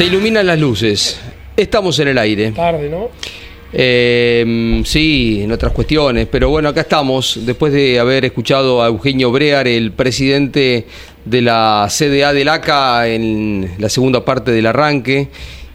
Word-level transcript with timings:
Se 0.00 0.06
iluminan 0.06 0.46
las 0.46 0.58
luces. 0.58 1.20
Estamos 1.54 1.98
en 1.98 2.08
el 2.08 2.16
aire. 2.16 2.52
Tarde, 2.52 2.88
¿no? 2.88 3.10
Eh, 3.70 4.80
sí, 4.86 5.42
en 5.42 5.52
otras 5.52 5.74
cuestiones, 5.74 6.26
pero 6.26 6.48
bueno, 6.48 6.70
acá 6.70 6.80
estamos, 6.80 7.40
después 7.44 7.70
de 7.74 7.98
haber 8.00 8.24
escuchado 8.24 8.82
a 8.82 8.86
Eugenio 8.86 9.30
Brear, 9.30 9.68
el 9.68 9.92
presidente 9.92 10.86
de 11.26 11.42
la 11.42 11.86
CDA 11.90 12.32
del 12.32 12.48
ACA, 12.48 13.08
en 13.08 13.72
la 13.76 13.90
segunda 13.90 14.24
parte 14.24 14.52
del 14.52 14.64
arranque, 14.64 15.28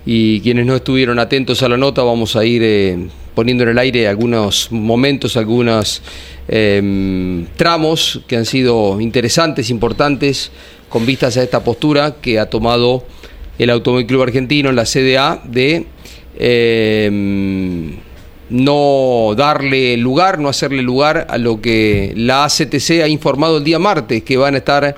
y 0.08 0.42
quienes 0.42 0.66
no 0.66 0.75
estuvieron 0.75 1.19
atentos 1.19 1.61
a 1.61 1.69
la 1.69 1.77
nota, 1.77 2.02
vamos 2.02 2.36
a 2.36 2.44
ir 2.44 2.64
eh, 2.64 2.97
poniendo 3.36 3.64
en 3.64 3.69
el 3.69 3.77
aire 3.77 4.08
algunos 4.08 4.71
momentos, 4.71 5.38
algunos 5.38 6.02
eh, 6.47 7.45
tramos 7.58 8.21
que 8.25 8.38
han 8.38 8.45
sido 8.45 8.99
interesantes, 8.99 9.69
importantes, 9.69 10.49
con 10.89 11.05
vistas 11.05 11.38
a 11.38 11.44
esta 11.44 11.64
postura 11.64 12.16
que 12.21 12.39
ha 12.39 12.49
tomado 12.49 13.03
el 13.58 13.70
Automóvil 13.70 14.06
Club 14.08 14.23
Argentino 14.23 14.70
en 14.70 14.75
la 14.75 14.86
CDA 14.86 15.42
de 15.45 15.86
eh, 16.38 17.92
no 18.50 19.34
darle 19.36 19.98
lugar, 19.98 20.39
no 20.39 20.50
hacerle 20.50 20.81
lugar 20.81 21.28
a 21.30 21.38
lo 21.38 21.61
que 21.61 22.14
la 22.16 22.45
ACTC 22.45 23.02
ha 23.03 23.08
informado 23.08 23.58
el 23.58 23.64
día 23.64 23.80
martes, 23.80 24.23
que 24.23 24.38
van 24.38 24.56
a 24.56 24.58
estar 24.58 24.95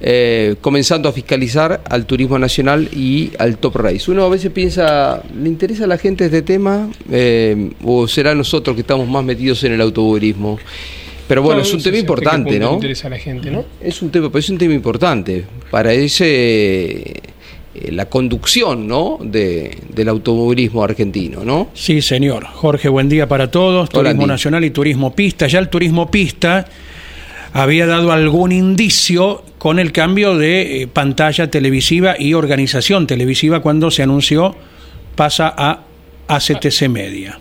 eh, 0.00 0.56
comenzando 0.60 1.08
a 1.08 1.12
fiscalizar 1.12 1.80
al 1.88 2.06
turismo 2.06 2.38
nacional 2.38 2.88
y 2.92 3.30
al 3.38 3.58
Top 3.58 3.76
Race. 3.76 4.10
Uno 4.10 4.24
a 4.24 4.28
veces 4.28 4.50
piensa, 4.50 5.22
¿le 5.40 5.48
interesa 5.48 5.84
a 5.84 5.86
la 5.86 5.96
gente 5.96 6.24
este 6.24 6.42
tema? 6.42 6.90
Eh, 7.10 7.70
¿O 7.84 8.06
será 8.08 8.34
nosotros 8.34 8.74
que 8.74 8.80
estamos 8.82 9.08
más 9.08 9.24
metidos 9.24 9.62
en 9.64 9.72
el 9.72 9.80
automovilismo? 9.80 10.58
Pero 11.28 11.42
bueno, 11.42 11.60
No, 11.60 11.66
es 11.66 11.72
un 11.72 11.82
tema 11.82 11.96
importante, 11.98 12.50
le 12.50 12.58
¿no? 12.58 12.74
interesa 12.74 13.06
a 13.06 13.10
la 13.10 13.18
gente, 13.18 13.50
¿no? 13.50 13.64
Es 13.80 14.02
un 14.02 14.10
tema, 14.10 14.28
pero 14.28 14.40
es 14.40 14.50
un 14.50 14.58
tema 14.58 14.74
importante 14.74 15.44
para 15.70 15.92
ese 15.94 17.22
la 17.74 18.06
conducción, 18.06 18.86
¿no? 18.86 19.18
De, 19.22 19.78
del 19.94 20.08
automovilismo 20.08 20.84
argentino, 20.84 21.44
¿no? 21.44 21.68
Sí, 21.74 22.02
señor. 22.02 22.44
Jorge, 22.46 22.88
buen 22.88 23.08
día 23.08 23.28
para 23.28 23.50
todos. 23.50 23.88
Hola, 23.92 24.10
Turismo 24.10 24.22
Andy. 24.22 24.32
Nacional 24.32 24.64
y 24.64 24.70
Turismo 24.70 25.14
Pista. 25.14 25.46
Ya 25.46 25.58
el 25.58 25.68
Turismo 25.68 26.10
Pista 26.10 26.66
había 27.52 27.86
dado 27.86 28.12
algún 28.12 28.52
indicio 28.52 29.42
con 29.58 29.78
el 29.78 29.92
cambio 29.92 30.36
de 30.36 30.82
eh, 30.82 30.86
pantalla 30.86 31.50
televisiva 31.50 32.16
y 32.18 32.34
organización 32.34 33.06
televisiva 33.06 33.60
cuando 33.60 33.90
se 33.90 34.02
anunció 34.02 34.54
pasa 35.14 35.54
a 35.56 35.84
ACTC 36.28 36.88
Media. 36.88 37.38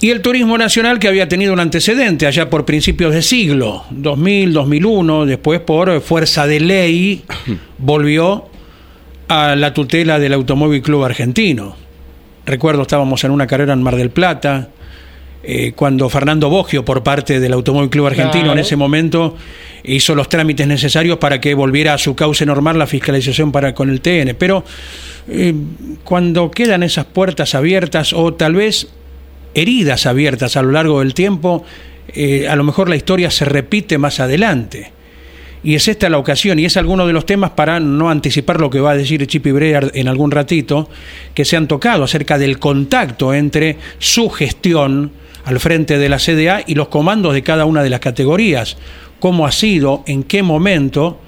Y 0.00 0.10
el 0.10 0.20
turismo 0.20 0.58
nacional 0.58 0.98
que 0.98 1.08
había 1.08 1.28
tenido 1.28 1.52
un 1.52 1.60
antecedente 1.60 2.26
allá 2.26 2.50
por 2.50 2.64
principios 2.64 3.14
de 3.14 3.22
siglo, 3.22 3.84
2000, 3.90 4.52
2001, 4.52 5.26
después 5.26 5.60
por 5.60 5.88
eh, 5.88 6.00
fuerza 6.00 6.46
de 6.46 6.60
ley 6.60 7.24
volvió 7.78 8.48
a 9.28 9.56
la 9.56 9.72
tutela 9.72 10.18
del 10.18 10.32
Automóvil 10.34 10.82
Club 10.82 11.04
Argentino. 11.04 11.76
Recuerdo, 12.46 12.82
estábamos 12.82 13.24
en 13.24 13.30
una 13.30 13.46
carrera 13.46 13.72
en 13.72 13.82
Mar 13.82 13.96
del 13.96 14.10
Plata, 14.10 14.68
eh, 15.42 15.72
cuando 15.74 16.08
Fernando 16.08 16.48
Boggio, 16.48 16.84
por 16.84 17.02
parte 17.02 17.40
del 17.40 17.52
Automóvil 17.52 17.90
Club 17.90 18.06
Argentino, 18.06 18.44
Claro. 18.44 18.52
en 18.52 18.58
ese 18.60 18.76
momento 18.76 19.36
hizo 19.82 20.14
los 20.14 20.28
trámites 20.30 20.66
necesarios 20.66 21.18
para 21.18 21.40
que 21.40 21.54
volviera 21.54 21.92
a 21.94 21.98
su 21.98 22.14
cauce 22.14 22.46
normal 22.46 22.78
la 22.78 22.86
fiscalización 22.86 23.52
para 23.52 23.74
con 23.74 23.90
el 23.90 24.00
TN. 24.00 24.34
Pero 24.38 24.64
eh, 25.28 25.54
cuando 26.02 26.50
quedan 26.50 26.82
esas 26.82 27.04
puertas 27.04 27.54
abiertas 27.54 28.14
o 28.14 28.32
tal 28.32 28.54
vez 28.54 28.88
heridas 29.54 30.06
abiertas 30.06 30.56
a 30.56 30.62
lo 30.62 30.72
largo 30.72 31.00
del 31.00 31.12
tiempo, 31.12 31.64
eh, 32.08 32.48
a 32.48 32.56
lo 32.56 32.64
mejor 32.64 32.88
la 32.88 32.96
historia 32.96 33.30
se 33.30 33.44
repite 33.44 33.98
más 33.98 34.20
adelante. 34.20 34.93
Y 35.64 35.74
es 35.74 35.88
esta 35.88 36.10
la 36.10 36.18
ocasión, 36.18 36.58
y 36.58 36.66
es 36.66 36.76
alguno 36.76 37.06
de 37.06 37.14
los 37.14 37.24
temas 37.24 37.52
para 37.52 37.80
no 37.80 38.10
anticipar 38.10 38.60
lo 38.60 38.68
que 38.68 38.80
va 38.80 38.90
a 38.90 38.96
decir 38.96 39.26
Chipi 39.26 39.50
Brear 39.50 39.90
en 39.94 40.08
algún 40.08 40.30
ratito, 40.30 40.90
que 41.32 41.46
se 41.46 41.56
han 41.56 41.66
tocado 41.66 42.04
acerca 42.04 42.36
del 42.36 42.58
contacto 42.58 43.32
entre 43.32 43.78
su 43.98 44.28
gestión 44.28 45.10
al 45.46 45.58
frente 45.60 45.96
de 45.96 46.08
la 46.10 46.18
CDA 46.18 46.62
y 46.66 46.74
los 46.74 46.88
comandos 46.88 47.32
de 47.32 47.42
cada 47.42 47.64
una 47.64 47.82
de 47.82 47.88
las 47.88 48.00
categorías. 48.00 48.76
Cómo 49.20 49.46
ha 49.46 49.52
sido, 49.52 50.04
en 50.06 50.22
qué 50.22 50.42
momento, 50.42 51.18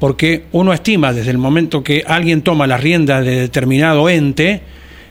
porque 0.00 0.46
uno 0.50 0.72
estima 0.72 1.12
desde 1.12 1.30
el 1.30 1.38
momento 1.38 1.84
que 1.84 2.02
alguien 2.04 2.42
toma 2.42 2.66
las 2.66 2.80
riendas 2.80 3.24
de 3.24 3.38
determinado 3.42 4.08
ente, 4.08 4.62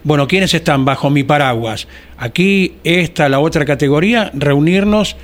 bueno, 0.03 0.27
¿quiénes 0.27 0.53
están 0.53 0.83
bajo 0.83 1.09
mi 1.09 1.23
paraguas? 1.23 1.87
Aquí, 2.17 2.73
esta, 2.83 3.29
la 3.29 3.39
otra 3.39 3.63
categoría, 3.63 4.29
reunirnos 4.33 5.15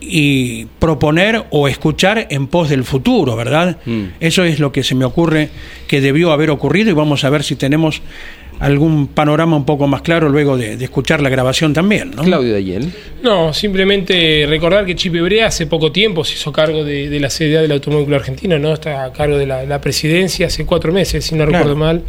y 0.00 0.64
proponer 0.78 1.44
o 1.50 1.68
escuchar 1.68 2.26
en 2.30 2.46
pos 2.46 2.68
del 2.70 2.84
futuro, 2.84 3.36
¿verdad? 3.36 3.78
Mm. 3.84 4.04
Eso 4.20 4.44
es 4.44 4.58
lo 4.58 4.72
que 4.72 4.82
se 4.82 4.94
me 4.94 5.04
ocurre 5.04 5.50
que 5.86 6.00
debió 6.00 6.32
haber 6.32 6.50
ocurrido 6.50 6.90
y 6.90 6.94
vamos 6.94 7.24
a 7.24 7.30
ver 7.30 7.42
si 7.42 7.56
tenemos 7.56 8.00
algún 8.58 9.06
panorama 9.06 9.56
un 9.56 9.64
poco 9.64 9.86
más 9.86 10.02
claro 10.02 10.28
luego 10.28 10.58
de, 10.58 10.76
de 10.76 10.84
escuchar 10.84 11.22
la 11.22 11.30
grabación 11.30 11.72
también, 11.72 12.10
¿no? 12.10 12.22
Claudio 12.22 12.52
Dayel. 12.52 12.92
No, 13.22 13.54
simplemente 13.54 14.44
recordar 14.46 14.84
que 14.84 14.94
Chip 14.94 15.14
Brea 15.14 15.46
hace 15.46 15.66
poco 15.66 15.90
tiempo 15.92 16.24
se 16.24 16.34
hizo 16.34 16.52
cargo 16.52 16.84
de, 16.84 17.08
de 17.08 17.20
la 17.20 17.28
CDA 17.28 17.62
del 17.62 17.72
Automóvil 17.72 18.12
Argentino, 18.12 18.58
¿no? 18.58 18.74
Está 18.74 19.04
a 19.04 19.12
cargo 19.14 19.38
de 19.38 19.46
la, 19.46 19.64
la 19.64 19.80
presidencia 19.80 20.46
hace 20.48 20.66
cuatro 20.66 20.92
meses, 20.92 21.24
si 21.24 21.34
no 21.34 21.44
Claro. 21.46 21.52
recuerdo 21.64 21.76
mal. 21.76 22.02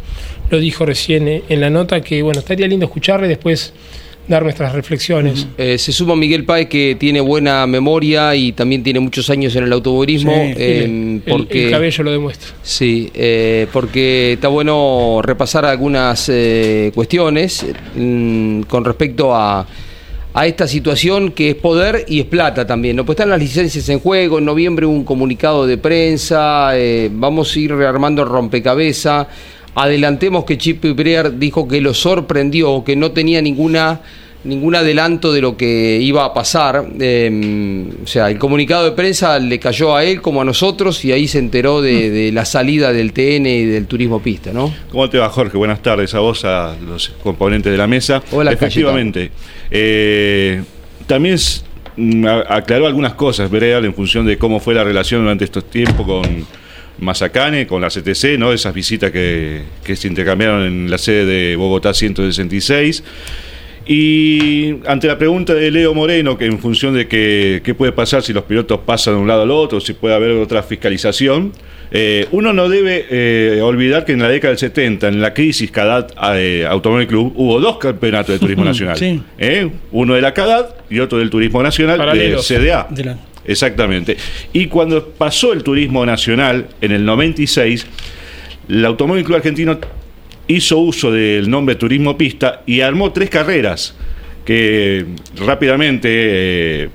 Lo 0.50 0.58
dijo 0.58 0.84
recién 0.84 1.26
eh, 1.26 1.42
en 1.48 1.60
la 1.62 1.70
nota 1.70 2.02
que, 2.02 2.20
bueno, 2.22 2.40
estaría 2.40 2.66
lindo 2.66 2.84
escucharle 2.84 3.28
después 3.28 3.72
dar 4.28 4.42
nuestras 4.44 4.72
reflexiones. 4.72 5.46
Eh, 5.58 5.76
se 5.78 5.92
suma 5.92 6.14
Miguel 6.16 6.44
Páez 6.44 6.68
que 6.68 6.96
tiene 6.98 7.20
buena 7.20 7.66
memoria 7.66 8.34
y 8.34 8.52
también 8.52 8.82
tiene 8.82 9.00
muchos 9.00 9.28
años 9.30 9.54
en 9.56 9.64
el 9.64 9.72
automovilismo. 9.72 10.32
Sí. 10.32 10.54
eh, 10.56 10.84
El- 10.84 11.22
porque 11.28 11.64
el 11.66 11.70
cabello 11.70 12.04
lo 12.04 12.12
demuestra. 12.12 12.50
Sí, 12.62 13.10
eh, 13.14 13.66
porque 13.72 14.34
está 14.34 14.48
bueno 14.48 15.20
repasar 15.22 15.64
algunas 15.64 16.28
eh, 16.28 16.92
cuestiones 16.94 17.66
mm, 17.96 18.62
con 18.62 18.84
respecto 18.84 19.34
a, 19.34 19.66
a 20.34 20.46
esta 20.46 20.66
situación 20.66 21.32
que 21.32 21.50
es 21.50 21.54
poder 21.56 22.04
y 22.08 22.20
es 22.20 22.26
plata 22.26 22.66
también. 22.66 22.96
¿no? 22.96 23.04
Pues 23.04 23.16
están 23.16 23.28
las 23.30 23.40
licencias 23.40 23.86
en 23.90 23.98
juego, 23.98 24.38
en 24.38 24.44
noviembre 24.46 24.86
un 24.86 25.04
comunicado 25.04 25.66
de 25.66 25.76
prensa, 25.78 26.70
vamos 27.10 27.54
a 27.54 27.58
ir 27.58 27.74
rearmando 27.74 28.22
el 28.22 28.28
rompecabezas. 28.28 29.26
Adelantemos 29.74 30.44
que 30.44 30.58
Chip 30.58 30.84
Breer 30.94 31.38
dijo 31.38 31.66
que 31.66 31.80
lo 31.80 31.94
sorprendió, 31.94 32.84
que 32.84 32.96
no 32.96 33.12
tenía 33.12 33.40
ninguna 33.40 34.00
ningún 34.44 34.74
adelanto 34.74 35.32
de 35.32 35.40
lo 35.40 35.56
que 35.56 35.98
iba 36.00 36.24
a 36.24 36.34
pasar. 36.34 36.84
Eh, 36.98 37.86
o 38.02 38.06
sea, 38.06 38.30
el 38.30 38.38
comunicado 38.38 38.84
de 38.84 38.92
prensa 38.92 39.38
le 39.38 39.58
cayó 39.58 39.94
a 39.94 40.04
él 40.04 40.20
como 40.20 40.40
a 40.42 40.44
nosotros 40.44 41.04
y 41.04 41.12
ahí 41.12 41.28
se 41.28 41.38
enteró 41.38 41.80
de, 41.80 42.10
de 42.10 42.32
la 42.32 42.44
salida 42.44 42.92
del 42.92 43.12
TN 43.12 43.46
y 43.46 43.64
del 43.66 43.86
turismo 43.86 44.20
pista, 44.20 44.52
¿no? 44.52 44.72
¿Cómo 44.90 45.08
te 45.08 45.18
va, 45.18 45.28
Jorge? 45.28 45.56
Buenas 45.56 45.80
tardes 45.80 46.14
a 46.14 46.20
vos, 46.20 46.44
a 46.44 46.76
los 46.84 47.10
componentes 47.22 47.70
de 47.70 47.78
la 47.78 47.86
mesa. 47.86 48.22
Hola, 48.32 48.52
Efectivamente. 48.52 49.30
eh, 49.70 50.62
también 51.06 51.36
mm, 51.96 52.26
aclaró 52.48 52.86
algunas 52.86 53.14
cosas, 53.14 53.50
Breal, 53.50 53.84
en 53.84 53.94
función 53.94 54.26
de 54.26 54.38
cómo 54.38 54.60
fue 54.60 54.74
la 54.74 54.84
relación 54.84 55.22
durante 55.22 55.44
estos 55.44 55.70
tiempos 55.70 56.06
con 56.06 56.46
Mazacane, 57.02 57.66
con 57.66 57.82
la 57.82 57.88
CTC, 57.88 58.38
¿no? 58.38 58.52
Esas 58.52 58.72
visitas 58.72 59.10
que, 59.10 59.62
que 59.84 59.96
se 59.96 60.08
intercambiaron 60.08 60.64
en 60.66 60.90
la 60.90 60.98
sede 60.98 61.24
de 61.26 61.56
Bogotá 61.56 61.92
166. 61.92 63.02
Y 63.84 64.76
ante 64.86 65.08
la 65.08 65.18
pregunta 65.18 65.54
de 65.54 65.70
Leo 65.70 65.92
Moreno, 65.92 66.38
que 66.38 66.46
en 66.46 66.58
función 66.60 66.94
de 66.94 67.08
que, 67.08 67.62
qué 67.64 67.74
puede 67.74 67.90
pasar 67.92 68.22
si 68.22 68.32
los 68.32 68.44
pilotos 68.44 68.80
pasan 68.86 69.14
de 69.14 69.20
un 69.20 69.26
lado 69.26 69.42
al 69.42 69.50
otro, 69.50 69.80
si 69.80 69.92
puede 69.92 70.14
haber 70.14 70.30
otra 70.32 70.62
fiscalización, 70.62 71.52
eh, 71.90 72.26
uno 72.30 72.52
no 72.52 72.68
debe 72.68 73.06
eh, 73.10 73.60
olvidar 73.60 74.04
que 74.04 74.12
en 74.12 74.20
la 74.20 74.28
década 74.28 74.50
del 74.52 74.58
70, 74.58 75.08
en 75.08 75.20
la 75.20 75.34
crisis 75.34 75.70
CADAT 75.72 76.12
eh, 76.36 76.64
Automóvil 76.68 77.08
Club, 77.08 77.32
hubo 77.34 77.60
dos 77.60 77.78
campeonatos 77.78 78.34
de 78.34 78.38
turismo 78.38 78.64
nacional. 78.72 78.96
Sí. 78.96 79.20
Uno 79.90 80.14
de 80.14 80.20
la 80.22 80.32
CADAT 80.32 80.90
y 80.90 81.00
otro 81.00 81.18
del 81.18 81.28
Turismo 81.30 81.60
Nacional 81.62 81.98
Paralelos. 81.98 82.48
de 82.48 82.56
CDA. 82.58 82.86
De 82.88 83.04
la- 83.04 83.18
Exactamente. 83.44 84.16
Y 84.52 84.66
cuando 84.66 85.08
pasó 85.08 85.52
el 85.52 85.62
turismo 85.62 86.06
nacional 86.06 86.68
en 86.80 86.92
el 86.92 87.04
96, 87.04 87.86
el 88.68 88.84
Automóvil 88.84 89.24
Club 89.24 89.36
Argentino 89.36 89.78
hizo 90.46 90.78
uso 90.78 91.10
del 91.10 91.48
nombre 91.50 91.74
Turismo 91.74 92.16
Pista 92.16 92.62
y 92.66 92.80
armó 92.80 93.12
tres 93.12 93.30
carreras 93.30 93.94
que 94.44 95.06
rápidamente 95.36 96.08
eh, 96.10 96.88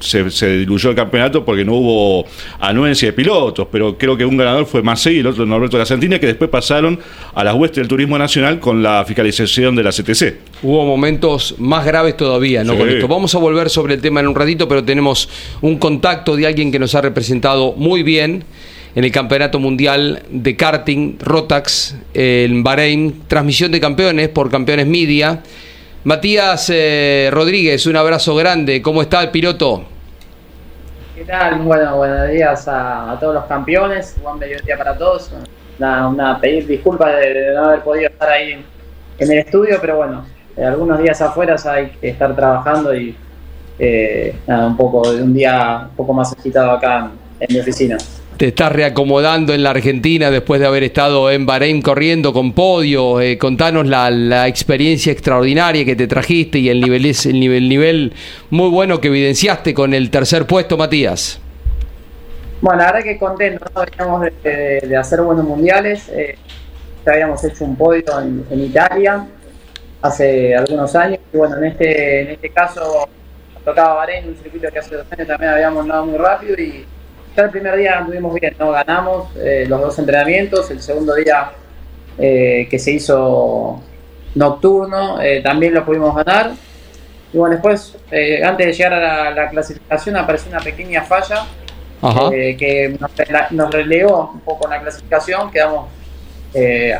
se, 0.00 0.30
se 0.30 0.58
diluyó 0.58 0.90
el 0.90 0.96
campeonato 0.96 1.44
porque 1.44 1.64
no 1.64 1.74
hubo 1.74 2.26
anuencia 2.60 3.08
de 3.08 3.12
pilotos, 3.12 3.66
pero 3.70 3.98
creo 3.98 4.16
que 4.16 4.24
un 4.24 4.36
ganador 4.36 4.66
fue 4.66 4.82
Macei 4.82 5.16
y 5.16 5.18
el 5.20 5.26
otro 5.26 5.44
Norberto 5.44 5.78
La 5.78 5.86
Santina, 5.86 6.18
que 6.18 6.26
después 6.26 6.48
pasaron 6.50 6.98
a 7.34 7.44
las 7.44 7.54
huestes 7.54 7.78
del 7.78 7.88
turismo 7.88 8.18
nacional 8.18 8.60
con 8.60 8.82
la 8.82 9.04
fiscalización 9.04 9.74
de 9.74 9.82
la 9.82 9.90
CTC. 9.90 10.34
Hubo 10.62 10.86
momentos 10.86 11.56
más 11.58 11.84
graves 11.84 12.16
todavía, 12.16 12.62
¿no? 12.62 12.74
Sí. 12.74 12.78
Con 12.78 12.88
esto. 12.88 13.08
Vamos 13.08 13.34
a 13.34 13.38
volver 13.38 13.68
sobre 13.68 13.94
el 13.94 14.00
tema 14.00 14.20
en 14.20 14.28
un 14.28 14.34
ratito, 14.34 14.68
pero 14.68 14.84
tenemos 14.84 15.28
un 15.60 15.78
contacto 15.78 16.36
de 16.36 16.46
alguien 16.46 16.70
que 16.70 16.78
nos 16.78 16.94
ha 16.94 17.00
representado 17.00 17.72
muy 17.76 18.02
bien 18.02 18.44
en 18.94 19.04
el 19.04 19.10
Campeonato 19.10 19.58
Mundial 19.58 20.22
de 20.30 20.54
Karting 20.56 21.18
Rotax 21.18 21.96
en 22.14 22.62
Bahrein, 22.62 23.22
transmisión 23.26 23.72
de 23.72 23.80
campeones 23.80 24.28
por 24.28 24.50
Campeones 24.50 24.86
Media. 24.86 25.42
Matías 26.04 26.68
eh, 26.74 27.30
Rodríguez, 27.32 27.86
un 27.86 27.94
abrazo 27.94 28.34
grande. 28.34 28.82
¿Cómo 28.82 29.02
está 29.02 29.22
el 29.22 29.30
piloto? 29.30 29.84
¿Qué 31.14 31.22
tal? 31.22 31.60
Bueno, 31.60 31.96
buenos 31.96 32.28
días 32.28 32.66
a, 32.66 33.16
todos 33.20 33.34
los 33.34 33.44
campeones. 33.44 34.16
Buen 34.20 34.36
mediodía 34.40 34.76
para 34.76 34.98
todos. 34.98 35.30
Una, 35.78 36.08
una- 36.08 36.40
pedir 36.40 36.66
disculpas 36.66 37.14
de, 37.20 37.52
no 37.54 37.66
haber 37.66 37.82
podido 37.82 38.08
estar 38.08 38.28
ahí 38.30 38.64
en, 39.18 39.30
el 39.30 39.38
estudio, 39.38 39.78
pero 39.80 39.98
bueno, 39.98 40.26
eh, 40.56 40.64
algunos 40.64 41.00
días 41.00 41.22
afuera 41.22 41.54
hay 41.66 41.90
que 41.90 42.08
estar 42.08 42.34
trabajando 42.34 42.92
y 42.96 43.14
eh, 43.78 44.34
nada, 44.48 44.66
un 44.66 44.76
poco 44.76 45.12
de 45.12 45.22
un 45.22 45.32
día 45.32 45.86
un 45.88 45.96
poco 45.96 46.12
más 46.12 46.32
agitado 46.32 46.72
acá 46.72 47.12
en 47.38 47.54
mi 47.54 47.60
oficina. 47.60 47.96
Te 48.42 48.48
estás 48.48 48.72
reacomodando 48.72 49.54
en 49.54 49.62
la 49.62 49.70
Argentina 49.70 50.28
después 50.28 50.60
de 50.60 50.66
haber 50.66 50.82
estado 50.82 51.30
en 51.30 51.46
Bahrein 51.46 51.80
corriendo 51.80 52.32
con 52.32 52.54
podio. 52.54 53.20
Eh, 53.20 53.38
contanos 53.38 53.86
la, 53.86 54.48
experiencia 54.48 55.12
extraordinaria 55.12 55.84
que 55.84 55.94
te 55.94 56.08
trajiste 56.08 56.58
y 56.58 56.68
el 56.68 56.80
nivel, 56.80 57.06
el 57.06 57.38
nivel, 57.38 57.68
nivel 57.68 58.12
muy 58.50 58.68
bueno 58.68 59.00
que 59.00 59.06
evidenciaste 59.06 59.72
con 59.72 59.94
el 59.94 60.10
tercer 60.10 60.44
puesto, 60.44 60.76
Matías. 60.76 61.40
Bueno, 62.60 62.80
la 62.80 62.86
verdad 62.86 63.04
que 63.04 63.16
contento, 63.16 63.64
¿no? 63.76 63.84
Veníamos 63.84 64.28
de, 64.42 64.96
hacer 64.96 65.20
buenos 65.20 65.44
mundiales. 65.44 66.08
eh, 66.08 66.34
ya 67.06 67.12
habíamos 67.12 67.44
hecho 67.44 67.64
un 67.64 67.76
podio 67.76 68.02
en, 68.50 68.60
Italia 68.60 69.24
hace 70.02 70.56
algunos 70.56 70.96
años. 70.96 71.20
Y 71.32 71.36
bueno, 71.36 71.58
en 71.58 71.64
este, 71.66 72.22
en 72.22 72.30
este 72.30 72.50
caso 72.50 73.08
tocaba 73.64 73.94
Bahrein, 73.94 74.30
un 74.30 74.36
circuito 74.36 74.66
que 74.72 74.80
hace 74.80 74.96
dos 74.96 75.06
años 75.12 75.28
también 75.28 75.52
habíamos 75.52 75.82
andado 75.82 76.06
muy 76.06 76.18
rápido 76.18 76.60
y 76.60 76.84
ya 77.36 77.42
el 77.44 77.50
primer 77.50 77.76
día 77.76 77.98
anduvimos 77.98 78.34
bien, 78.38 78.54
¿no? 78.58 78.70
Ganamos 78.72 79.28
eh, 79.36 79.64
los 79.68 79.80
dos 79.80 79.98
entrenamientos, 79.98 80.70
el 80.70 80.80
segundo 80.82 81.14
día 81.14 81.50
eh, 82.18 82.66
que 82.70 82.78
se 82.78 82.92
hizo 82.92 83.80
nocturno 84.34 85.20
eh, 85.20 85.40
también 85.42 85.74
lo 85.74 85.84
pudimos 85.84 86.14
ganar. 86.16 86.52
Y 87.32 87.38
bueno, 87.38 87.54
después, 87.54 87.96
antes 88.44 88.66
de 88.66 88.72
llegar 88.74 88.92
a 88.92 89.00
la, 89.00 89.30
la 89.30 89.48
clasificación, 89.50 90.16
apareció 90.16 90.50
una 90.50 90.60
pequeña 90.60 91.02
falla 91.02 91.46
que 92.58 92.96
nos, 93.00 93.10
nos 93.52 93.70
relegó 93.72 94.32
un 94.34 94.40
poco 94.40 94.66
en 94.66 94.70
la 94.72 94.80
clasificación, 94.82 95.50
quedamos 95.50 95.86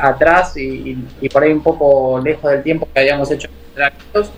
atrás 0.01 0.57
y, 0.57 0.61
y- 0.91 1.07
y 1.21 1.29
por 1.29 1.43
ahí 1.43 1.51
un 1.51 1.61
poco 1.61 2.19
lejos 2.19 2.49
del 2.49 2.63
tiempo 2.63 2.87
que 2.91 2.99
habíamos 3.01 3.29
hecho 3.29 3.47
en 3.47 3.53
los 3.53 3.67
entrenamientos. 3.69 4.31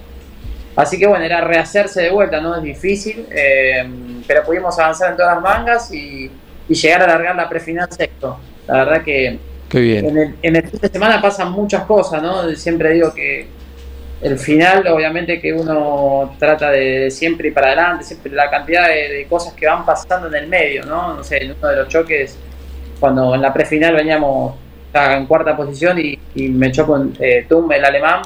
Así 0.75 0.99
que 0.99 1.07
bueno, 1.07 1.23
era 1.23 1.41
rehacerse 1.41 2.01
de 2.01 2.09
vuelta, 2.09 2.41
no 2.41 2.55
es 2.55 2.63
difícil, 2.63 3.25
eh, 3.31 3.87
pero 4.27 4.43
pudimos 4.43 4.77
avanzar 4.77 5.11
en 5.11 5.17
todas 5.17 5.35
las 5.35 5.43
mangas 5.43 5.93
y, 5.93 6.29
y 6.67 6.73
llegar 6.73 7.01
a 7.01 7.05
alargar 7.05 7.35
la 7.35 7.47
prefinal 7.47 7.87
sexto. 7.91 8.37
La 8.67 8.83
verdad 8.83 9.03
que 9.03 9.39
Qué 9.69 9.79
bien. 9.79 10.05
en 10.09 10.17
el, 10.17 10.35
en 10.41 10.55
el 10.55 10.67
fin 10.67 10.79
de 10.81 10.89
semana 10.89 11.21
pasan 11.21 11.51
muchas 11.51 11.85
cosas, 11.85 12.21
¿no? 12.21 12.49
Siempre 12.55 12.91
digo 12.91 13.13
que 13.13 13.47
el 14.21 14.37
final, 14.37 14.87
obviamente 14.87 15.39
que 15.39 15.53
uno 15.53 16.35
trata 16.39 16.71
de 16.71 17.09
siempre 17.11 17.49
ir 17.49 17.53
para 17.53 17.67
adelante, 17.67 18.03
siempre 18.03 18.31
la 18.31 18.49
cantidad 18.49 18.87
de, 18.87 19.09
de 19.09 19.27
cosas 19.27 19.53
que 19.53 19.67
van 19.67 19.85
pasando 19.85 20.27
en 20.27 20.35
el 20.35 20.47
medio, 20.47 20.85
¿no? 20.85 21.15
No 21.15 21.23
sé, 21.23 21.43
en 21.43 21.51
uno 21.57 21.67
de 21.67 21.75
los 21.75 21.87
choques, 21.87 22.37
cuando 22.99 23.35
en 23.35 23.41
la 23.41 23.53
prefinal 23.53 23.95
veníamos 23.95 24.55
en 24.93 25.25
cuarta 25.25 25.55
posición 25.55 25.99
y, 25.99 26.17
y 26.35 26.47
me 26.49 26.71
chocó 26.71 26.93
con 26.93 27.13
eh, 27.19 27.45
Tum, 27.47 27.71
el 27.71 27.83
alemán. 27.83 28.21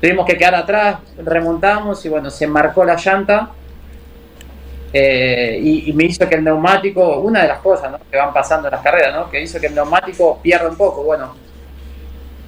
Tuvimos 0.00 0.26
que 0.26 0.36
quedar 0.36 0.54
atrás, 0.54 0.98
remontamos 1.16 2.04
y 2.04 2.08
bueno, 2.08 2.30
se 2.30 2.46
marcó 2.46 2.84
la 2.84 2.96
llanta 2.96 3.50
eh, 4.92 5.58
y, 5.62 5.92
me 5.92 6.04
hizo 6.04 6.28
que 6.28 6.36
el 6.36 6.44
neumático, 6.44 7.18
una 7.18 7.42
de 7.42 7.48
las 7.48 7.58
cosas 7.58 7.94
que 8.10 8.16
van 8.16 8.32
pasando 8.32 8.68
en 8.68 8.72
las 8.72 8.82
carreras, 8.82 9.14
¿no? 9.14 9.30
que 9.30 9.40
hizo 9.40 9.58
que 9.60 9.66
el 9.66 9.74
neumático 9.74 10.38
pierda 10.42 10.68
un 10.68 10.76
poco. 10.76 11.02
Bueno, 11.02 11.34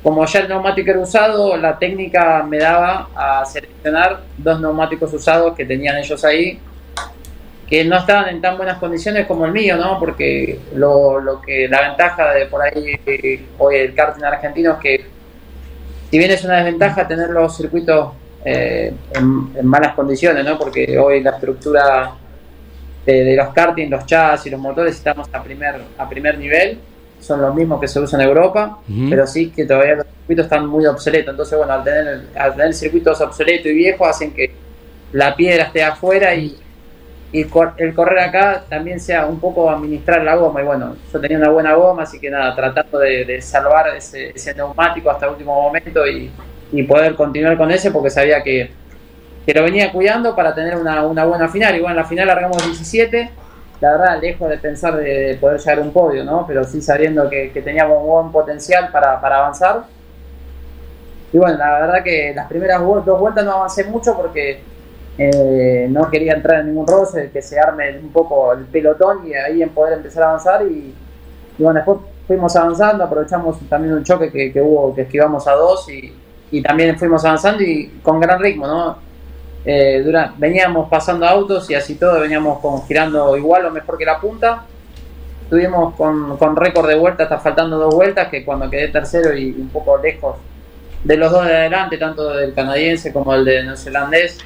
como 0.03 0.25
ya 0.27 0.41
el 0.41 0.49
neumático 0.49 0.91
era 0.91 1.00
usado, 1.00 1.56
la 1.56 1.79
técnica 1.79 2.43
me 2.43 2.59
daba 2.59 3.09
a 3.15 3.45
seleccionar 3.45 4.21
dos 4.37 4.61
neumáticos 4.61 5.12
usados 5.12 5.56
que 5.56 5.65
tenían 5.65 5.97
ellos 5.99 6.25
ahí, 6.25 6.61
que 7.69 7.85
no 7.85 7.99
estaban 7.99 8.29
en 8.29 8.41
tan 8.41 8.56
buenas 8.56 8.79
condiciones 8.79 9.27
como 9.27 9.44
el 9.44 9.53
mío, 9.53 9.77
¿no? 9.77 9.99
porque 9.99 10.61
lo, 10.75 11.21
lo 11.21 11.41
que 11.43 11.67
la 11.69 11.83
ventaja 11.83 12.33
de 12.33 12.47
por 12.47 12.62
ahí 12.62 12.99
eh, 13.05 13.47
hoy 13.59 13.77
el 13.77 13.94
karting 13.94 14.25
argentino 14.25 14.73
es 14.73 14.79
que 14.79 15.18
si 16.10 16.19
bien 16.19 16.31
es 16.31 16.44
una 16.44 16.56
desventaja 16.56 17.06
tener 17.06 17.31
los 17.31 17.56
circuitos 17.56 18.12
eh, 18.44 18.93
en, 19.14 19.50
en 19.56 19.66
malas 19.66 19.94
condiciones, 19.94 20.44
¿no? 20.44 20.58
porque 20.58 20.99
hoy 20.99 21.22
la 21.22 21.31
estructura 21.31 22.12
de, 23.05 23.25
de 23.25 23.37
los 23.37 23.49
karting, 23.49 23.88
los 23.90 24.06
chasis, 24.06 24.50
los 24.50 24.60
motores 24.60 24.96
estamos 24.96 25.28
a 25.32 25.43
primer, 25.43 25.81
a 25.96 26.08
primer 26.08 26.38
nivel, 26.38 26.78
son 27.20 27.43
los 27.43 27.55
mismos 27.55 27.81
que 27.81 27.88
se 27.88 28.00
usan 28.00 28.20
en 28.20 28.28
Europa, 28.28 28.78
pero 29.10 29.26
sí 29.26 29.50
que 29.50 29.64
todavía 29.64 29.96
los 29.96 30.06
circuitos 30.06 30.44
están 30.44 30.66
muy 30.66 30.87
obsoletos, 30.87 31.32
entonces 31.32 31.58
bueno, 31.58 31.72
al 31.72 31.84
tener, 31.84 32.20
al 32.37 32.55
tener 32.55 32.75
circuitos 32.75 33.20
obsoletos 33.20 33.66
y 33.66 33.75
viejos 33.75 34.08
hacen 34.08 34.32
que 34.32 34.52
la 35.12 35.34
piedra 35.34 35.64
esté 35.64 35.82
afuera 35.82 36.34
y, 36.34 36.56
y 37.31 37.47
el 37.77 37.95
correr 37.95 38.19
acá 38.21 38.65
también 38.69 38.99
sea 38.99 39.27
un 39.27 39.39
poco 39.39 39.69
administrar 39.69 40.23
la 40.23 40.35
goma 40.37 40.63
y 40.63 40.65
bueno, 40.65 40.97
yo 41.13 41.21
tenía 41.21 41.37
una 41.37 41.51
buena 41.51 41.75
goma, 41.75 42.05
así 42.05 42.19
que 42.19 42.31
nada, 42.31 42.55
tratando 42.55 42.99
de, 43.01 43.43
salvar 43.43 43.89
ese, 43.94 44.32
neumático 44.56 45.11
hasta 45.11 45.27
el 45.27 45.32
último 45.32 45.61
momento 45.61 46.06
y, 46.06 46.32
poder 46.87 47.15
continuar 47.15 47.56
con 47.58 47.70
ese 47.70 47.91
porque 47.91 48.08
sabía 48.08 48.43
que, 48.43 48.70
que 49.44 49.55
lo 49.55 49.63
venía 49.63 49.93
cuidando 49.93 50.35
para 50.35 50.55
tener 50.55 50.77
una, 50.77 51.03
buena 51.03 51.49
final. 51.49 51.77
Y 51.77 51.81
bueno, 51.81 51.93
en 51.93 51.97
la 51.97 52.05
final 52.05 52.27
largamos 52.27 52.63
17. 52.65 53.31
La 53.81 53.93
verdad, 53.93 54.20
lejos 54.20 54.51
de 54.51 54.58
pensar 54.58 54.97
de, 54.97 55.05
de 55.05 55.35
poder 55.37 55.58
llegar 55.58 55.79
a 55.79 55.82
un 55.82 55.93
podio, 55.93 56.25
¿no? 56.25 56.47
Pero 56.47 56.65
sí 56.65 56.82
sabiendo 56.82 57.29
que, 57.31 57.53
que 57.53 57.63
teníamos 57.63 57.99
un 58.01 58.06
buen 58.06 58.32
potencial 58.32 58.91
para, 58.91 59.20
para 59.20 59.39
avanzar. 59.39 59.85
Y 61.32 61.39
bueno, 61.39 61.56
la 61.58 61.81
verdad 61.81 62.03
que 62.03 62.32
las 62.35 62.49
primeras 62.49 62.81
dos 62.81 63.20
vueltas 63.20 63.44
no 63.44 63.53
avancé 63.53 63.85
mucho 63.85 64.17
porque 64.17 64.61
eh, 65.20 65.89
no 65.91 66.08
quería 66.08 66.34
entrar 66.34 66.60
en 66.60 66.69
ningún 66.69 66.87
roce, 66.87 67.31
que 67.32 67.43
se 67.43 67.58
arme 67.58 67.98
un 67.98 68.13
poco 68.13 68.53
el 68.53 68.67
pelotón 68.67 69.27
y 69.27 69.34
ahí 69.34 69.63
en 69.63 69.70
poder 69.70 69.94
empezar 69.94 70.22
a 70.22 70.27
avanzar. 70.29 70.65
Y, 70.65 70.94
bueno, 71.58 71.81
después 71.81 71.98
fuimos 72.27 72.55
avanzando, 72.55 73.03
aprovechamos 73.03 73.58
también 73.69 73.94
un 73.94 74.05
choque 74.05 74.31
que, 74.31 74.60
hubo, 74.60 74.94
que 74.94 75.03
esquivamos 75.03 75.46
a 75.48 75.53
dos 75.55 75.89
y, 75.89 76.15
también 76.63 76.98
fuimos 76.98 77.25
avanzando 77.25 77.63
y 77.63 77.98
con 78.03 78.20
gran 78.20 78.41
ritmo, 78.41 78.67
¿no? 78.67 78.96
Eh, 79.65 80.03
veníamos 80.39 80.89
pasando 80.89 81.27
autos 81.27 81.69
y 81.69 81.75
así 81.75 81.96
todo, 81.96 82.20
veníamos 82.20 82.60
con, 82.60 82.82
girando 82.87 83.37
igual 83.37 83.67
o 83.67 83.70
mejor 83.70 83.98
que 83.98 84.05
la 84.05 84.20
punta. 84.20 84.65
Estuvimos 85.43 85.94
con, 85.94 86.37
con 86.39 86.56
récord 86.56 86.87
de 86.87 86.94
vueltas, 86.94 87.25
hasta 87.25 87.39
faltando 87.39 87.77
dos 87.77 87.94
vueltas, 87.94 88.29
que 88.29 88.44
cuando 88.44 88.70
quedé 88.70 88.89
tercero 88.89 89.37
y 89.37 89.51
un 89.51 89.69
poco 89.69 89.98
lejos 89.98 90.37
de 91.03 91.17
los 91.17 91.32
dos 91.32 91.44
de 91.44 91.56
adelante, 91.56 91.98
tanto 91.98 92.34
del 92.34 92.55
canadiense 92.55 93.13
como 93.13 93.34
el 93.34 93.44
de 93.44 93.65
neozelandés, 93.65 94.39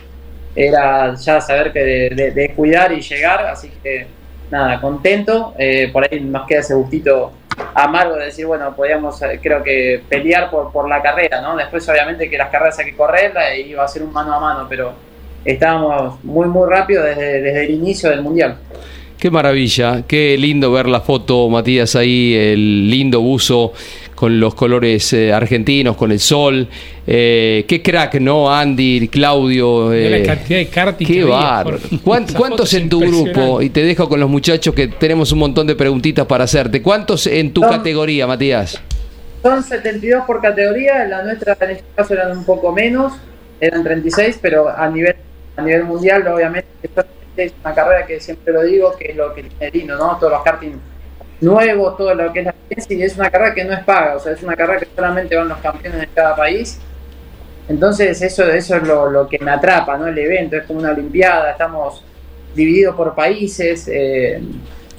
era 0.54 1.14
ya 1.14 1.40
saber 1.40 1.72
que 1.72 1.80
de, 1.80 2.52
cuidar 2.54 2.92
y 2.92 3.00
llegar, 3.00 3.46
así 3.46 3.70
que 3.82 4.06
nada, 4.50 4.80
contento. 4.80 5.54
Eh, 5.58 5.90
por 5.92 6.04
ahí 6.04 6.20
nos 6.20 6.46
queda 6.46 6.60
ese 6.60 6.74
gustito 6.74 7.32
amargo 7.74 8.16
de 8.16 8.26
decir, 8.26 8.46
bueno, 8.46 8.74
podíamos, 8.74 9.20
eh, 9.22 9.38
creo 9.42 9.62
que 9.62 10.02
pelear 10.08 10.50
por, 10.50 10.72
por 10.72 10.88
la 10.88 11.02
carrera, 11.02 11.40
¿no? 11.40 11.56
Después, 11.56 11.88
obviamente, 11.88 12.28
que 12.28 12.38
las 12.38 12.50
carreras 12.50 12.78
hay 12.78 12.86
que 12.86 12.96
correrlas 12.96 13.44
y 13.56 13.70
iba 13.70 13.84
a 13.84 13.88
ser 13.88 14.02
un 14.02 14.12
mano 14.12 14.34
a 14.34 14.40
mano, 14.40 14.66
pero 14.68 14.92
estábamos 15.44 16.22
muy, 16.24 16.48
muy 16.48 16.68
rápido 16.68 17.02
desde, 17.02 17.40
desde 17.40 17.64
el 17.64 17.70
inicio 17.70 18.10
del 18.10 18.22
mundial. 18.22 18.58
Qué 19.18 19.30
maravilla, 19.30 20.02
qué 20.06 20.36
lindo 20.36 20.72
ver 20.72 20.88
la 20.88 21.00
foto, 21.00 21.48
Matías, 21.48 21.94
ahí, 21.94 22.34
el 22.34 22.90
lindo 22.90 23.20
buzo 23.20 23.72
con 24.22 24.38
los 24.38 24.54
colores 24.54 25.12
eh, 25.14 25.32
argentinos, 25.32 25.96
con 25.96 26.12
el 26.12 26.20
sol. 26.20 26.68
Eh, 27.04 27.64
qué 27.66 27.82
crack, 27.82 28.14
¿no? 28.20 28.54
Andy, 28.54 29.08
Claudio. 29.08 29.92
Eh, 29.92 30.20
la 30.20 30.24
cantidad 30.36 30.60
de 30.60 30.68
karting 30.68 31.04
Qué 31.08 31.24
bar. 31.24 31.64
Jorge. 31.64 31.98
¿Cuán- 32.04 32.22
Esa 32.22 32.38
¿Cuántos 32.38 32.72
en 32.74 32.88
tu 32.88 33.00
grupo? 33.00 33.60
Y 33.60 33.70
te 33.70 33.82
dejo 33.82 34.08
con 34.08 34.20
los 34.20 34.30
muchachos 34.30 34.76
que 34.76 34.86
tenemos 34.86 35.32
un 35.32 35.40
montón 35.40 35.66
de 35.66 35.74
preguntitas 35.74 36.24
para 36.24 36.44
hacerte. 36.44 36.80
¿Cuántos 36.80 37.26
en 37.26 37.52
tu 37.52 37.62
Son- 37.62 37.70
categoría, 37.70 38.28
Matías? 38.28 38.80
Son 39.42 39.60
72 39.60 40.22
por 40.24 40.40
categoría, 40.40 41.04
la 41.04 41.24
nuestra 41.24 41.56
en 41.60 41.70
este 41.70 41.84
caso 41.96 42.14
eran 42.14 42.38
un 42.38 42.44
poco 42.44 42.70
menos, 42.70 43.14
eran 43.60 43.82
36, 43.82 44.38
pero 44.40 44.68
a 44.68 44.88
nivel 44.88 45.16
a 45.56 45.62
nivel 45.62 45.82
mundial, 45.82 46.24
obviamente, 46.28 46.68
es 47.36 47.52
una 47.64 47.74
carrera 47.74 48.06
que 48.06 48.20
siempre 48.20 48.52
lo 48.54 48.62
digo, 48.62 48.94
que 48.96 49.06
es 49.10 49.16
lo 49.16 49.34
que 49.34 49.42
tiene 49.42 49.70
lindo, 49.72 49.96
¿no? 49.98 50.16
Todos 50.20 50.30
los 50.34 50.42
karting 50.44 50.74
nuevos, 51.42 51.96
todo 51.96 52.14
lo 52.14 52.32
que 52.32 52.40
es 52.40 52.46
la 52.46 52.54
ciencia, 52.68 52.96
y 52.96 53.02
es 53.02 53.16
una 53.16 53.30
carrera 53.30 53.54
que 53.54 53.64
no 53.64 53.72
es 53.74 53.84
paga, 53.84 54.16
o 54.16 54.20
sea, 54.20 54.32
es 54.32 54.42
una 54.42 54.56
carrera 54.56 54.80
que 54.80 54.88
solamente 54.94 55.36
van 55.36 55.48
los 55.48 55.58
campeones 55.58 56.00
de 56.00 56.06
cada 56.08 56.34
país. 56.36 56.78
Entonces, 57.68 58.20
eso, 58.22 58.44
eso 58.50 58.76
es 58.76 58.82
lo, 58.82 59.10
lo 59.10 59.28
que 59.28 59.38
me 59.38 59.50
atrapa, 59.50 59.96
¿no? 59.96 60.06
El 60.06 60.18
evento 60.18 60.56
es 60.56 60.64
como 60.64 60.80
una 60.80 60.90
olimpiada, 60.90 61.52
estamos 61.52 62.04
divididos 62.54 62.94
por 62.96 63.14
países. 63.14 63.88
eh, 63.92 64.40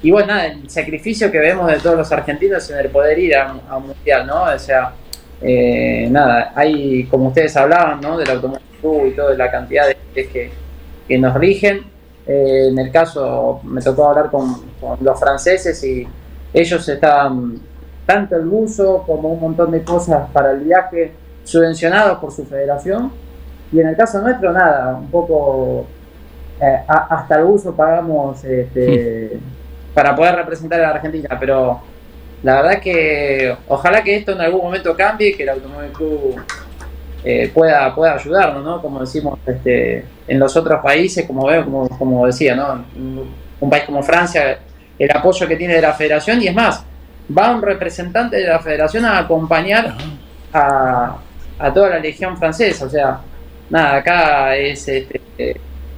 y 0.04 0.10
bueno, 0.10 0.28
nada, 0.28 0.48
el 0.48 0.68
sacrificio 0.68 1.32
que 1.32 1.38
vemos 1.38 1.66
de 1.66 1.78
todos 1.78 1.96
los 1.96 2.12
argentinos 2.12 2.68
en 2.70 2.78
el 2.78 2.90
poder 2.90 3.18
ir 3.18 3.34
a, 3.36 3.54
un 3.74 3.86
mundial, 3.86 4.26
¿no? 4.26 4.42
O 4.42 4.58
sea, 4.58 4.92
eh, 5.40 6.08
nada, 6.10 6.52
hay, 6.54 7.04
como 7.04 7.28
ustedes 7.28 7.56
hablaban, 7.56 8.02
¿no? 8.02 8.18
Del 8.18 8.28
automovilismo 8.28 9.06
y 9.06 9.12
toda 9.12 9.34
la 9.34 9.50
cantidad 9.50 9.86
de 9.88 10.28
que, 10.28 10.50
que 11.08 11.18
nos 11.18 11.32
rigen. 11.32 11.86
Eh, 12.26 12.68
en 12.70 12.78
el 12.78 12.92
caso, 12.92 13.62
me 13.64 13.80
tocó 13.80 14.10
hablar 14.10 14.30
con, 14.30 14.76
con 14.78 14.98
los 15.00 15.18
franceses 15.18 15.82
y 15.82 16.06
ellos 16.54 16.88
estaban, 16.88 17.58
tanto 18.06 18.36
el 18.36 18.46
buzo 18.46 19.02
como 19.06 19.28
un 19.30 19.40
montón 19.40 19.70
de 19.72 19.82
cosas 19.82 20.30
para 20.32 20.52
el 20.52 20.60
viaje, 20.60 21.12
subvencionados 21.44 22.18
por 22.18 22.32
su 22.32 22.44
federación. 22.46 23.12
Y 23.72 23.80
en 23.80 23.88
el 23.88 23.96
caso 23.96 24.20
nuestro, 24.22 24.52
nada, 24.52 24.94
un 24.96 25.08
poco, 25.10 25.84
eh, 26.60 26.78
a- 26.86 27.06
hasta 27.16 27.36
el 27.38 27.44
buzo 27.44 27.74
pagamos 27.74 28.42
este, 28.44 29.38
para 29.92 30.14
poder 30.14 30.36
representar 30.36 30.80
a 30.80 30.82
la 30.84 30.90
Argentina, 30.94 31.36
pero 31.40 31.80
la 32.42 32.56
verdad 32.62 32.80
que 32.80 33.56
ojalá 33.68 34.02
que 34.04 34.16
esto 34.16 34.32
en 34.32 34.40
algún 34.42 34.62
momento 34.62 34.94
cambie 34.96 35.30
y 35.30 35.34
que 35.34 35.42
el 35.42 35.48
Automóvil 35.48 35.90
Club 35.92 36.36
eh, 37.24 37.50
pueda, 37.54 37.94
pueda 37.94 38.14
ayudarnos, 38.14 38.62
¿no? 38.62 38.82
Como 38.82 39.00
decimos 39.00 39.38
este, 39.46 40.04
en 40.28 40.38
los 40.38 40.54
otros 40.56 40.82
países, 40.82 41.26
como 41.26 41.46
veo, 41.46 41.64
como, 41.64 41.88
como 41.88 42.26
decía, 42.26 42.54
¿no? 42.54 42.84
Un, 42.96 43.34
un 43.60 43.70
país 43.70 43.84
como 43.84 44.02
Francia, 44.02 44.58
el 44.98 45.10
apoyo 45.10 45.46
que 45.48 45.56
tiene 45.56 45.74
de 45.74 45.82
la 45.82 45.92
federación 45.92 46.40
y 46.42 46.46
es 46.48 46.54
más, 46.54 46.84
va 47.36 47.50
un 47.54 47.62
representante 47.62 48.36
de 48.36 48.46
la 48.48 48.58
federación 48.60 49.04
a 49.04 49.18
acompañar 49.18 49.94
a, 50.52 51.16
a 51.58 51.72
toda 51.72 51.90
la 51.90 51.98
legión 51.98 52.36
francesa, 52.36 52.84
o 52.86 52.90
sea, 52.90 53.18
nada, 53.70 53.96
acá 53.96 54.56
es 54.56 54.86
este, 54.88 55.20
eh, 55.38 55.56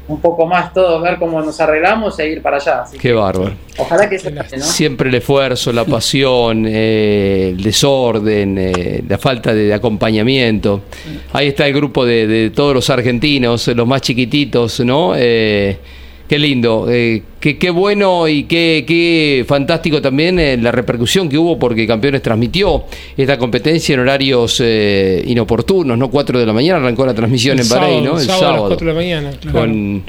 un 0.09 0.21
poco 0.21 0.47
más 0.47 0.73
todos 0.73 1.03
ver 1.03 1.19
cómo 1.19 1.43
nos 1.43 1.61
arreglamos 1.61 2.17
e 2.21 2.29
ir 2.29 2.41
para 2.41 2.59
allá. 2.59 2.83
Así 2.83 2.97
Qué 2.97 3.09
que 3.09 3.13
bárbaro. 3.13 3.53
ojalá 3.77 4.09
que 4.09 4.19
se 4.21 4.31
pase, 4.31 4.57
¿no? 4.57 4.63
Siempre 4.63 5.09
el 5.09 5.17
esfuerzo, 5.17 5.73
la 5.73 5.85
pasión, 5.85 6.65
eh, 6.69 7.49
el 7.57 7.61
desorden, 7.63 8.57
eh, 8.57 9.03
la 9.09 9.19
falta 9.19 9.53
de, 9.53 9.65
de 9.65 9.75
acompañamiento. 9.75 10.83
Ahí 11.33 11.49
está 11.49 11.67
el 11.67 11.75
grupo 11.75 12.07
de, 12.07 12.29
de 12.29 12.51
todos 12.51 12.73
los 12.73 12.89
argentinos, 12.89 13.67
los 13.67 13.87
más 13.87 14.01
chiquititos, 14.01 14.79
¿no? 14.81 15.15
Eh, 15.17 15.77
qué 16.29 16.39
lindo, 16.39 16.87
eh, 16.91 17.23
qué, 17.41 17.59
qué 17.59 17.71
bueno 17.71 18.29
y 18.29 18.45
qué, 18.45 18.85
qué 18.87 19.45
fantástico 19.47 20.01
también 20.03 20.39
eh, 20.39 20.57
la 20.57 20.73
repercusión 20.73 21.29
que 21.29 21.39
hubo 21.39 21.59
porque 21.59 21.87
Campeones 21.87 22.23
transmitió 22.23 22.85
esta 23.17 23.39
competencia 23.39 23.95
en 23.95 24.01
horarios 24.01 24.61
eh, 24.65 25.23
inoportunos, 25.27 25.97
¿no? 25.97 26.11
4 26.11 26.39
de 26.39 26.47
la 26.47 26.53
mañana 26.53 26.79
arrancó 26.79 27.07
la 27.07 27.15
transmisión 27.15 27.59
El 27.59 27.65
en 27.65 27.71
Bahrein, 27.71 28.05
¿no? 28.05 28.19
el 28.19 28.27
sábado, 28.27 28.49
a 28.49 28.53
las 28.53 28.61
4 28.61 28.87
de 28.87 28.93
la 28.93 28.99
mañana. 28.99 29.31
claro. 29.41 29.59
con 29.59 30.03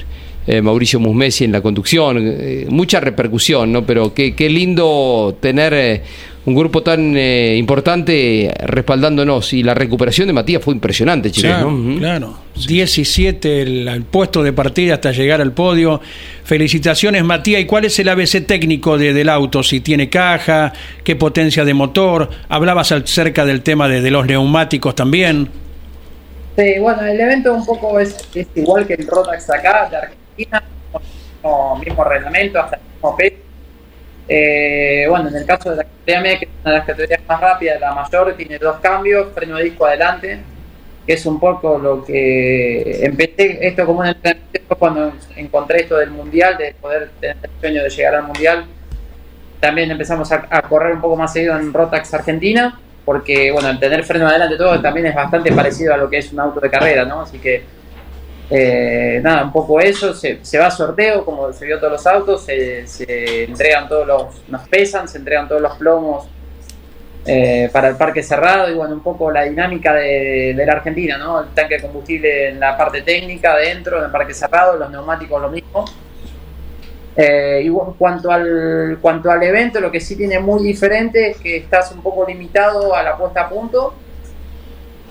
eh, 0.50 0.62
Mauricio 0.62 0.98
Musmesi 0.98 1.44
en 1.44 1.52
la 1.52 1.60
conducción, 1.60 2.16
eh, 2.22 2.66
mucha 2.70 3.00
repercusión, 3.00 3.70
¿no? 3.70 3.84
Pero 3.84 4.14
qué, 4.14 4.34
qué 4.34 4.48
lindo 4.48 5.36
tener 5.40 6.02
un 6.48 6.54
grupo 6.54 6.82
tan 6.82 7.14
eh, 7.16 7.54
importante 7.56 8.52
respaldándonos 8.64 9.52
y 9.52 9.62
la 9.62 9.74
recuperación 9.74 10.26
de 10.26 10.32
Matías 10.32 10.62
fue 10.62 10.74
impresionante, 10.74 11.30
chicos, 11.30 11.50
Claro, 11.50 11.70
¿no? 11.70 11.90
Ujú. 11.90 11.98
claro. 11.98 12.38
17 12.66 13.62
el, 13.62 13.86
el 13.88 14.02
puesto 14.02 14.42
de 14.42 14.52
partida 14.52 14.94
hasta 14.94 15.12
llegar 15.12 15.40
al 15.40 15.52
podio. 15.52 16.00
Felicitaciones, 16.44 17.22
Matías. 17.22 17.60
¿Y 17.62 17.66
cuál 17.66 17.84
es 17.84 17.98
el 18.00 18.08
ABC 18.08 18.44
técnico 18.46 18.98
de- 18.98 19.12
del 19.12 19.28
auto? 19.28 19.62
Si 19.62 19.80
tiene 19.80 20.08
caja, 20.08 20.72
qué 21.04 21.14
potencia 21.14 21.64
de 21.64 21.74
motor. 21.74 22.28
Hablabas 22.48 22.90
acerca 22.90 23.44
del 23.44 23.62
tema 23.62 23.88
de, 23.88 24.00
de 24.00 24.10
los 24.10 24.26
neumáticos 24.26 24.94
también. 24.94 25.48
Sí, 26.56 26.64
bueno, 26.80 27.02
el 27.04 27.20
evento 27.20 27.54
un 27.54 27.64
poco 27.64 28.00
es, 28.00 28.16
es 28.34 28.46
igual 28.56 28.86
que 28.86 28.94
el 28.94 29.06
Rotax 29.06 29.48
acá 29.50 29.88
de 29.90 29.96
Argentina, 29.96 30.62
mismo, 31.42 31.76
mismo 31.78 32.02
reglamento, 32.04 32.58
hasta 32.60 32.76
el 32.76 32.82
mismo 32.94 33.16
peso. 33.16 33.36
Eh, 34.28 35.06
bueno, 35.08 35.30
en 35.30 35.36
el 35.36 35.46
caso 35.46 35.70
de 35.70 35.76
la 35.76 35.84
categoría 35.84 36.20
media, 36.20 36.38
que 36.38 36.44
es 36.44 36.50
una 36.62 36.72
de 36.72 36.78
las 36.78 36.86
categorías 36.86 37.20
más 37.26 37.40
rápidas, 37.40 37.80
la 37.80 37.94
mayor, 37.94 38.34
tiene 38.34 38.58
dos 38.58 38.76
cambios, 38.80 39.32
freno 39.34 39.56
de 39.56 39.64
disco 39.64 39.86
adelante, 39.86 40.38
que 41.06 41.12
es 41.14 41.24
un 41.24 41.40
poco 41.40 41.78
lo 41.78 42.04
que 42.04 43.04
empecé 43.04 43.66
esto 43.66 43.86
como 43.86 44.00
un 44.00 44.08
entrenamiento 44.08 44.76
cuando 44.76 45.12
encontré 45.36 45.80
esto 45.80 45.96
del 45.96 46.10
mundial, 46.10 46.58
de 46.58 46.74
poder 46.78 47.08
tener 47.18 47.36
el 47.42 47.50
sueño 47.60 47.82
de 47.82 47.88
llegar 47.88 48.14
al 48.16 48.24
mundial. 48.24 48.66
También 49.60 49.90
empezamos 49.90 50.30
a, 50.30 50.46
a 50.50 50.62
correr 50.62 50.92
un 50.94 51.00
poco 51.00 51.16
más 51.16 51.32
seguido 51.32 51.58
en 51.58 51.72
Rotax 51.72 52.12
Argentina, 52.12 52.78
porque 53.06 53.50
bueno, 53.50 53.70
el 53.70 53.80
tener 53.80 54.04
freno 54.04 54.28
adelante 54.28 54.58
todo 54.58 54.78
también 54.82 55.06
es 55.06 55.14
bastante 55.14 55.50
parecido 55.52 55.94
a 55.94 55.96
lo 55.96 56.10
que 56.10 56.18
es 56.18 56.30
un 56.30 56.40
auto 56.40 56.60
de 56.60 56.68
carrera, 56.68 57.06
¿no? 57.06 57.22
Así 57.22 57.38
que 57.38 57.77
eh, 58.50 59.20
nada, 59.22 59.44
un 59.44 59.52
poco 59.52 59.80
eso, 59.80 60.14
se, 60.14 60.40
va 60.58 60.66
a 60.66 60.70
sorteo, 60.70 61.24
como 61.24 61.52
se 61.52 61.66
vio 61.66 61.78
todos 61.78 61.92
los 61.92 62.06
autos, 62.06 62.44
se, 62.44 63.44
entregan 63.44 63.88
todos 63.88 64.06
los, 64.06 64.48
nos 64.48 64.68
pesan, 64.68 65.06
se 65.08 65.18
entregan 65.18 65.48
todos 65.48 65.60
los 65.60 65.76
plomos 65.76 66.26
eh, 67.26 67.68
para 67.72 67.88
el 67.88 67.96
parque 67.96 68.22
cerrado 68.22 68.70
y 68.70 68.74
bueno, 68.74 68.94
un 68.94 69.02
poco 69.02 69.30
la 69.30 69.42
dinámica 69.42 69.92
de, 69.92 70.54
de 70.56 70.66
la 70.66 70.72
Argentina, 70.72 71.18
¿no? 71.18 71.40
El 71.40 71.48
tanque 71.48 71.76
de 71.76 71.82
combustible 71.82 72.48
en 72.48 72.60
la 72.60 72.76
parte 72.76 73.02
técnica, 73.02 73.56
dentro, 73.56 73.98
en 73.98 74.04
el 74.04 74.10
parque 74.10 74.32
cerrado, 74.32 74.76
los 74.76 74.90
neumáticos 74.90 75.42
lo 75.42 75.50
mismo. 75.50 75.84
Eh, 77.20 77.62
y 77.64 77.68
bueno, 77.68 77.96
cuanto 77.98 78.30
al, 78.30 78.98
cuanto 79.02 79.28
al 79.28 79.42
evento, 79.42 79.80
lo 79.80 79.90
que 79.90 79.98
sí 79.98 80.14
tiene 80.14 80.38
muy 80.38 80.62
diferente 80.62 81.30
es 81.30 81.38
que 81.38 81.56
estás 81.56 81.90
un 81.90 82.00
poco 82.00 82.24
limitado 82.24 82.94
a 82.94 83.02
la 83.02 83.16
puesta 83.16 83.42
a 83.42 83.48
punto 83.48 83.92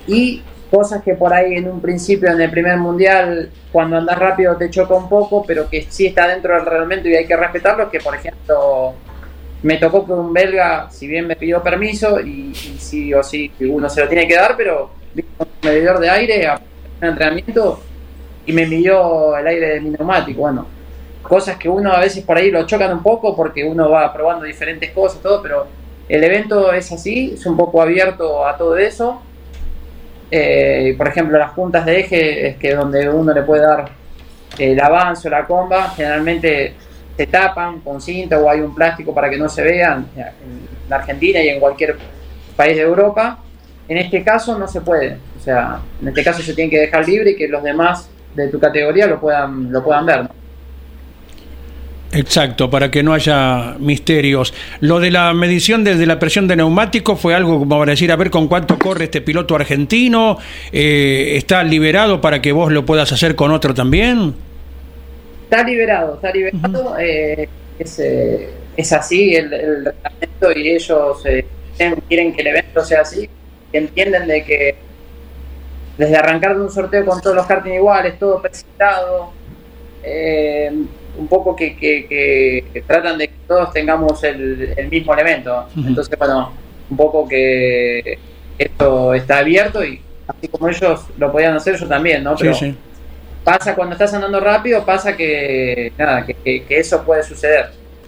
y 0.08 0.42
cosas 0.70 1.04
que 1.04 1.16
por 1.16 1.34
ahí 1.34 1.56
en 1.56 1.70
un 1.70 1.82
principio 1.82 2.30
en 2.30 2.42
el 2.42 2.52
primer 2.52 2.78
mundial 2.78 3.50
cuando 3.72 3.98
andas 3.98 4.18
rápido 4.18 4.56
te 4.58 4.70
choca 4.70 4.94
un 4.94 5.10
poco 5.10 5.44
pero 5.46 5.70
que 5.70 5.86
sí 5.90 6.08
está 6.08 6.28
dentro 6.28 6.56
del 6.56 6.66
reglamento 6.66 7.08
y 7.08 7.16
hay 7.16 7.26
que 7.26 7.36
respetarlo 7.36 7.90
que 7.90 8.00
por 8.00 8.16
ejemplo 8.16 8.94
me 9.64 9.78
tocó 9.78 10.06
que 10.06 10.14
un 10.14 10.34
belga 10.34 10.90
si 10.92 11.08
bien 11.08 11.28
me 11.28 11.36
pidió 11.36 11.64
permiso 11.64 12.20
y, 12.20 12.52
y 12.52 12.78
sí 12.80 13.14
o 13.14 13.24
sí 13.24 13.52
uno 13.62 13.90
se 13.90 14.02
lo 14.02 14.08
tiene 14.08 14.28
que 14.28 14.36
dar 14.36 14.56
pero 14.56 14.92
un 15.16 15.48
medidor 15.64 16.00
de 16.00 16.10
aire 16.10 16.48
a 16.48 16.62
un 17.02 17.08
entrenamiento 17.08 17.82
y 18.46 18.54
me 18.54 18.66
midió 18.66 19.36
el 19.36 19.46
aire 19.46 19.74
de 19.74 19.82
mi 19.82 19.90
neumático. 19.90 20.42
Bueno 20.42 20.78
cosas 21.28 21.58
que 21.58 21.68
uno 21.68 21.92
a 21.92 22.00
veces 22.00 22.24
por 22.24 22.38
ahí 22.38 22.50
lo 22.50 22.66
chocan 22.66 22.92
un 22.94 23.04
poco 23.04 23.36
porque 23.36 23.64
uno 23.64 23.90
va 23.90 24.14
probando 24.14 24.46
diferentes 24.46 24.92
cosas 24.92 25.22
todo 25.22 25.42
pero 25.42 25.68
el 26.08 26.24
evento 26.24 26.72
es 26.72 26.92
así 26.92 27.34
es 27.34 27.46
un 27.46 27.58
poco 27.58 27.82
abierto 27.82 28.46
a 28.46 28.56
todo 28.58 28.78
eso 28.78 29.22
eh, 30.30 30.96
por 30.98 31.08
ejemplo, 31.08 31.38
las 31.38 31.52
puntas 31.52 31.86
de 31.86 32.00
eje 32.00 32.48
es 32.48 32.58
que 32.58 32.74
donde 32.74 33.10
uno 33.10 33.34
le 33.34 33.44
puede 33.44 33.62
dar 33.62 33.90
el 34.58 34.80
avance 34.80 35.28
o 35.28 35.32
la 35.32 35.46
comba, 35.46 35.90
generalmente 35.90 36.74
se 37.16 37.28
tapan 37.28 37.80
con 37.82 38.02
cinta 38.02 38.38
o 38.40 38.50
hay 38.50 38.60
un 38.60 38.76
plástico 38.76 39.14
para 39.14 39.30
que 39.30 39.38
no 39.38 39.50
se 39.50 39.64
vean 39.64 40.08
en 40.16 40.94
Argentina 40.94 41.42
y 41.42 41.50
en 41.50 41.60
cualquier 41.60 41.98
país 42.56 42.76
de 42.76 42.84
Europa. 42.84 43.40
En 43.88 43.98
este 43.98 44.24
caso 44.24 44.58
no 44.58 44.68
se 44.68 44.82
puede, 44.82 45.18
o 45.38 45.40
sea, 45.42 45.80
en 46.02 46.10
este 46.10 46.24
caso 46.24 46.42
se 46.42 46.54
tiene 46.54 46.70
que 46.70 46.80
dejar 46.80 47.08
libre 47.08 47.32
y 47.32 47.36
que 47.36 47.48
los 47.48 47.64
demás 47.64 48.10
de 48.36 48.50
tu 48.50 48.60
categoría 48.60 49.08
lo 49.08 49.20
puedan, 49.20 49.72
lo 49.72 49.84
puedan 49.84 50.06
ver. 50.06 50.28
Exacto, 52.14 52.70
para 52.70 52.90
que 52.90 53.04
no 53.04 53.14
haya 53.14 53.76
misterios. 53.80 54.54
Lo 54.80 55.00
de 55.00 55.12
la 55.12 55.34
medición 55.34 55.84
desde 55.84 56.06
la 56.06 56.20
presión 56.20 56.48
de 56.48 56.56
neumático 56.56 57.16
fue 57.18 57.36
algo 57.36 57.60
como 57.60 57.80
para 57.80 57.92
decir, 57.92 58.12
a 58.12 58.16
ver 58.16 58.30
con 58.32 58.48
cuánto 58.48 58.80
corre 58.80 59.06
este 59.06 59.22
piloto 59.22 59.56
argentino, 59.56 60.38
eh, 60.72 61.34
está 61.36 61.64
liberado 61.64 62.22
para 62.22 62.42
que 62.42 62.54
vos 62.54 62.72
lo 62.72 62.86
puedas 62.86 63.12
hacer 63.12 63.36
con 63.36 63.52
otro 63.52 63.74
también. 63.74 64.34
Está 65.44 65.64
liberado, 65.64 66.16
está 66.16 66.32
liberado. 66.32 66.98
eh, 66.98 67.50
es, 67.78 68.00
eh, 68.00 68.50
es 68.78 68.94
así 68.94 69.36
el, 69.36 69.52
el 69.54 69.86
reglamento 69.86 70.52
y 70.56 70.70
ellos 70.70 71.26
eh, 71.26 71.46
quieren- 71.78 72.04
quieren 72.08 72.34
que 72.34 72.42
el 72.42 72.48
evento 72.48 72.86
sea 72.86 73.02
así. 73.02 73.30
que 73.72 73.78
entienden 73.80 74.28
de 74.28 74.44
que 74.46 74.76
desde 75.98 76.16
arrancar 76.16 76.56
de 76.56 76.64
un 76.64 76.72
sorteo 76.72 77.06
con 77.06 77.20
todos 77.22 77.36
los 77.36 77.46
karting 77.46 77.74
iguales, 77.74 78.18
todo 78.18 78.42
presentado, 78.42 79.32
eh, 80.04 80.72
un 81.18 81.28
poco 81.28 81.56
que, 81.56 81.76
que- 81.78 82.06
que- 82.74 82.82
tratan 82.84 83.18
de 83.18 83.28
que 83.30 83.34
todos 83.48 83.72
tengamos 83.74 84.24
el, 84.24 84.74
el 84.78 84.88
mismo 84.90 85.14
elemento. 85.14 85.68
Entonces, 85.76 86.18
bueno, 86.18 86.52
un 86.90 86.98
poco 86.98 87.28
que 87.28 88.18
esto 88.58 89.14
está 89.14 89.40
abierto 89.40 89.84
y 89.84 90.02
así 90.28 90.48
como 90.48 90.68
ellos 90.70 91.02
lo 91.18 91.32
podían 91.32 91.56
hacer, 91.56 91.76
yo 91.78 91.88
también, 91.88 92.24
¿no? 92.24 92.36
Pero 92.36 92.54
sí, 92.54 92.72
sí. 92.72 92.78
pasa 93.44 93.76
cuando 93.76 93.94
estás 93.94 94.14
andando 94.14 94.40
rápido, 94.40 94.84
pasa 94.86 95.16
que 95.16 95.92
nada, 95.98 96.26
que, 96.26 96.34
que- 96.34 96.64
que 96.66 96.80
eso 96.80 97.04
puede 97.04 97.24
suceder. 97.24 97.68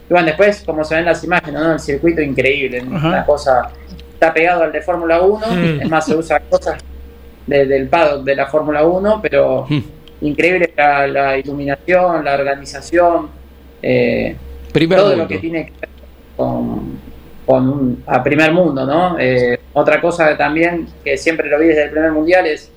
Y 0.10 0.14
bueno, 0.14 0.28
después, 0.28 0.64
como 0.66 0.84
se 0.84 0.96
ven 0.96 1.06
las 1.06 1.24
imágenes, 1.24 1.62
¿no? 1.62 1.74
El 1.74 1.80
circuito 1.80 2.22
increíble, 2.22 2.82
una 2.82 3.26
cosa 3.26 3.70
está 4.14 4.34
pegado 4.34 4.64
al 4.64 4.72
de 4.72 4.82
Fórmula 4.82 5.22
1, 5.22 5.48
Mm. 5.48 5.82
es 5.82 5.90
más, 5.90 6.06
se 6.06 6.16
usa 6.16 6.40
cosas 6.42 6.84
de- 7.48 7.66
del 7.66 7.88
paddock 7.88 8.24
de 8.24 8.36
la 8.36 8.48
Fórmula 8.48 8.86
1, 8.86 9.20
pero 9.22 9.66
Mm. 9.70 9.80
Increíble 10.22 10.74
la, 10.76 11.08
la 11.08 11.38
iluminación, 11.38 12.24
la 12.26 12.34
organización, 12.34 13.30
eh, 13.82 14.36
Primer 14.74 14.98
todo 15.00 15.10
mundo. 15.10 15.24
lo 15.24 15.28
que 15.30 15.38
tiene 15.40 15.66
que 15.68 15.72
ver 15.80 15.90
con, 16.36 17.00
con 17.46 17.68
un, 17.70 18.04
a 18.06 18.22
primer 18.24 18.52
mundo, 18.52 18.86
¿no? 18.86 19.18
Eh, 19.20 19.60
otra 19.74 20.00
cosa 20.02 20.36
también 20.38 20.88
que 21.04 21.18
siempre 21.18 21.50
lo 21.50 21.58
vi 21.60 21.68
desde 21.68 21.86
el 21.86 21.92
primer 21.92 22.12
mundial 22.12 22.46
es 22.46 22.72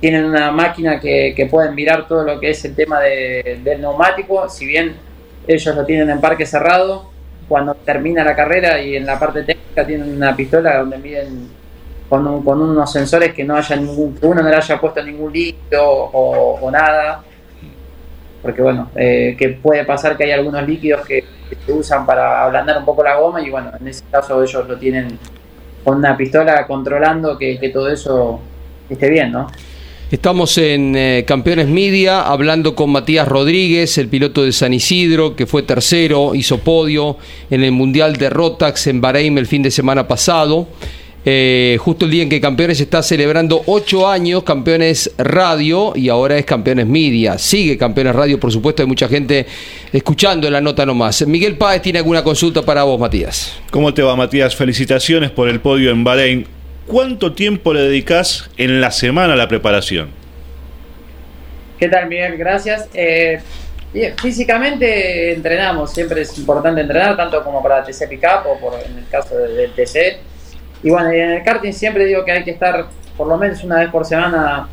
tienen 0.00 0.24
una 0.24 0.50
máquina 0.50 0.98
que, 0.98 1.32
que 1.36 1.46
pueden 1.46 1.74
mirar 1.76 2.08
todo 2.08 2.24
lo 2.24 2.40
que 2.40 2.50
es 2.50 2.64
el 2.64 2.74
tema 2.74 2.98
de- 3.00 3.60
del 3.62 3.80
neumático, 3.80 4.48
si 4.48 4.66
bien 4.66 4.96
ellos 5.46 5.76
lo 5.76 5.84
tienen 5.86 6.10
en 6.10 6.20
parque 6.20 6.44
cerrado, 6.44 7.10
cuando 7.48 7.74
termina 7.74 8.24
la 8.24 8.34
carrera 8.34 8.80
y 8.80 8.96
en 8.96 9.06
la 9.06 9.18
parte 9.18 9.42
técnica 9.44 9.86
tienen 9.86 10.16
una 10.16 10.34
pistola 10.34 10.78
donde 10.78 10.98
miden 10.98 11.48
con, 12.12 12.26
un- 12.26 12.44
con 12.44 12.60
unos 12.60 12.92
sensores 12.92 13.32
que 13.32 13.42
no 13.42 13.56
haya 13.56 13.74
ningún, 13.74 14.14
que 14.14 14.26
uno 14.26 14.42
no 14.42 14.48
le 14.50 14.54
haya 14.56 14.78
puesto 14.78 15.02
ningún 15.02 15.32
líquido 15.32 15.82
o, 15.82 16.70
nada, 16.70 17.22
porque 18.42 18.60
bueno, 18.60 18.90
eh, 18.94 19.34
que 19.38 19.48
puede 19.48 19.86
pasar 19.86 20.14
que 20.18 20.24
hay 20.24 20.32
algunos 20.32 20.68
líquidos 20.68 21.06
que, 21.06 21.24
se 21.64 21.72
usan 21.72 22.04
para 22.04 22.44
ablandar 22.44 22.76
un 22.76 22.84
poco 22.84 23.02
la 23.02 23.16
goma 23.16 23.40
y 23.40 23.48
bueno, 23.48 23.70
en 23.80 23.88
ese 23.88 24.04
caso 24.10 24.42
ellos 24.42 24.68
lo 24.68 24.76
tienen 24.76 25.18
con 25.82 25.96
una 25.96 26.14
pistola 26.14 26.66
controlando 26.66 27.38
que, 27.38 27.58
que 27.58 27.70
todo 27.70 27.88
eso 27.88 28.40
esté 28.90 29.08
bien, 29.08 29.32
¿no? 29.32 29.46
Estamos 30.10 30.58
en 30.58 30.94
eh, 30.94 31.24
Campeones 31.26 31.68
Media 31.68 32.20
hablando 32.20 32.74
con 32.74 32.90
Matías 32.90 33.26
Rodríguez, 33.26 33.96
el 33.96 34.08
piloto 34.08 34.42
de 34.44 34.52
San 34.52 34.74
Isidro, 34.74 35.34
que 35.34 35.46
fue 35.46 35.62
tercero, 35.62 36.34
hizo 36.34 36.58
podio 36.58 37.16
en 37.50 37.64
el 37.64 37.72
Mundial 37.72 38.16
de 38.16 38.28
Rotax 38.28 38.88
en 38.88 39.00
Bahrein 39.00 39.38
el 39.38 39.46
fin 39.46 39.62
de 39.62 39.70
semana 39.70 40.06
pasado. 40.06 40.68
Eh, 41.24 41.76
justo 41.80 42.04
el 42.04 42.10
día 42.10 42.24
en 42.24 42.28
que 42.28 42.40
Campeones 42.40 42.80
está 42.80 43.00
celebrando 43.02 43.62
ocho 43.66 44.08
años, 44.08 44.42
Campeones 44.42 45.12
Radio 45.18 45.92
y 45.94 46.08
ahora 46.08 46.36
es 46.36 46.44
Campeones 46.44 46.86
Media. 46.86 47.38
Sigue 47.38 47.78
Campeones 47.78 48.14
Radio, 48.16 48.40
por 48.40 48.50
supuesto, 48.50 48.82
hay 48.82 48.88
mucha 48.88 49.06
gente 49.06 49.46
escuchando 49.92 50.50
la 50.50 50.60
nota 50.60 50.84
nomás. 50.84 51.24
Miguel 51.26 51.56
Páez 51.56 51.80
tiene 51.82 52.00
alguna 52.00 52.24
consulta 52.24 52.62
para 52.62 52.82
vos, 52.82 52.98
Matías. 52.98 53.56
¿Cómo 53.70 53.94
te 53.94 54.02
va, 54.02 54.16
Matías? 54.16 54.56
Felicitaciones 54.56 55.30
por 55.30 55.48
el 55.48 55.60
podio 55.60 55.92
en 55.92 56.02
Bahrein. 56.02 56.46
¿Cuánto 56.88 57.32
tiempo 57.32 57.72
le 57.72 57.82
dedicas 57.82 58.50
en 58.56 58.80
la 58.80 58.90
semana 58.90 59.34
a 59.34 59.36
la 59.36 59.46
preparación? 59.46 60.08
¿Qué 61.78 61.88
tal, 61.88 62.08
Miguel? 62.08 62.36
Gracias. 62.36 62.88
Eh, 62.94 63.40
bien, 63.94 64.14
físicamente 64.20 65.32
entrenamos, 65.34 65.92
siempre 65.92 66.22
es 66.22 66.36
importante 66.38 66.80
entrenar, 66.80 67.16
tanto 67.16 67.42
como 67.44 67.62
para 67.62 67.84
TC 67.84 68.08
Pickup 68.08 68.46
o 68.46 68.58
por, 68.60 68.74
en 68.84 68.98
el 68.98 69.06
caso 69.08 69.36
de- 69.36 69.54
del 69.54 69.70
TC. 69.72 70.18
Y 70.82 70.90
bueno, 70.90 71.10
en 71.10 71.30
el 71.30 71.42
karting 71.42 71.72
siempre 71.72 72.06
digo 72.06 72.24
que 72.24 72.32
hay 72.32 72.44
que 72.44 72.50
estar 72.50 72.86
por 73.16 73.28
lo 73.28 73.36
menos 73.36 73.62
una 73.62 73.78
vez 73.78 73.88
por 73.90 74.04
semana 74.04 74.68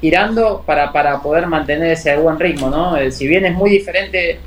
girando 0.00 0.62
para, 0.64 0.92
para 0.92 1.20
poder 1.20 1.46
mantener 1.46 1.92
ese 1.92 2.16
buen 2.16 2.38
ritmo, 2.38 2.70
¿no? 2.70 2.96
Eh, 2.96 3.10
si 3.10 3.26
bien 3.26 3.44
es 3.44 3.54
muy 3.54 3.70
diferente 3.70 4.38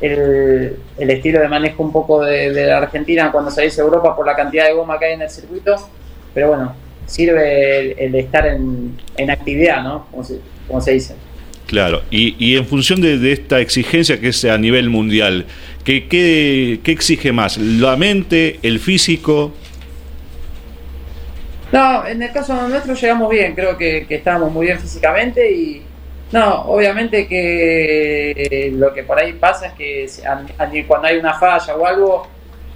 el, 0.00 0.76
el 0.98 1.10
estilo 1.10 1.40
de 1.40 1.48
manejo 1.48 1.82
un 1.82 1.92
poco 1.92 2.24
de, 2.24 2.52
de 2.52 2.72
Argentina 2.72 3.30
cuando 3.32 3.50
salís 3.50 3.78
a 3.78 3.82
Europa 3.82 4.14
por 4.16 4.26
la 4.26 4.34
cantidad 4.34 4.66
de 4.66 4.72
goma 4.72 4.98
que 4.98 5.06
hay 5.06 5.14
en 5.14 5.22
el 5.22 5.30
circuito, 5.30 5.76
pero 6.32 6.48
bueno, 6.48 6.74
sirve 7.06 7.80
el, 7.80 7.98
el 7.98 8.14
estar 8.14 8.46
en, 8.46 8.96
en 9.16 9.30
actividad, 9.30 9.82
¿no? 9.82 10.06
Como 10.10 10.24
se, 10.24 10.38
como 10.68 10.80
se 10.80 10.92
dice. 10.92 11.14
Claro, 11.66 12.02
y, 12.10 12.34
y 12.44 12.56
en 12.56 12.66
función 12.66 13.00
de, 13.00 13.18
de 13.18 13.32
esta 13.32 13.60
exigencia 13.60 14.20
que 14.20 14.28
es 14.28 14.44
a 14.44 14.58
nivel 14.58 14.90
mundial, 14.90 15.46
¿qué, 15.84 16.08
qué, 16.08 16.80
qué 16.82 16.92
exige 16.92 17.32
más? 17.32 17.58
¿La 17.58 17.96
mente, 17.96 18.58
el 18.62 18.80
físico? 18.80 19.52
No, 21.72 22.06
en 22.06 22.22
el 22.22 22.32
caso 22.32 22.68
nuestro 22.68 22.94
llegamos 22.94 23.30
bien, 23.30 23.54
creo 23.54 23.76
que, 23.76 24.06
que 24.06 24.16
estábamos 24.16 24.52
muy 24.52 24.66
bien 24.66 24.80
físicamente 24.80 25.50
y 25.52 25.82
no, 26.32 26.62
obviamente 26.62 27.26
que 27.26 28.72
lo 28.74 28.92
que 28.92 29.02
por 29.02 29.18
ahí 29.18 29.32
pasa 29.32 29.66
es 29.66 29.72
que 29.74 30.06
cuando 30.86 31.08
hay 31.08 31.16
una 31.16 31.34
falla 31.34 31.76
o 31.76 31.86
algo 31.86 32.26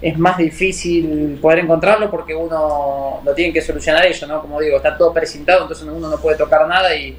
es 0.03 0.19
más 0.19 0.37
difícil 0.37 1.39
poder 1.41 1.61
encontrarlo 1.61 2.11
porque 2.11 2.35
uno 2.35 3.21
lo 3.25 3.35
tiene 3.35 3.53
que 3.53 3.63
solucionar 3.63 4.05
ellos, 4.05 4.29
¿no? 4.29 4.41
Como 4.41 4.61
digo, 4.61 4.77
está 4.77 4.99
todo 4.99 5.13
precintado, 5.13 5.63
entonces 5.63 5.87
uno 5.87 6.11
no 6.11 6.19
puede 6.19 6.37
tocar 6.37 6.67
nada 6.69 6.95
y 6.95 7.17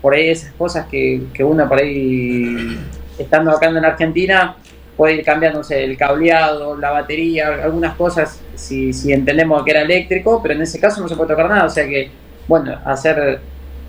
por 0.00 0.14
ahí 0.14 0.28
esas 0.28 0.52
cosas 0.52 0.86
que, 0.86 1.22
que 1.34 1.42
uno 1.42 1.68
por 1.68 1.78
ahí 1.78 2.78
estando 3.18 3.50
acá 3.50 3.68
en 3.68 3.84
Argentina 3.84 4.56
puede 4.96 5.14
ir 5.14 5.24
cambiándose 5.24 5.82
el 5.82 5.96
cableado, 5.96 6.76
la 6.76 6.90
batería, 6.90 7.48
algunas 7.64 7.94
cosas, 7.96 8.40
si, 8.60 8.92
si 8.92 9.12
entendemos 9.12 9.64
que 9.64 9.70
era 9.70 9.82
eléctrico, 9.82 10.40
pero 10.42 10.54
en 10.54 10.62
ese 10.62 10.78
caso 10.78 11.00
no 11.00 11.08
se 11.08 11.16
puede 11.16 11.30
tocar 11.30 11.48
nada, 11.48 11.64
o 11.64 11.70
sea 11.70 11.86
que, 11.86 12.10
bueno, 12.46 12.78
hacer 12.84 13.40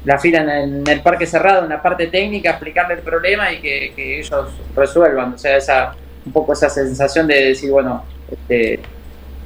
la 0.05 0.17
fila 0.17 0.41
en 0.41 0.49
el, 0.49 0.79
en 0.79 0.87
el 0.87 1.01
parque 1.01 1.25
cerrado, 1.25 1.63
en 1.63 1.69
la 1.69 1.81
parte 1.81 2.07
técnica, 2.07 2.51
explicarle 2.51 2.95
el 2.95 3.01
problema 3.01 3.51
y 3.51 3.59
que, 3.59 4.19
ellos 4.19 4.47
resuelvan, 4.75 5.33
o 5.33 5.37
sea, 5.37 5.57
esa 5.57 5.95
un 6.23 6.31
poco 6.31 6.53
esa 6.53 6.69
sensación 6.69 7.25
de 7.27 7.45
decir, 7.45 7.71
bueno, 7.71 8.03
este, 8.31 8.79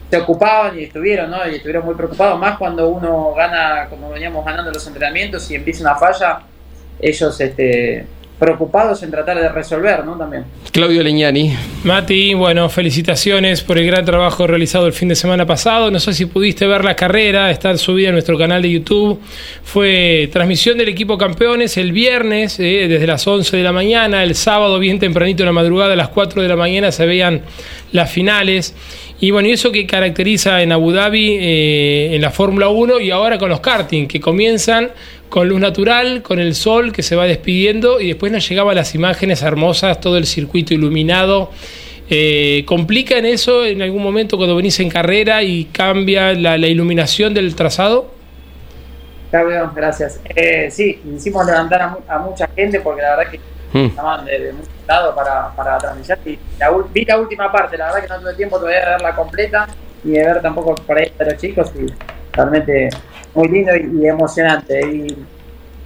se 0.09 0.17
ocupaban 0.17 0.77
y 0.77 0.83
estuvieron, 0.83 1.31
¿no? 1.31 1.47
Y 1.49 1.55
estuvieron 1.55 1.85
muy 1.85 1.95
preocupados, 1.95 2.39
más 2.39 2.57
cuando 2.57 2.89
uno 2.89 3.33
gana, 3.33 3.87
como 3.89 4.09
veníamos 4.09 4.45
ganando 4.45 4.71
los 4.71 4.85
entrenamientos 4.85 5.49
y 5.49 5.55
empieza 5.55 5.81
una 5.81 5.95
falla, 5.95 6.41
ellos 6.99 7.39
este, 7.39 8.05
preocupados 8.39 9.01
en 9.03 9.11
tratar 9.11 9.39
de 9.39 9.47
resolver, 9.49 10.03
¿no? 10.03 10.17
También. 10.17 10.43
Claudio 10.71 11.01
Leñani. 11.01 11.55
Mati, 11.85 12.33
bueno, 12.33 12.67
felicitaciones 12.69 13.61
por 13.61 13.77
el 13.77 13.85
gran 13.85 14.03
trabajo 14.03 14.45
realizado 14.45 14.87
el 14.87 14.93
fin 14.93 15.07
de 15.07 15.15
semana 15.15 15.45
pasado. 15.45 15.89
No 15.89 15.99
sé 15.99 16.13
si 16.13 16.25
pudiste 16.25 16.67
ver 16.67 16.83
la 16.83 16.95
carrera, 16.95 17.49
está 17.49 17.77
subida 17.77 18.09
en 18.09 18.15
nuestro 18.15 18.37
canal 18.37 18.61
de 18.61 18.71
YouTube. 18.71 19.21
Fue 19.63 20.29
transmisión 20.33 20.77
del 20.77 20.89
equipo 20.89 21.17
campeones 21.17 21.77
el 21.77 21.93
viernes, 21.93 22.59
eh, 22.59 22.87
desde 22.89 23.07
las 23.07 23.25
11 23.25 23.55
de 23.55 23.63
la 23.63 23.71
mañana. 23.71 24.23
El 24.23 24.35
sábado, 24.35 24.79
bien 24.79 24.99
tempranito 24.99 25.43
en 25.43 25.47
la 25.47 25.53
madrugada, 25.53 25.93
a 25.93 25.95
las 25.95 26.09
4 26.09 26.41
de 26.41 26.47
la 26.49 26.57
mañana, 26.57 26.91
se 26.91 27.05
veían 27.05 27.41
las 27.93 28.11
finales. 28.11 28.75
Y 29.21 29.31
bueno, 29.31 29.47
y 29.47 29.53
eso 29.53 29.71
que 29.71 29.87
caracteriza 29.87 30.61
en 30.61 30.73
Abu 30.73 30.91
Dhabi, 30.91 31.37
eh, 31.39 32.15
en 32.15 32.21
la 32.21 32.31
Fórmula 32.31 32.67
1 32.67 32.99
y 32.99 33.11
ahora 33.11 33.37
con 33.37 33.49
los 33.49 33.61
karting, 33.61 34.07
que 34.07 34.19
comienzan 34.19 34.91
con 35.35 35.49
luz 35.49 35.59
natural, 35.59 36.21
con 36.21 36.39
el 36.39 36.55
sol 36.55 36.93
que 36.93 37.03
se 37.03 37.13
va 37.17 37.25
despidiendo 37.25 37.99
y 37.99 38.07
después 38.07 38.31
nos 38.31 38.47
llegaban 38.47 38.73
las 38.73 38.95
imágenes 38.95 39.41
hermosas, 39.41 39.99
todo 39.99 40.15
el 40.17 40.25
circuito 40.27 40.73
iluminado. 40.73 41.51
Eh, 42.09 42.63
¿Complica 42.65 43.17
en 43.17 43.25
eso 43.25 43.65
en 43.65 43.81
algún 43.81 44.01
momento 44.01 44.37
cuando 44.37 44.55
venís 44.55 44.79
en 44.79 44.87
carrera 44.89 45.43
y 45.43 45.65
cambia 45.65 46.31
la, 46.33 46.57
la 46.57 46.67
iluminación 46.67 47.33
del 47.33 47.53
trazado? 47.53 48.11
Claudio, 49.29 49.69
gracias. 49.75 50.21
Eh, 50.33 50.69
sí, 50.71 51.01
hicimos 51.17 51.45
levantar 51.45 51.81
a, 51.81 51.87
mu- 51.89 51.97
a 52.07 52.17
mucha 52.19 52.47
gente 52.55 52.79
porque 52.79 53.01
la 53.01 53.17
verdad 53.17 53.31
que 53.31 53.39
Mm. 53.73 53.85
estaban 53.87 54.23
de, 54.23 54.39
de 54.39 54.53
muchos 54.53 54.69
lados 54.87 55.13
para, 55.15 55.53
para 55.53 55.77
transmitir. 55.79 56.17
Y 56.25 56.39
la 56.59 56.69
vi 56.93 57.03
la 57.03 57.19
última 57.19 57.51
parte, 57.51 57.77
la 57.77 57.87
verdad 57.87 58.01
que 58.03 58.07
no 58.07 58.19
tuve 58.21 58.33
tiempo 58.35 58.57
todavía 58.57 58.79
de 58.79 58.85
verla 58.91 59.13
completa 59.13 59.67
ni 60.05 60.13
de 60.13 60.23
ver 60.25 60.41
tampoco 60.41 60.75
por 60.75 60.97
ahí 60.97 61.11
a 61.19 61.23
los 61.25 61.35
chicos 61.35 61.71
y 61.75 61.91
realmente 62.35 62.89
muy 63.33 63.47
lindo 63.47 63.71
y, 63.75 64.07
emocionante. 64.07 64.79
Y 64.87 65.25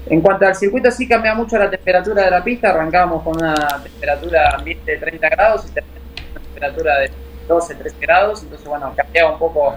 en 0.08 0.22
cuanto 0.22 0.46
al 0.46 0.56
circuito 0.56 0.90
sí 0.92 1.08
cambia 1.08 1.34
mucho 1.34 1.58
la 1.58 1.70
temperatura 1.70 2.26
de 2.26 2.32
la 2.32 2.44
pista, 2.44 2.70
arrancábamos 2.72 3.24
con 3.24 3.38
una 3.38 3.56
temperatura 3.84 4.56
ambiente 4.56 4.92
de 4.92 4.98
30 4.98 5.30
grados 5.30 5.66
y 5.68 5.72
terminamos 5.72 6.02
una 6.32 6.42
temperatura 6.42 7.00
de 7.00 7.12
12, 7.48 7.76
13 7.76 7.96
grados, 8.00 8.44
entonces 8.44 8.68
bueno, 8.68 8.94
cambiaba 8.96 9.34
un 9.34 9.40
poco 9.40 9.76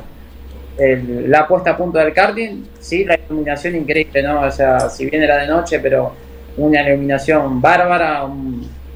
la 0.78 1.46
puesta 1.46 1.72
a 1.72 1.76
punto 1.76 1.98
del 1.98 2.14
karting, 2.14 2.64
sí, 2.80 3.04
la 3.04 3.14
iluminación 3.14 3.76
increíble, 3.76 4.22
¿no? 4.22 4.40
O 4.40 4.50
sea, 4.50 4.88
si 4.88 5.08
bien 5.08 5.22
era 5.22 5.36
de 5.36 5.46
noche, 5.46 5.78
pero 5.80 6.14
una 6.56 6.82
iluminación 6.82 7.60
bárbara, 7.60 8.26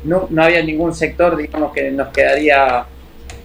no, 0.04 0.26
no 0.30 0.42
había 0.42 0.62
ningún 0.62 0.94
sector, 0.94 1.36
digamos, 1.36 1.72
que 1.72 1.90
nos 1.90 2.08
quedaría 2.08 2.86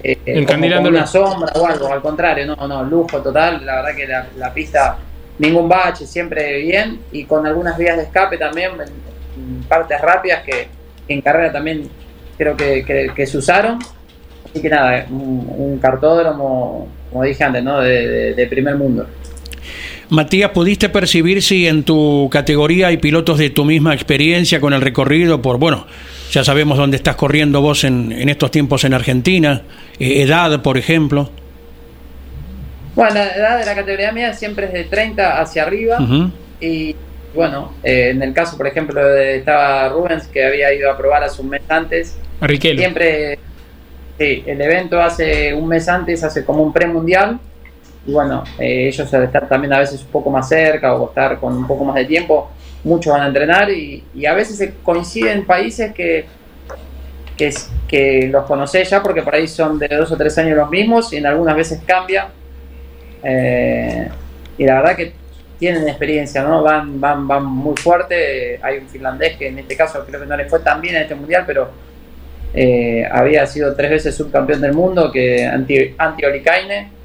eh, 0.03 0.15
como, 0.15 0.25
como 0.25 0.39
Encandilándolo. 0.39 0.97
una 0.97 1.07
sombra 1.07 1.51
o 1.55 1.65
algo, 1.65 1.91
al 1.91 2.01
contrario, 2.01 2.45
no, 2.45 2.67
no, 2.67 2.83
lujo 2.83 3.21
total, 3.21 3.65
la 3.65 3.75
verdad 3.81 3.95
que 3.95 4.07
la, 4.07 4.27
la 4.37 4.53
pista, 4.53 4.97
ningún 5.39 5.67
bache, 5.69 6.05
siempre 6.05 6.59
bien, 6.61 6.99
y 7.11 7.25
con 7.25 7.45
algunas 7.47 7.77
vías 7.77 7.97
de 7.97 8.03
escape 8.03 8.37
también, 8.37 8.71
en, 8.73 8.81
en 9.59 9.63
partes 9.63 9.99
rápidas 10.01 10.43
que 10.43 10.67
en 11.07 11.21
carrera 11.21 11.51
también 11.51 11.89
creo 12.37 12.55
que, 12.55 12.83
que- 12.85 13.11
que 13.15 13.25
se 13.25 13.37
usaron. 13.37 13.79
Así 14.49 14.61
que 14.61 14.69
nada, 14.69 15.05
un, 15.09 15.45
un 15.55 15.79
cartódromo, 15.79 16.87
como 17.09 17.23
dije 17.23 17.43
antes, 17.43 17.63
¿no? 17.63 17.79
de, 17.79 18.07
de- 18.07 18.33
de 18.33 18.47
primer 18.47 18.75
mundo. 18.75 19.07
Matías, 20.09 20.51
¿pudiste 20.51 20.89
percibir 20.89 21.41
si 21.41 21.67
en 21.67 21.83
tu 21.83 22.27
categoría 22.29 22.87
hay 22.87 22.97
pilotos 22.97 23.37
de 23.37 23.49
tu 23.49 23.63
misma 23.63 23.93
experiencia 23.93 24.59
con 24.59 24.73
el 24.73 24.81
recorrido? 24.81 25.41
Por, 25.41 25.57
bueno, 25.57 25.87
ya 26.31 26.43
sabemos 26.43 26.77
dónde 26.77 26.97
estás 26.97 27.15
corriendo 27.15 27.61
vos 27.61 27.83
en, 27.83 28.11
en 28.11 28.29
estos 28.29 28.51
tiempos 28.51 28.83
en 28.85 28.93
Argentina, 28.93 29.63
eh, 29.99 30.23
edad, 30.23 30.61
por 30.61 30.77
ejemplo. 30.77 31.29
Bueno, 32.95 33.15
la 33.15 33.35
edad 33.35 33.59
de 33.59 33.65
la 33.65 33.75
categoría 33.75 34.11
mía 34.11 34.33
siempre 34.33 34.67
es 34.67 34.73
de 34.73 34.85
30 34.85 35.41
hacia 35.41 35.63
arriba. 35.63 35.99
Y 36.59 36.95
bueno, 37.33 37.73
eh, 37.83 38.09
en 38.11 38.21
el 38.21 38.33
caso, 38.33 38.57
por 38.57 38.67
ejemplo, 38.67 39.05
de, 39.05 39.37
estaba 39.37 39.89
Rubens, 39.89 40.27
que 40.27 40.45
había 40.45 40.73
ido 40.73 40.89
a 40.89 40.97
probar 40.97 41.23
hace 41.23 41.41
un 41.41 41.49
mes 41.49 41.61
antes. 41.67 42.17
A. 42.39 42.47
Siempre, 42.47 43.39
sí, 44.17 44.43
el 44.45 44.61
evento 44.61 45.01
hace 45.01 45.53
un 45.53 45.67
mes 45.67 45.87
antes, 45.87 46.23
hace 46.23 46.45
como 46.45 46.63
un 46.63 46.73
premundial. 46.73 47.39
Y 48.05 48.11
bueno, 48.13 48.43
eh, 48.57 48.87
ellos 48.87 49.13
al 49.13 49.23
estar 49.23 49.47
también 49.47 49.73
a 49.73 49.79
veces 49.79 50.01
un 50.01 50.09
poco 50.09 50.29
más 50.29 50.47
cerca 50.47 50.95
o 50.95 51.09
estar 51.09 51.39
con 51.39 51.55
un 51.55 51.67
poco 51.67 51.83
más 51.85 51.95
de 51.95 52.05
tiempo, 52.05 52.51
muchos 52.83 53.13
van 53.13 53.23
a 53.23 53.27
entrenar 53.27 53.69
y, 53.69 54.03
a 54.25 54.33
veces 54.33 54.57
se 54.57 54.73
coinciden 54.83 55.45
países 55.45 55.93
que, 55.93 56.25
que, 57.37 57.53
que 57.87 58.27
los 58.27 58.45
conocés 58.45 58.89
ya 58.89 59.01
porque 59.01 59.21
por 59.21 59.35
ahí 59.35 59.47
son 59.47 59.79
de 59.79 59.87
dos 59.87 60.11
o 60.11 60.17
tres 60.17 60.37
años 60.37 60.57
los 60.57 60.69
mismos 60.69 61.11
y 61.13 61.17
en 61.17 61.25
algunas 61.25 61.55
veces 61.55 61.81
cambia. 61.85 62.29
Eh, 63.23 64.09
y 64.57 64.65
la 64.65 64.75
verdad 64.75 64.95
que 64.95 65.13
tienen 65.59 65.87
experiencia, 65.87 66.41
¿no? 66.43 66.63
Van, 66.63 66.99
van, 66.99 67.27
van 67.27 67.45
muy 67.45 67.75
fuerte. 67.77 68.59
Hay 68.63 68.79
un 68.79 68.87
finlandés 68.87 69.37
que 69.37 69.47
en 69.47 69.59
este 69.59 69.75
caso 69.75 70.03
creo 70.07 70.19
que 70.19 70.25
no 70.25 70.35
le 70.35 70.45
fue 70.45 70.59
tan 70.59 70.81
bien 70.81 70.95
en 70.95 71.03
este 71.03 71.15
mundial, 71.15 71.43
pero 71.45 71.69
eh, 72.53 73.07
había 73.09 73.45
sido 73.45 73.75
tres 73.75 73.91
veces 73.91 74.15
subcampeón 74.15 74.59
del 74.61 74.73
mundo, 74.73 75.11
que 75.11 75.45
Antti, 75.45 75.93
Antti 75.97 76.25
Olikainen. 76.25 77.00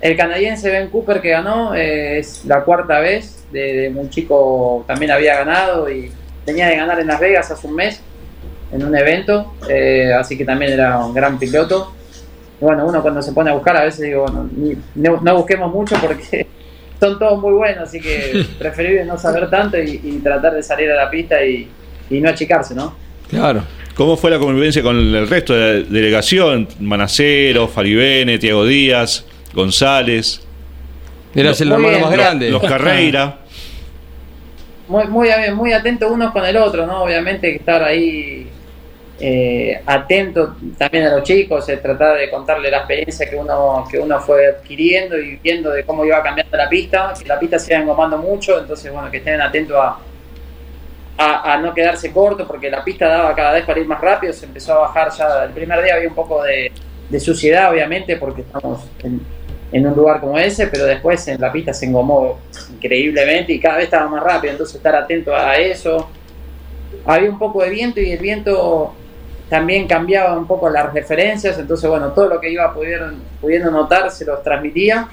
El 0.00 0.16
canadiense 0.16 0.70
Ben 0.70 0.88
Cooper 0.88 1.20
que 1.20 1.30
ganó 1.30 1.74
eh, 1.74 2.18
es 2.18 2.44
la 2.46 2.62
cuarta 2.64 3.00
vez, 3.00 3.44
de, 3.52 3.60
de 3.74 3.88
un 3.88 4.08
chico 4.10 4.84
también 4.86 5.10
había 5.10 5.36
ganado 5.36 5.90
y 5.90 6.10
tenía 6.44 6.68
de 6.68 6.76
ganar 6.76 6.98
en 7.00 7.06
Las 7.08 7.20
Vegas 7.20 7.50
hace 7.50 7.66
un 7.66 7.74
mes 7.74 8.00
en 8.72 8.84
un 8.84 8.96
evento, 8.96 9.54
eh, 9.68 10.12
así 10.18 10.38
que 10.38 10.44
también 10.44 10.72
era 10.72 10.98
un 11.04 11.12
gran 11.12 11.38
piloto. 11.38 11.92
Bueno, 12.60 12.86
uno 12.86 13.02
cuando 13.02 13.20
se 13.22 13.32
pone 13.32 13.50
a 13.50 13.54
buscar 13.54 13.76
a 13.76 13.84
veces 13.84 14.02
digo, 14.06 14.22
bueno, 14.22 14.48
ni- 14.56 14.76
no, 14.94 15.20
no 15.20 15.36
busquemos 15.36 15.72
mucho 15.72 15.96
porque 16.00 16.46
son 17.00 17.18
todos 17.18 17.40
muy 17.40 17.52
buenos, 17.52 17.88
así 17.88 18.00
que 18.00 18.44
preferible 18.58 19.04
no 19.04 19.18
saber 19.18 19.50
tanto 19.50 19.78
y, 19.78 20.00
y 20.02 20.20
tratar 20.22 20.54
de 20.54 20.62
salir 20.62 20.90
a 20.90 20.94
la 20.96 21.10
pista 21.10 21.44
y, 21.44 21.68
y 22.08 22.20
no 22.20 22.28
achicarse, 22.30 22.74
¿no? 22.74 22.94
Claro. 23.28 23.64
¿Cómo 23.94 24.16
fue 24.16 24.30
la 24.30 24.38
convivencia 24.38 24.82
con 24.82 24.96
el 24.96 25.28
resto 25.28 25.52
de 25.52 25.80
la 25.82 25.88
delegación? 25.88 26.68
Manacero, 26.78 27.66
Faribene, 27.68 28.38
Tiago 28.38 28.64
Díaz, 28.64 29.24
González, 29.52 30.42
Eras 31.34 31.60
el 31.60 31.70
hermano 31.72 32.00
más 32.00 32.10
grande. 32.10 32.50
los 32.50 32.62
Carreira. 32.62 33.38
muy, 34.88 35.06
muy, 35.06 35.28
muy 35.54 35.72
atentos 35.72 36.10
unos 36.10 36.32
con 36.32 36.44
el 36.44 36.56
otro, 36.56 36.86
¿no? 36.86 37.04
Obviamente 37.04 37.50
que 37.50 37.56
estar 37.56 37.82
ahí 37.82 38.48
eh, 39.20 39.80
atento 39.86 40.56
también 40.76 41.06
a 41.06 41.16
los 41.16 41.22
chicos, 41.22 41.68
eh, 41.68 41.76
tratar 41.76 42.18
de 42.18 42.28
contarle 42.28 42.70
la 42.70 42.78
experiencia 42.78 43.30
que 43.30 43.36
uno, 43.36 43.86
que 43.88 43.98
uno 43.98 44.18
fue 44.18 44.48
adquiriendo 44.48 45.16
y 45.16 45.36
viendo 45.36 45.70
de 45.70 45.84
cómo 45.84 46.04
iba 46.04 46.20
cambiando 46.22 46.56
la 46.56 46.68
pista, 46.68 47.14
que 47.20 47.28
la 47.28 47.38
pista 47.38 47.58
se 47.58 47.72
iba 47.72 47.82
engomando 47.82 48.18
mucho, 48.18 48.58
entonces 48.58 48.92
bueno, 48.92 49.10
que 49.10 49.18
estén 49.18 49.40
atentos 49.40 49.76
a, 49.76 49.98
a, 51.18 51.52
a 51.52 51.58
no 51.58 51.72
quedarse 51.72 52.12
corto, 52.12 52.44
porque 52.46 52.68
la 52.68 52.82
pista 52.82 53.06
daba 53.06 53.32
cada 53.36 53.52
vez 53.52 53.64
para 53.64 53.78
ir 53.78 53.86
más 53.86 54.00
rápido, 54.00 54.32
se 54.32 54.46
empezó 54.46 54.72
a 54.72 54.88
bajar 54.88 55.12
ya, 55.16 55.44
el 55.44 55.50
primer 55.50 55.84
día 55.84 55.94
había 55.94 56.08
un 56.08 56.14
poco 56.14 56.42
de, 56.42 56.72
de 57.08 57.20
suciedad, 57.20 57.70
obviamente, 57.70 58.16
porque 58.16 58.40
estamos 58.40 58.80
en, 59.04 59.20
en 59.72 59.86
un 59.86 59.94
lugar 59.94 60.20
como 60.20 60.36
ese, 60.38 60.66
pero 60.66 60.84
después 60.84 61.26
en 61.28 61.40
la 61.40 61.52
pista 61.52 61.72
se 61.72 61.86
engomó 61.86 62.38
increíblemente 62.72 63.52
y 63.52 63.60
cada 63.60 63.76
vez 63.76 63.84
estaba 63.84 64.08
más 64.08 64.22
rápido, 64.22 64.52
entonces 64.52 64.76
estar 64.76 64.94
atento 64.96 65.34
a 65.34 65.56
eso. 65.56 66.08
Había 67.06 67.30
un 67.30 67.38
poco 67.38 67.62
de 67.62 67.70
viento 67.70 68.00
y 68.00 68.10
el 68.12 68.18
viento 68.18 68.94
también 69.48 69.86
cambiaba 69.86 70.36
un 70.36 70.46
poco 70.46 70.68
las 70.70 70.92
referencias, 70.92 71.58
entonces 71.58 71.88
bueno, 71.88 72.08
todo 72.12 72.28
lo 72.28 72.40
que 72.40 72.50
iba 72.50 72.72
pudiendo, 72.74 73.12
pudiendo 73.40 73.70
notar 73.70 74.10
se 74.10 74.24
los 74.24 74.42
transmitía. 74.42 75.08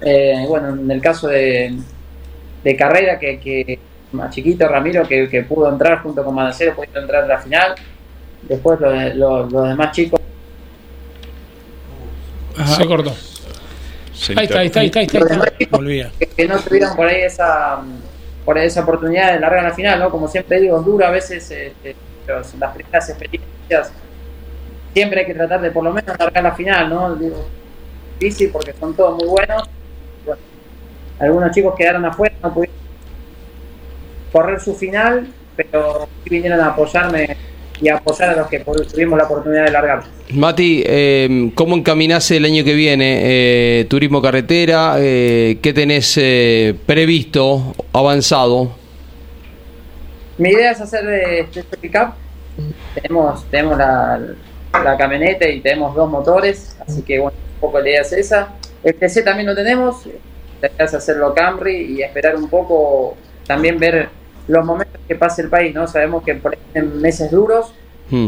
Eh, 0.00 0.44
bueno, 0.48 0.68
en 0.70 0.90
el 0.90 1.00
caso 1.00 1.28
de, 1.28 1.76
carrera, 2.78 3.18
que, 3.18 3.38
que 3.38 3.78
más 4.12 4.34
chiquito 4.34 4.66
Ramiro, 4.66 5.06
que, 5.06 5.44
pudo 5.48 5.68
entrar 5.68 6.02
junto 6.02 6.24
con 6.24 6.34
Manacero, 6.34 6.74
pudo 6.74 6.86
entrar 6.94 7.24
en 7.24 7.28
la 7.28 7.38
final. 7.38 7.74
Después 8.42 8.80
lo 8.80 8.90
de- 8.90 9.14
lo- 9.14 9.46
los 9.50 9.68
demás 9.68 9.92
chicos 9.92 10.18
Se 12.76 12.86
cortó. 12.86 13.12
Se 14.20 14.34
Ahí 14.38 14.44
está, 14.44 14.58
ahí 14.60 14.66
está, 14.66 14.80
ahí 14.80 14.86
está. 14.86 15.00
Ahí 15.00 15.06
está, 15.06 15.76
Volvía. 15.78 16.12
que, 16.36 16.46
no 16.46 16.58
tuvieron 16.58 16.94
por 16.94 17.06
ahí 17.06 17.22
esa 17.22 17.80
por 18.44 18.58
ahí 18.58 18.66
esa 18.66 18.82
oportunidad 18.82 19.32
de 19.32 19.40
largar 19.40 19.62
la 19.64 19.72
final, 19.72 19.98
¿no? 19.98 20.10
Como 20.10 20.28
siempre 20.28 20.60
digo, 20.60 20.78
es 20.78 20.84
duro 20.84 21.06
a 21.06 21.10
veces 21.10 21.50
este, 21.50 21.96
los- 22.26 22.54
las 22.56 22.74
primeras 22.74 23.08
experiencias. 23.08 23.92
Siempre 24.92 25.20
hay 25.20 25.26
que 25.26 25.34
tratar 25.34 25.60
de 25.62 25.70
por 25.70 25.84
lo 25.84 25.92
menos 25.92 26.18
largar 26.18 26.42
la 26.42 26.52
final, 26.52 26.90
¿no? 26.90 27.14
Digo, 27.16 27.48
difícil 28.18 28.50
porque 28.50 28.74
son 28.78 28.94
todos 28.94 29.16
muy 29.16 29.26
buenos. 29.28 29.62
Bueno, 30.26 30.40
algunos 31.18 31.50
chicos 31.52 31.74
quedaron 31.78 32.04
afuera, 32.04 32.34
no 32.42 32.52
pudieron 32.52 32.76
correr 34.32 34.60
su 34.60 34.74
final, 34.74 35.28
pero 35.56 36.08
sí 36.24 36.30
vinieron 36.30 36.60
a 36.60 36.68
apoyarme 36.68 37.36
y 37.80 37.88
apoyar 37.88 38.30
a 38.30 38.36
los 38.36 38.46
que 38.48 38.60
tuvimos 38.60 39.18
la 39.18 39.24
oportunidad 39.24 39.64
de 39.64 39.70
largar. 39.70 40.02
Mati, 40.32 40.82
eh, 40.86 41.50
¿cómo 41.54 41.76
encaminás 41.76 42.30
el 42.30 42.44
año 42.44 42.62
que 42.62 42.74
viene? 42.74 43.20
Eh, 43.22 43.84
turismo 43.88 44.20
carretera, 44.20 44.96
eh, 44.98 45.58
¿qué 45.62 45.72
tenés 45.72 46.16
eh, 46.18 46.74
previsto, 46.86 47.74
avanzado? 47.92 48.70
Mi 50.38 50.50
idea 50.50 50.72
es 50.72 50.80
hacer 50.80 51.04
de 51.04 51.40
este 51.40 51.76
pick-up. 51.76 52.12
Tenemos, 52.94 53.44
tenemos 53.50 53.78
la, 53.78 54.20
la 54.72 54.96
camioneta 54.96 55.48
y 55.48 55.60
tenemos 55.60 55.94
dos 55.94 56.10
motores, 56.10 56.76
así 56.86 57.02
que 57.02 57.18
bueno, 57.18 57.36
un 57.54 57.60
poco 57.60 57.80
la 57.80 57.88
idea 57.88 58.02
es 58.02 58.12
esa. 58.12 58.54
El 58.84 58.94
TC 58.94 59.24
también 59.24 59.46
lo 59.46 59.54
tenemos, 59.54 60.06
la 60.60 60.68
idea 60.68 60.86
es 60.86 60.94
hacerlo 60.94 61.34
Camry 61.34 61.94
y 61.94 62.02
esperar 62.02 62.36
un 62.36 62.48
poco, 62.48 63.16
también 63.46 63.78
ver 63.78 64.08
los 64.50 64.64
momentos 64.64 65.00
que 65.06 65.14
pase 65.14 65.42
el 65.42 65.48
país, 65.48 65.74
¿no? 65.74 65.86
Sabemos 65.86 66.22
que 66.24 66.34
por 66.34 66.56
meses 66.74 67.30
duros 67.30 67.72
Hmm. 68.10 68.26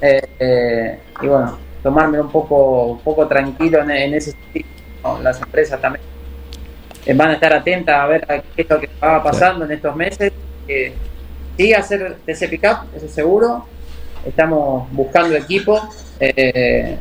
eh, 0.00 0.28
eh, 0.38 0.98
y 1.20 1.26
bueno, 1.26 1.58
tomármelo 1.82 2.24
un 2.24 2.30
poco, 2.32 2.84
un 2.92 3.00
poco 3.00 3.28
tranquilo 3.28 3.82
en, 3.82 3.90
en 3.90 4.14
ese 4.14 4.32
sentido. 4.32 4.66
¿no? 5.02 5.20
Las 5.20 5.40
empresas 5.40 5.80
también 5.80 6.02
eh, 7.04 7.14
van 7.14 7.30
a 7.30 7.34
estar 7.34 7.52
atentas 7.52 7.96
a 7.96 8.06
ver 8.06 8.26
qué 8.56 8.62
es 8.62 8.70
lo 8.70 8.80
que 8.80 8.88
va 9.02 9.22
pasando 9.22 9.66
en 9.66 9.72
estos 9.72 9.94
meses. 9.94 10.32
Que 10.66 10.94
sí, 11.56 11.74
hacer 11.74 12.16
TC 12.24 12.48
Pickup, 12.48 12.94
eso 12.96 13.08
seguro. 13.08 13.66
Estamos 14.24 14.90
buscando 14.92 15.36
equipo 15.36 15.80
eh, 16.18 16.96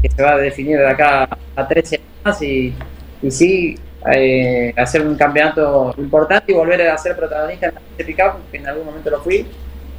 que 0.00 0.10
se 0.10 0.22
va 0.22 0.32
a 0.32 0.38
definir 0.38 0.78
de 0.78 0.88
acá 0.88 1.28
a 1.54 1.68
13 1.68 2.00
más 2.24 2.42
y, 2.42 2.74
y 3.22 3.30
sí, 3.30 3.76
eh, 4.14 4.72
hacer 4.76 5.06
un 5.06 5.16
campeonato 5.16 5.94
importante 5.98 6.52
y 6.52 6.54
volver 6.54 6.82
a 6.88 6.98
ser 6.98 7.16
protagonista 7.16 7.66
en 7.66 7.74
la 7.74 7.80
Pickup, 8.04 8.50
que 8.50 8.56
en 8.58 8.66
algún 8.68 8.86
momento 8.86 9.10
lo 9.10 9.20
fui. 9.20 9.46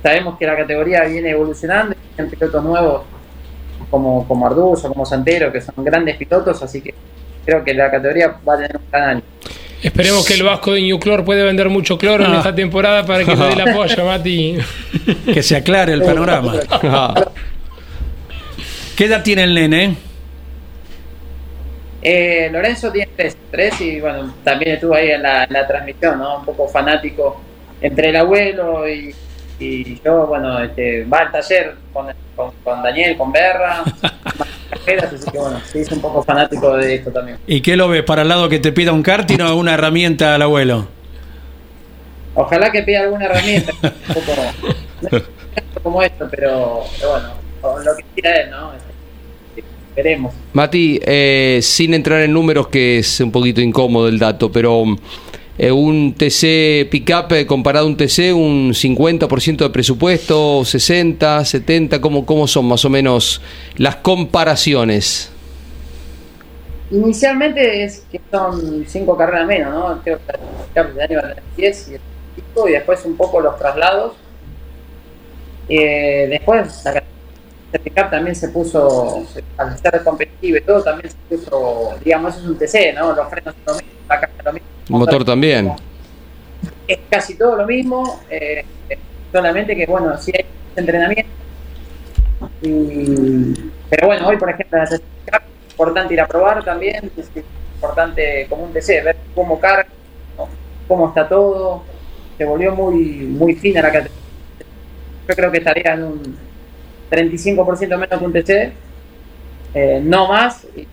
Sabemos 0.02 0.38
que 0.38 0.46
la 0.46 0.58
categoría 0.58 1.04
viene 1.06 1.30
evolucionando, 1.30 1.96
hay 2.18 2.26
pilotos 2.26 2.64
nuevos 2.64 3.04
como, 3.90 4.28
como 4.28 4.46
Arduzo, 4.48 4.90
como 4.90 5.06
Santero, 5.06 5.52
que 5.52 5.62
son 5.62 5.76
grandes 5.84 6.18
pilotos, 6.18 6.62
así 6.62 6.82
que 6.82 6.94
creo 7.46 7.64
que 7.64 7.74
la 7.74 7.90
categoría 7.92 8.36
va 8.48 8.54
a 8.56 8.58
tener 8.58 8.76
un 8.76 8.84
gran 8.92 9.10
año. 9.10 9.22
Esperemos 9.82 10.26
que 10.26 10.34
el 10.36 10.44
Vasco 10.44 10.72
de 10.74 10.82
New 10.82 10.98
Clor 11.00 11.26
puede 11.26 11.44
vender 11.44 11.68
mucho 11.70 11.98
cloro 11.98 12.26
en 12.26 12.34
Ah. 12.34 12.38
esta 12.38 12.56
temporada 12.56 13.06
para 13.06 13.26
que 13.26 13.36
le 13.36 13.46
dé 13.46 13.54
el 13.54 13.62
apoyo, 13.70 14.06
Mati. 14.06 14.58
Que 15.26 15.44
se 15.44 15.58
aclare 15.58 15.92
el 15.94 16.02
panorama. 16.02 16.54
Ah, 16.72 17.14
¿Qué 18.96 19.06
edad 19.06 19.24
tiene 19.24 19.44
el 19.44 19.54
nene? 19.54 19.96
Eh, 22.06 22.50
Lorenzo 22.52 22.92
tiene 22.92 23.10
tres, 23.16 23.38
tres 23.50 23.80
y 23.80 24.02
bueno, 24.02 24.34
también 24.44 24.74
estuvo 24.74 24.94
ahí 24.94 25.12
en 25.12 25.24
la, 25.24 25.46
en 25.46 25.54
la 25.54 25.66
transmisión, 25.66 26.20
¿no? 26.20 26.40
Un 26.40 26.46
poco 26.46 26.68
fanático 26.68 27.40
entre 27.80 28.10
el 28.10 28.18
abuelo 28.18 28.90
y, 28.90 29.16
y 29.58 30.02
yo, 30.04 30.28
bueno, 30.28 30.62
este, 30.62 31.06
va 31.06 31.20
al 31.20 31.32
taller 31.32 31.76
con, 31.94 32.08
con, 32.36 32.52
con 32.64 32.84
Daniel, 32.84 33.16
con 33.16 33.32
Berra, 33.32 33.84
así 34.74 35.32
que 35.32 35.38
bueno, 35.38 35.62
sí 35.66 35.80
es 35.80 35.92
un 35.92 36.02
poco 36.02 36.22
fanático 36.24 36.76
de 36.76 36.96
esto 36.96 37.10
también. 37.12 37.38
¿Y 37.48 37.62
qué 37.62 37.78
lo 37.78 37.88
ves? 37.88 38.04
¿Para 38.04 38.24
el 38.24 38.28
lado 38.28 38.50
que 38.50 38.60
te 38.60 38.74
pida 38.74 38.92
un 38.92 39.02
karting 39.02 39.40
o 39.40 39.56
una 39.56 39.76
herramienta 39.76 40.36
al 40.36 40.42
abuelo? 40.42 40.90
Ojalá 42.36 42.70
que 42.70 42.84
pida 42.84 43.02
alguna 43.02 43.26
herramienta, 43.26 43.72
un 43.82 45.10
poco 45.10 45.26
como 45.84 46.02
esto, 46.02 46.28
pero, 46.30 46.84
pero 47.00 47.12
bueno, 47.12 47.84
lo 47.84 47.96
que 47.96 48.04
quiera 48.14 48.42
él, 48.42 48.50
¿no? 48.50 48.74
Este, 48.74 48.93
veremos. 49.96 50.34
Mati, 50.54 51.00
eh, 51.04 51.60
sin 51.62 51.94
entrar 51.94 52.22
en 52.22 52.34
números, 52.34 52.68
que 52.68 53.00
es 53.00 53.20
un 53.20 53.32
poquito 53.32 53.62
incómodo 53.62 54.08
el 54.08 54.20
dato, 54.20 54.52
pero 54.52 54.86
eh, 55.58 55.72
un 55.72 56.16
TC 56.16 56.90
Pickup 56.90 57.32
eh, 57.34 57.46
comparado 57.46 57.86
a 57.86 57.90
un 57.90 57.96
TC, 57.96 58.34
un 58.34 58.74
50% 58.74 59.58
de 59.58 59.70
presupuesto, 59.70 60.66
60, 60.66 61.46
70, 61.46 62.02
¿cómo, 62.02 62.26
¿cómo 62.26 62.48
son 62.48 62.66
más 62.66 62.84
o 62.86 62.90
menos 62.90 63.40
las 63.78 63.98
comparaciones? 63.98 65.32
Inicialmente 66.90 67.84
es 67.84 68.04
que 68.12 68.20
son 68.32 68.86
cinco 68.88 69.16
carreras 69.16 69.48
menos, 69.48 69.74
¿no? 69.74 70.02
Creo 70.04 70.20
que 70.26 70.80
el 70.80 71.02
año 71.02 71.20
va 71.22 71.28
a 71.30 71.36
tener 71.36 71.44
10 71.58 71.90
y, 71.90 71.94
el 71.94 72.02
pico, 72.36 72.68
y 72.68 72.72
después 72.72 73.06
un 73.06 73.16
poco 73.16 73.40
los 73.40 73.58
traslados. 73.58 74.14
Eh, 75.70 76.28
después, 76.30 76.84
la 76.84 77.04
también 77.80 78.36
se 78.36 78.50
puso, 78.50 79.26
al 79.58 79.74
estar 79.74 80.04
competitivo 80.04 80.58
y 80.58 80.62
todo, 80.62 80.84
también 80.84 81.10
se 81.10 81.36
puso, 81.36 81.96
digamos, 82.04 82.38
es 82.38 82.44
un 82.44 82.58
TC, 82.58 82.94
¿no? 82.96 83.14
Los 83.14 83.30
frenos 83.30 83.56
son 83.66 83.76
lo 83.76 83.82
mismo, 83.82 84.00
la 84.10 84.20
caja 84.20 84.34
es 84.38 84.46
lo 84.46 84.54
mismo. 84.54 84.68
El 84.90 84.96
motor 84.96 85.26
también. 85.26 85.74
Es 86.88 87.00
casi 87.10 87.36
todo 87.38 87.56
lo 87.58 87.66
mismo, 87.66 88.22
eh, 88.30 88.66
solamente 89.32 89.76
que, 89.76 89.86
bueno, 89.86 90.18
sí 90.18 90.32
hay 90.36 90.46
entrenamiento. 90.76 91.32
Y, 92.62 93.54
pero 93.90 94.08
bueno, 94.08 94.28
hoy, 94.28 94.38
por 94.38 94.50
ejemplo, 94.50 94.78
en 94.78 94.84
la 94.84 94.90
TC 94.90 95.02
Pickup, 95.26 95.42
es 95.66 95.72
importante 95.72 96.14
ir 96.14 96.22
a 96.22 96.28
probar 96.28 96.64
también, 96.64 97.12
es 97.18 97.30
importante 97.76 98.48
como 98.50 98.66
un 98.66 98.74
TC, 98.74 99.04
ver 99.04 99.18
cómo 99.34 99.60
carga, 99.60 99.88
cómo 100.88 101.08
está 101.08 101.28
todo. 101.28 101.84
Se 102.38 102.46
volvió 102.46 102.74
muy, 102.74 102.96
muy 103.28 103.56
fina 103.56 103.82
la 103.82 103.92
categoría. 103.92 104.24
Yo 105.28 105.36
creo 105.36 105.52
que 105.52 105.58
estaría 105.60 105.94
en 105.94 106.04
un 106.04 106.38
35% 107.14 107.98
menos 107.98 108.20
que 108.20 108.26
un 108.26 108.34
TC, 108.34 108.74
eh, 109.74 110.02
no 110.04 110.28
más. 110.28 110.66
y 110.76 110.88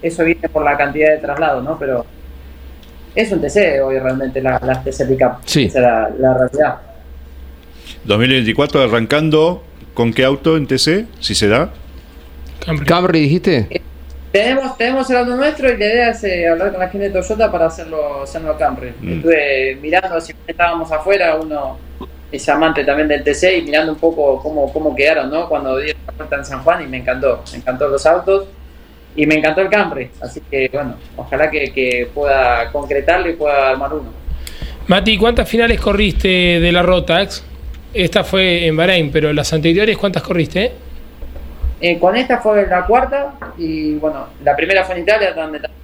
eso 0.00 0.24
viene 0.24 0.48
por 0.48 0.64
la 0.64 0.76
cantidad 0.76 1.10
de 1.10 1.18
traslados, 1.18 1.64
¿no? 1.64 1.78
Pero 1.78 2.06
es 3.14 3.32
un 3.32 3.40
TC 3.40 3.82
hoy 3.82 3.98
realmente 3.98 4.40
la, 4.40 4.60
la 4.64 4.82
TC 4.82 5.08
Pickup. 5.08 5.38
Sí. 5.44 5.64
Esa 5.64 5.78
es 5.78 5.82
la, 5.82 6.10
la 6.18 6.38
realidad. 6.38 6.78
2024 8.04 8.82
arrancando 8.82 9.64
con 9.94 10.12
qué 10.12 10.24
auto 10.24 10.56
en 10.56 10.66
TC, 10.66 11.06
si 11.20 11.34
se 11.34 11.48
da. 11.48 11.70
Camry. 12.64 12.86
Camry, 12.86 13.20
dijiste. 13.20 13.82
Tenemos, 14.30 14.76
tenemos 14.76 15.10
el 15.10 15.16
auto 15.16 15.36
nuestro 15.36 15.72
y 15.72 15.76
la 15.76 15.86
idea 15.86 16.10
es 16.10 16.22
eh, 16.22 16.48
hablar 16.48 16.70
con 16.70 16.80
la 16.80 16.88
gente 16.88 17.10
de 17.10 17.20
Toyota 17.20 17.50
para 17.50 17.66
hacerlo, 17.66 18.22
hacerlo 18.22 18.56
Camry. 18.56 18.92
Mm. 19.00 19.12
Estuve 19.14 19.78
mirando 19.80 20.20
si 20.20 20.34
estábamos 20.46 20.92
afuera, 20.92 21.36
uno 21.36 21.78
es 22.30 22.48
amante 22.48 22.84
también 22.84 23.08
del 23.08 23.24
TC 23.24 23.58
y 23.58 23.62
mirando 23.62 23.92
un 23.92 23.98
poco 23.98 24.40
cómo, 24.42 24.72
cómo 24.72 24.94
quedaron, 24.94 25.30
¿no? 25.30 25.48
Cuando 25.48 25.78
dieron 25.78 26.02
la 26.06 26.12
vuelta 26.12 26.36
en 26.36 26.44
San 26.44 26.62
Juan 26.62 26.82
y 26.82 26.86
me 26.86 26.98
encantó, 26.98 27.42
me 27.52 27.58
encantó 27.58 27.88
los 27.88 28.04
autos 28.06 28.46
y 29.16 29.26
me 29.26 29.36
encantó 29.36 29.62
el 29.62 29.68
Camry. 29.68 30.10
Así 30.20 30.40
que 30.50 30.68
bueno, 30.72 30.96
ojalá 31.16 31.50
que, 31.50 31.72
que 31.72 32.08
pueda 32.14 32.70
concretarlo 32.70 33.30
y 33.30 33.34
pueda 33.34 33.70
armar 33.70 33.94
uno. 33.94 34.10
Mati, 34.86 35.18
¿cuántas 35.18 35.48
finales 35.48 35.80
corriste 35.80 36.28
de 36.28 36.72
la 36.72 36.82
Rotax? 36.82 37.44
Esta 37.92 38.24
fue 38.24 38.66
en 38.66 38.76
Bahrein, 38.76 39.10
pero 39.10 39.32
las 39.32 39.52
anteriores, 39.52 39.96
¿cuántas 39.96 40.22
corriste? 40.22 40.72
Eh, 41.80 41.98
con 41.98 42.16
esta 42.16 42.38
fue 42.38 42.66
la 42.66 42.84
cuarta 42.86 43.34
y 43.56 43.94
bueno, 43.94 44.26
la 44.42 44.56
primera 44.56 44.84
fue 44.84 44.96
en 44.96 45.02
Italia 45.02 45.32
donde 45.32 45.60
también 45.60 45.80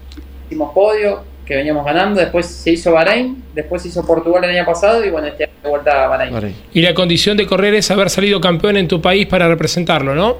hicimos 0.46 0.72
podio, 0.74 1.22
que 1.46 1.54
veníamos 1.56 1.84
ganando, 1.84 2.20
después 2.20 2.46
se 2.46 2.70
hizo 2.70 2.92
Bahrein, 2.92 3.42
después 3.54 3.82
se 3.82 3.88
hizo 3.88 4.06
Portugal 4.06 4.44
el 4.44 4.50
año 4.56 4.64
pasado 4.64 5.04
y 5.04 5.10
bueno, 5.10 5.26
este 5.28 5.44
año 5.44 5.52
de 5.62 5.68
vuelta 5.68 6.04
a 6.04 6.08
Bahrein. 6.08 6.32
Bahrein. 6.32 6.56
Y 6.72 6.80
la 6.80 6.94
condición 6.94 7.36
de 7.36 7.46
correr 7.46 7.74
es 7.74 7.90
haber 7.90 8.08
salido 8.10 8.40
campeón 8.40 8.76
en 8.76 8.88
tu 8.88 9.00
país 9.02 9.26
para 9.26 9.46
representarlo, 9.48 10.14
¿no? 10.14 10.36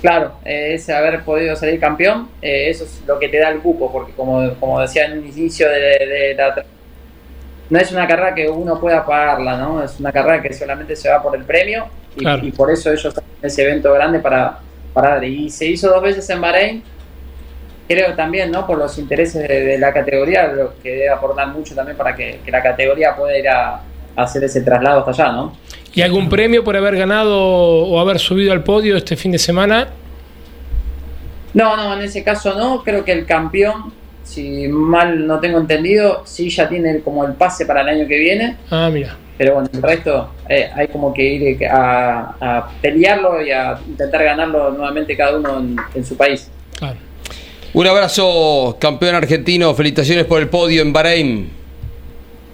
Claro, 0.00 0.32
eh, 0.44 0.74
es 0.74 0.88
haber 0.90 1.22
podido 1.22 1.56
salir 1.56 1.80
campeón, 1.80 2.28
eh, 2.42 2.68
eso 2.68 2.84
es 2.84 3.02
lo 3.06 3.18
que 3.18 3.28
te 3.28 3.38
da 3.38 3.48
el 3.50 3.60
cupo, 3.60 3.90
porque 3.90 4.12
como, 4.12 4.52
como 4.60 4.80
decía 4.80 5.06
en 5.06 5.18
un 5.18 5.26
inicio 5.26 5.68
de, 5.68 5.78
de 5.78 6.34
la... 6.36 6.64
No 7.70 7.78
es 7.78 7.90
una 7.90 8.06
carrera 8.06 8.34
que 8.34 8.46
uno 8.48 8.78
pueda 8.78 9.06
pagarla, 9.06 9.56
¿no? 9.56 9.82
Es 9.82 9.98
una 9.98 10.12
carrera 10.12 10.42
que 10.42 10.52
solamente 10.52 10.94
se 10.94 11.08
va 11.08 11.22
por 11.22 11.34
el 11.34 11.44
premio 11.44 11.86
y, 12.16 12.20
Claro. 12.20 12.46
y 12.46 12.52
por 12.52 12.70
eso 12.70 12.90
ellos 12.90 13.06
hacen 13.06 13.24
ese 13.40 13.62
evento 13.62 13.92
grande 13.94 14.18
para, 14.18 14.58
para 14.92 15.10
dar. 15.14 15.24
Y 15.24 15.48
se 15.48 15.64
hizo 15.66 15.88
dos 15.88 16.02
veces 16.02 16.28
en 16.28 16.40
Bahrein, 16.42 16.82
creo 17.88 18.14
también, 18.14 18.50
¿no? 18.50 18.66
Por 18.66 18.78
los 18.78 18.98
intereses 18.98 19.46
de, 19.46 19.60
de 19.64 19.78
la 19.78 19.92
categoría, 19.92 20.48
lo 20.48 20.74
que 20.82 20.90
debe 20.90 21.08
aportar 21.10 21.48
mucho 21.48 21.74
también 21.74 21.96
para 21.96 22.14
que, 22.14 22.40
que 22.44 22.50
la 22.50 22.62
categoría 22.62 23.14
pueda 23.16 23.38
ir 23.38 23.48
a, 23.48 23.74
a 23.74 23.82
hacer 24.16 24.44
ese 24.44 24.62
traslado 24.62 25.00
hasta 25.00 25.10
allá, 25.24 25.32
¿no? 25.32 25.56
¿Y 25.94 26.02
algún 26.02 26.28
premio 26.28 26.64
por 26.64 26.76
haber 26.76 26.96
ganado 26.96 27.38
o 27.38 28.00
haber 28.00 28.18
subido 28.18 28.52
al 28.52 28.64
podio 28.64 28.96
este 28.96 29.16
fin 29.16 29.30
de 29.30 29.38
semana? 29.38 29.88
No, 31.52 31.76
no, 31.76 31.94
en 31.94 32.02
ese 32.02 32.24
caso 32.24 32.54
no. 32.54 32.82
Creo 32.82 33.04
que 33.04 33.12
el 33.12 33.26
campeón, 33.26 33.92
si 34.24 34.66
mal 34.66 35.24
no 35.24 35.38
tengo 35.38 35.58
entendido, 35.58 36.22
sí 36.26 36.50
ya 36.50 36.68
tiene 36.68 36.98
como 36.98 37.24
el 37.24 37.34
pase 37.34 37.64
para 37.64 37.82
el 37.82 37.88
año 37.88 38.08
que 38.08 38.18
viene. 38.18 38.56
Ah, 38.72 38.90
mira. 38.92 39.16
Pero 39.38 39.54
bueno, 39.54 39.68
el 39.72 39.82
resto 39.82 40.30
eh, 40.48 40.68
hay 40.74 40.88
como 40.88 41.14
que 41.14 41.22
ir 41.22 41.66
a, 41.66 42.34
a 42.40 42.68
pelearlo 42.82 43.40
y 43.40 43.52
a 43.52 43.78
intentar 43.86 44.24
ganarlo 44.24 44.72
nuevamente 44.72 45.16
cada 45.16 45.36
uno 45.36 45.60
en, 45.60 45.76
en 45.94 46.04
su 46.04 46.16
país. 46.16 46.50
Claro. 46.76 46.96
Un 47.74 47.86
abrazo, 47.86 48.76
campeón 48.80 49.14
argentino. 49.16 49.74
Felicitaciones 49.74 50.24
por 50.26 50.40
el 50.40 50.48
podio 50.48 50.80
en 50.82 50.92
Bahrein. 50.92 51.50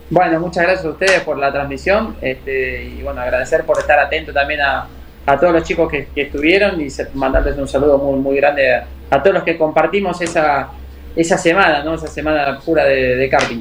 Bueno, 0.09 0.40
muchas 0.40 0.64
gracias 0.64 0.85
a 0.87 0.90
ustedes 0.90 1.20
por 1.20 1.38
la 1.38 1.52
transmisión 1.52 2.16
este, 2.20 2.85
y 2.85 3.02
bueno, 3.02 3.20
agradecer 3.20 3.64
por 3.64 3.78
estar 3.78 3.98
atento 4.00 4.33
también 4.33 4.61
a, 4.61 4.88
a 5.26 5.38
todos 5.38 5.52
los 5.52 5.62
chicos 5.62 5.88
que, 5.90 6.09
que 6.12 6.22
estuvieron 6.22 6.80
y 6.80 6.90
se- 6.90 7.06
mandarles 7.14 7.56
un 7.59 7.68
saludo 7.68 7.96
muy, 7.98 8.18
muy 8.18 8.37
grande 8.37 8.74
a, 8.74 8.87
a 9.11 9.22
todos 9.22 9.35
los 9.35 9.44
que 9.44 9.56
compartimos 9.56 10.20
esa, 10.20 10.70
esa 11.14 11.38
semana, 11.38 11.85
¿no? 11.85 11.94
Esa 11.94 12.09
semana 12.09 12.59
pura 12.59 12.85
de, 12.87 13.14
de 13.16 13.28
karting. 13.28 13.61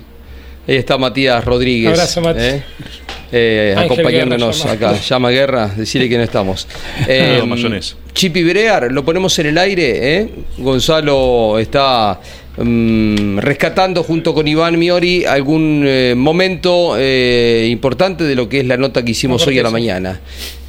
Ahí 0.68 0.78
está 0.78 0.98
Matías 0.98 1.46
Rodríguez. 1.46 1.92
Abrazo, 1.92 2.22
Mati. 2.22 2.40
¿eh? 2.42 2.64
Eh, 3.32 3.76
acompañándonos 3.78 4.64
Guerra, 4.64 4.92
acá. 4.92 5.02
Llama 5.10 5.30
Guerra, 5.30 5.68
decirle 5.76 6.10
que 6.10 6.18
no 6.18 6.24
estamos. 6.24 6.68
Eh. 7.08 7.42
Chipi 8.14 8.44
Brear, 8.44 8.92
lo 8.92 9.06
ponemos 9.06 9.38
en 9.40 9.48
el 9.48 9.58
aire. 9.58 10.18
¿eh? 10.18 10.30
Gonzalo 10.58 11.60
está 11.60 12.20
mm, 12.58 13.38
rescatando 13.38 14.04
junto 14.04 14.34
con 14.34 14.48
Iván 14.48 14.78
Miori 14.78 15.26
algún 15.26 15.84
eh, 15.86 16.16
momento 16.18 16.96
eh, 16.98 17.68
importante 17.70 18.24
de 18.24 18.36
lo 18.36 18.50
que 18.50 18.62
es 18.62 18.66
la 18.66 18.78
nota 18.78 19.04
que 19.04 19.12
hicimos 19.12 19.46
hoy 19.48 19.60
a 19.60 19.64
la 19.64 19.72
mañana. 19.72 20.20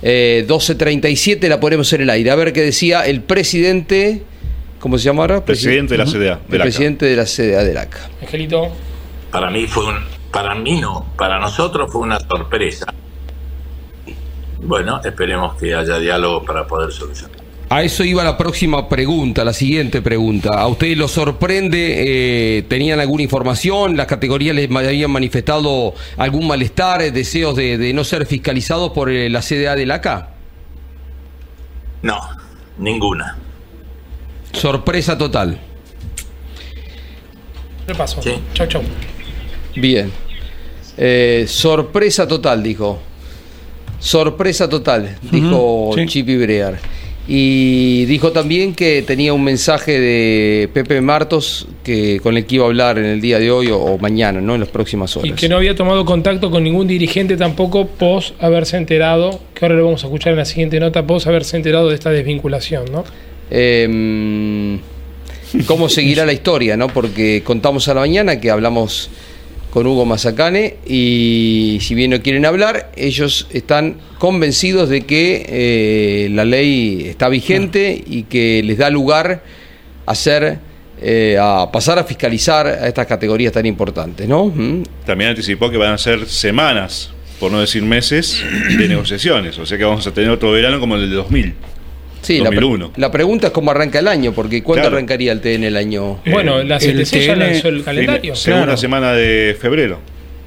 Eh, 0.02 0.44
12.37 0.48 1.48
la 1.48 1.60
ponemos 1.60 1.92
en 1.92 2.02
el 2.02 2.10
aire. 2.10 2.30
A 2.30 2.34
ver 2.34 2.52
qué 2.52 2.62
decía 2.62 3.06
el 3.06 3.22
presidente. 3.22 4.22
¿Cómo 4.78 4.96
se 4.96 5.04
llama 5.04 5.22
ahora? 5.22 5.44
Presidente 5.44 5.94
de 5.94 5.98
la 5.98 6.06
CDA, 6.06 6.40
de 6.48 6.52
El 6.52 6.58
la 6.58 6.64
presidente 6.64 7.04
de 7.04 7.16
la 7.16 7.24
CDA 7.24 7.64
del 7.64 7.76
ACA. 7.76 8.08
Angelito. 8.22 8.68
para 9.30 9.50
mí 9.50 9.66
fue 9.66 9.84
un, 9.84 9.96
para 10.32 10.54
mí 10.54 10.80
no, 10.80 11.06
para 11.16 11.38
nosotros 11.38 11.90
fue 11.90 12.02
una 12.02 12.18
sorpresa. 12.20 12.92
Bueno, 14.62 15.00
esperemos 15.02 15.56
que 15.56 15.74
haya 15.74 15.98
diálogo 15.98 16.44
para 16.44 16.66
poder 16.66 16.92
solucionar. 16.92 17.40
A 17.72 17.82
eso 17.84 18.02
iba 18.02 18.24
la 18.24 18.36
próxima 18.36 18.88
pregunta, 18.88 19.44
la 19.44 19.52
siguiente 19.52 20.02
pregunta. 20.02 20.60
¿A 20.60 20.66
ustedes 20.66 20.98
lo 20.98 21.06
sorprende? 21.06 22.58
eh, 22.58 22.62
¿Tenían 22.62 22.98
alguna 22.98 23.22
información? 23.22 23.96
¿Las 23.96 24.06
categorías 24.06 24.56
les 24.56 24.68
habían 24.74 25.10
manifestado 25.12 25.94
algún 26.16 26.48
malestar, 26.48 27.12
deseos 27.12 27.54
de, 27.54 27.78
de 27.78 27.92
no 27.94 28.02
ser 28.02 28.26
fiscalizados 28.26 28.90
por 28.90 29.08
eh, 29.08 29.30
la 29.30 29.40
CDA 29.40 29.76
del 29.76 29.92
ACA? 29.92 30.30
No, 32.02 32.18
ninguna. 32.76 33.36
Sorpresa 34.52 35.16
total. 35.16 35.60
Repaso. 37.86 38.20
Sí. 38.20 38.32
Chau, 38.52 38.66
chau. 38.66 38.82
Bien. 39.76 40.10
Eh, 40.96 41.44
sorpresa 41.48 42.26
total, 42.26 42.62
dijo. 42.62 43.00
Sorpresa 43.98 44.68
total, 44.68 45.16
dijo 45.30 45.88
Ujú, 45.88 45.98
sí. 45.98 46.06
Chipi 46.06 46.36
Brear. 46.36 46.78
Y 47.28 48.06
dijo 48.06 48.32
también 48.32 48.74
que 48.74 49.02
tenía 49.02 49.32
un 49.32 49.44
mensaje 49.44 50.00
de 50.00 50.68
Pepe 50.72 51.00
Martos 51.00 51.68
que 51.84 52.18
con 52.20 52.36
el 52.36 52.44
que 52.44 52.56
iba 52.56 52.64
a 52.64 52.68
hablar 52.68 52.98
en 52.98 53.04
el 53.04 53.20
día 53.20 53.38
de 53.38 53.50
hoy 53.50 53.68
o, 53.68 53.78
o 53.78 53.98
mañana, 53.98 54.40
¿no? 54.40 54.54
En 54.54 54.60
las 54.60 54.70
próximas 54.70 55.16
horas. 55.16 55.30
Y 55.30 55.34
que 55.34 55.48
no 55.48 55.56
había 55.56 55.76
tomado 55.76 56.04
contacto 56.04 56.50
con 56.50 56.64
ningún 56.64 56.88
dirigente 56.88 57.36
tampoco 57.36 57.86
pos 57.86 58.34
haberse 58.40 58.78
enterado, 58.78 59.38
que 59.54 59.64
ahora 59.64 59.76
lo 59.76 59.84
vamos 59.84 60.02
a 60.02 60.06
escuchar 60.06 60.32
en 60.32 60.38
la 60.38 60.44
siguiente 60.44 60.80
nota, 60.80 61.06
pos 61.06 61.26
haberse 61.26 61.56
enterado 61.56 61.88
de 61.88 61.94
esta 61.94 62.10
desvinculación, 62.10 62.86
¿no? 62.90 63.04
Eh, 63.50 64.78
¿Cómo 65.66 65.88
seguirá 65.88 66.24
la 66.24 66.32
historia? 66.32 66.76
¿no? 66.76 66.88
Porque 66.88 67.42
contamos 67.44 67.88
a 67.88 67.94
la 67.94 68.00
mañana 68.00 68.40
que 68.40 68.50
hablamos 68.50 69.10
con 69.70 69.86
Hugo 69.86 70.04
Mazacane 70.04 70.76
y 70.86 71.78
si 71.80 71.94
bien 71.94 72.10
no 72.10 72.20
quieren 72.20 72.44
hablar, 72.44 72.90
ellos 72.96 73.46
están 73.50 73.96
convencidos 74.18 74.88
de 74.88 75.02
que 75.02 75.46
eh, 75.48 76.28
la 76.30 76.44
ley 76.44 77.06
está 77.08 77.28
vigente 77.28 78.02
y 78.04 78.24
que 78.24 78.62
les 78.64 78.78
da 78.78 78.90
lugar 78.90 79.42
a 80.06 80.14
eh, 81.02 81.38
a 81.40 81.70
pasar 81.72 81.98
a 81.98 82.04
fiscalizar 82.04 82.66
a 82.66 82.86
estas 82.86 83.06
categorías 83.06 83.52
tan 83.52 83.64
importantes, 83.64 84.28
¿no? 84.28 84.46
¿Mm? 84.46 84.82
También 85.06 85.30
anticipó 85.30 85.70
que 85.70 85.78
van 85.78 85.92
a 85.92 85.98
ser 85.98 86.26
semanas, 86.26 87.10
por 87.38 87.50
no 87.50 87.60
decir 87.60 87.82
meses, 87.82 88.44
de 88.76 88.86
negociaciones. 88.88 89.58
O 89.58 89.64
sea 89.64 89.78
que 89.78 89.84
vamos 89.84 90.06
a 90.06 90.12
tener 90.12 90.30
otro 90.30 90.52
verano 90.52 90.78
como 90.78 90.96
el 90.96 91.02
del 91.02 91.14
2000. 91.14 91.54
Sí, 92.22 92.38
la, 92.38 92.50
pre- 92.50 92.60
2001. 92.60 92.92
la 92.96 93.10
pregunta 93.10 93.46
es 93.48 93.52
cómo 93.52 93.70
arranca 93.70 93.98
el 93.98 94.08
año, 94.08 94.32
porque 94.32 94.62
¿cuándo 94.62 94.82
Claro. 94.82 94.96
arrancaría 94.96 95.32
el 95.32 95.40
TN 95.40 95.64
el 95.64 95.76
año? 95.76 96.20
Bueno, 96.26 96.62
la 96.62 96.76
el 96.76 97.02
CTC 97.04 97.26
ya 97.26 97.36
lanzó 97.36 97.68
el 97.68 97.82
calendario. 97.82 98.36
Segunda 98.36 98.64
Claro. 98.66 98.76
semana 98.78 99.12
de 99.14 99.56
febrero. 99.58 99.98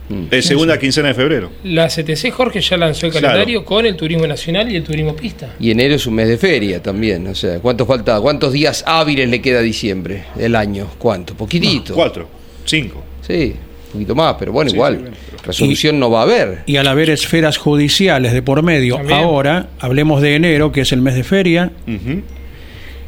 Mm. 0.09 0.25
Eh, 0.31 0.41
segunda 0.41 0.77
quincena 0.77 1.07
de 1.07 1.13
febrero. 1.13 1.49
La 1.63 1.87
CTC 1.87 2.29
Jorge 2.31 2.59
ya 2.61 2.75
lanzó 2.77 3.05
el 3.07 3.11
Claro. 3.13 3.27
calendario 3.27 3.63
con 3.65 3.85
el 3.85 3.95
turismo 3.95 4.27
nacional 4.27 4.69
y 4.71 4.75
el 4.75 4.83
turismo 4.83 5.15
pista. 5.15 5.55
Y 5.59 5.71
enero 5.71 5.95
es 5.95 6.05
un 6.05 6.13
mes 6.15 6.27
de 6.27 6.37
feria 6.37 6.83
también, 6.83 7.25
o 7.27 7.33
sea, 7.33 7.59
¿cuánto 7.59 7.85
falta? 7.85 8.19
¿Cuántos 8.19 8.51
días 8.53 8.83
hábiles 8.85 9.29
le 9.29 9.41
queda 9.41 9.59
a 9.59 9.61
diciembre 9.63 10.25
del 10.35 10.55
año? 10.55 10.87
¿Cuánto? 10.99 11.33
Poquitito. 11.35 11.95
Cuatro, 11.95 12.27
cinco. 12.65 13.01
Sí, 13.25 13.55
un 13.87 13.91
poquito 13.93 14.13
más, 14.13 14.35
pero 14.37 14.51
bueno, 14.51 14.69
Sí, 14.69 14.75
igual. 14.75 14.97
sí, 15.09 15.22
resolución 15.43 15.99
no 15.99 16.09
va 16.09 16.21
a 16.21 16.23
haber. 16.23 16.63
Y 16.65 16.77
al 16.77 16.87
haber 16.87 17.09
esferas 17.09 17.57
judiciales 17.57 18.33
de 18.33 18.41
por 18.41 18.63
medio, 18.63 18.97
También. 18.97 19.19
ahora 19.19 19.67
hablemos 19.79 20.21
de 20.21 20.35
enero, 20.35 20.71
que 20.71 20.81
es 20.81 20.91
el 20.91 21.01
mes 21.01 21.15
de 21.15 21.23
feria, 21.23 21.71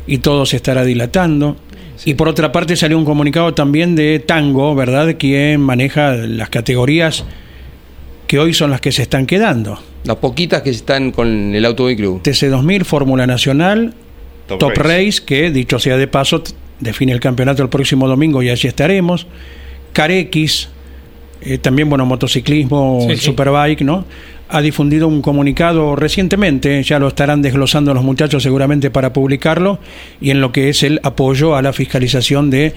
y 0.08 0.18
todo 0.20 0.46
se 0.46 0.58
estará 0.58 0.84
dilatando. 0.84 1.58
Y 2.04 2.16
por 2.16 2.28
otra 2.28 2.52
parte 2.52 2.76
salió 2.76 2.98
un 2.98 3.06
comunicado 3.06 3.54
también 3.54 3.96
de 3.96 4.20
Tango, 4.20 4.76
¿verdad? 4.76 5.16
Quien 5.18 5.62
maneja 5.62 6.14
las 6.14 6.50
categorías 6.50 7.24
que 8.28 8.40
hoy 8.40 8.54
son 8.54 8.72
las 8.72 8.82
que 8.82 8.92
se 8.92 9.04
están 9.04 9.26
quedando. 9.26 9.80
Las 10.04 10.18
poquitas 10.18 10.62
que 10.62 10.72
están 10.72 11.12
con 11.12 11.56
el 11.56 11.66
Automóvil 11.66 11.98
Club. 11.98 12.22
TC2000, 12.22 12.84
Fórmula 12.84 13.26
Nacional, 13.26 13.94
Top 14.48 14.60
Top, 14.60 14.72
Race. 14.78 15.06
Race. 15.06 15.24
que 15.26 15.52
dicho 15.52 15.80
sea 15.80 15.98
de 15.98 16.08
paso, 16.08 16.44
define 16.80 17.12
el 17.14 17.20
campeonato 17.20 17.64
el 17.64 17.70
próximo 17.70 18.08
domingo 18.08 18.44
y 18.44 18.50
allí 18.50 18.68
estaremos. 18.68 19.26
Carex, 19.94 20.70
eh, 21.42 21.58
también, 21.58 21.90
bueno, 21.90 22.06
motociclismo, 22.06 23.00
Sí, 23.02 23.12
el 23.12 23.18
sí. 23.20 23.26
Superbike, 23.26 23.82
¿no? 23.82 24.06
Ha 24.48 24.62
difundido 24.62 25.08
un 25.08 25.22
comunicado 25.22 25.96
recientemente, 25.96 26.84
ya 26.84 27.00
lo 27.00 27.08
estarán 27.08 27.42
desglosando 27.42 27.94
los 27.94 28.04
muchachos 28.04 28.44
seguramente 28.44 28.92
para 28.92 29.12
publicarlo, 29.12 29.80
y 30.22 30.30
en 30.30 30.40
lo 30.40 30.52
que 30.52 30.70
es 30.70 30.84
el 30.84 31.00
apoyo 31.04 31.56
a 31.56 31.62
la 31.62 31.74
fiscalización 31.74 32.50
de 32.52 32.74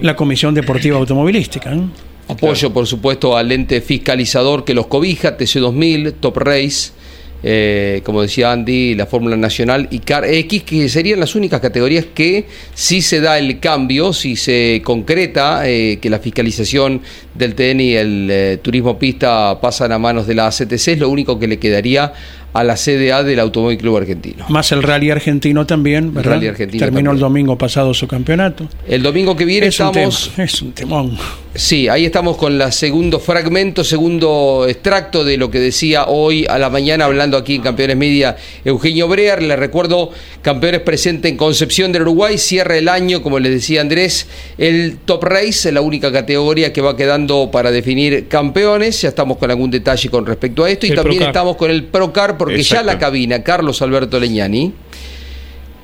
la 0.00 0.16
Comisión 0.16 0.54
Deportiva 0.54 0.96
Automovilística. 0.96 1.70
¿no? 1.70 1.90
Apoyo, 2.28 2.72
por 2.72 2.86
supuesto, 2.86 3.36
al 3.36 3.52
ente 3.52 3.80
fiscalizador 3.80 4.64
que 4.64 4.72
los 4.72 4.86
cobija, 4.86 5.36
TC2000, 5.36 6.14
Top 6.20 6.38
Race, 6.38 6.92
eh, 7.42 8.02
como 8.04 8.22
decía 8.22 8.52
Andy, 8.52 8.94
la 8.94 9.06
Fórmula 9.06 9.36
Nacional 9.36 9.88
y 9.90 10.00
Car 10.00 10.24
X, 10.24 10.62
que 10.62 10.88
serían 10.88 11.20
las 11.20 11.34
únicas 11.34 11.60
categorías 11.60 12.06
que 12.14 12.46
si 12.74 13.02
se 13.02 13.20
da 13.20 13.38
el 13.38 13.60
cambio, 13.60 14.12
si 14.12 14.36
se 14.36 14.82
concreta 14.84 15.68
eh, 15.68 15.98
que 16.00 16.10
la 16.10 16.18
fiscalización 16.18 17.00
del 17.34 17.54
TN 17.54 17.80
y 17.80 17.94
el 17.94 18.28
eh, 18.30 18.58
turismo 18.60 18.98
pista 18.98 19.58
pasan 19.60 19.92
a 19.92 19.98
manos 19.98 20.26
de 20.26 20.34
la 20.34 20.48
ACTC, 20.48 20.88
es 20.88 20.98
lo 20.98 21.08
único 21.08 21.38
que 21.38 21.46
le 21.46 21.58
quedaría 21.58 22.12
a 22.52 22.64
la 22.64 22.74
CDA 22.74 23.22
del 23.22 23.38
Automóvil 23.38 23.78
Club 23.78 23.98
Argentino. 23.98 24.44
Más 24.48 24.72
el 24.72 24.82
rally 24.82 25.10
argentino 25.10 25.66
también, 25.66 26.12
¿verdad? 26.12 26.32
rally 26.32 26.48
argentino 26.48 26.84
Terminó 26.84 27.12
el 27.12 27.18
domingo 27.18 27.56
pasado 27.56 27.94
su 27.94 28.08
campeonato. 28.08 28.68
El 28.88 29.02
domingo 29.02 29.36
que 29.36 29.44
viene 29.44 29.68
Es 29.68 29.78
un, 29.78 29.86
estamos... 29.86 30.30
tema, 30.34 30.44
es 30.44 30.62
un 30.62 30.72
temón. 30.72 31.16
Sí, 31.52 31.88
ahí 31.88 32.04
estamos 32.04 32.36
con 32.36 32.58
la 32.58 32.70
segundo 32.70 33.18
fragmento, 33.18 33.82
segundo 33.82 34.66
extracto 34.68 35.24
de 35.24 35.36
lo 35.36 35.50
que 35.50 35.58
decía 35.58 36.04
hoy 36.06 36.46
a 36.48 36.60
la 36.60 36.70
mañana 36.70 37.06
hablando 37.06 37.36
aquí 37.36 37.56
en 37.56 37.62
Campeones 37.62 37.96
Media 37.96 38.36
Eugenio 38.64 39.08
Brear. 39.08 39.42
Les 39.42 39.58
recuerdo, 39.58 40.12
Campeones 40.42 40.82
presente 40.82 41.28
en 41.28 41.36
Concepción 41.36 41.90
del 41.90 42.02
Uruguay, 42.02 42.38
cierra 42.38 42.76
el 42.76 42.88
año, 42.88 43.20
como 43.20 43.40
les 43.40 43.50
decía 43.50 43.80
Andrés, 43.80 44.28
el 44.58 44.98
Top 45.04 45.24
Race, 45.24 45.72
la 45.72 45.80
única 45.80 46.12
categoría 46.12 46.72
que 46.72 46.82
va 46.82 46.96
quedando 46.96 47.50
para 47.50 47.72
definir 47.72 48.28
campeones. 48.28 49.02
Ya 49.02 49.08
estamos 49.08 49.36
con 49.36 49.50
algún 49.50 49.72
detalle 49.72 50.08
con 50.08 50.26
respecto 50.26 50.62
a 50.62 50.70
esto 50.70 50.86
y 50.86 50.90
El 50.90 50.96
también 50.96 51.24
estamos 51.24 51.56
con 51.56 51.72
el 51.72 51.82
Procar 51.82 52.38
porque 52.38 52.62
ya 52.62 52.84
la 52.84 52.96
cabina, 52.96 53.42
Carlos 53.42 53.82
Alberto 53.82 54.20
Leñani, 54.20 54.72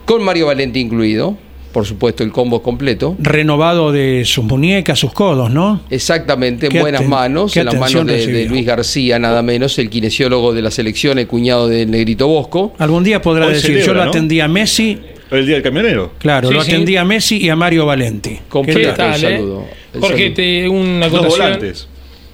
con 0.04 0.22
Mario 0.22 0.46
Valenti 0.46 0.78
incluido, 0.78 1.36
por 1.76 1.84
supuesto 1.84 2.24
el 2.24 2.32
combo 2.32 2.62
completo. 2.62 3.16
Renovado 3.18 3.92
de 3.92 4.22
sus 4.24 4.42
muñecas, 4.46 4.98
sus 4.98 5.12
codos, 5.12 5.50
¿no? 5.50 5.82
Exactamente, 5.90 6.68
en 6.74 6.80
buenas 6.80 7.04
manos, 7.06 7.54
en 7.54 7.66
las 7.66 7.74
manos 7.78 8.06
de. 8.06 8.46
Luis 8.46 8.64
García, 8.64 9.18
nada 9.18 9.42
menos, 9.42 9.78
el 9.78 9.90
kinesiólogo 9.90 10.54
de 10.54 10.62
la 10.62 10.70
selección, 10.70 11.18
el 11.18 11.26
cuñado 11.26 11.68
del 11.68 11.90
Negrito 11.90 12.28
Bosco. 12.28 12.72
Algún 12.78 13.04
día 13.04 13.20
podrá 13.20 13.44
Hoy 13.48 13.52
decir, 13.52 13.72
celebra, 13.72 13.86
yo 13.88 13.92
lo 13.92 14.04
¿no? 14.04 14.08
atendí 14.08 14.40
a 14.40 14.48
Messi, 14.48 14.98
El 15.30 15.44
día 15.44 15.56
del 15.56 15.62
camionero. 15.62 16.12
claro, 16.18 16.48
Sí, 16.48 16.54
lo 16.54 16.62
sí. 16.62 16.70
atendí 16.72 16.96
a 16.96 17.04
Messi 17.04 17.36
y 17.44 17.50
a 17.50 17.56
Mario 17.56 17.84
Valenti. 17.84 18.38
Completo 18.48 18.94
¿Qué 18.96 19.02
el 19.08 19.14
eh? 19.14 19.18
saludo. 19.18 19.64
el 19.92 20.00
Jorge, 20.00 20.16
saludo. 20.22 20.34
te, 20.34 20.68
una 20.70 21.08
Dos 21.10 21.14
acotación. 21.18 21.46
volantes. 21.46 21.88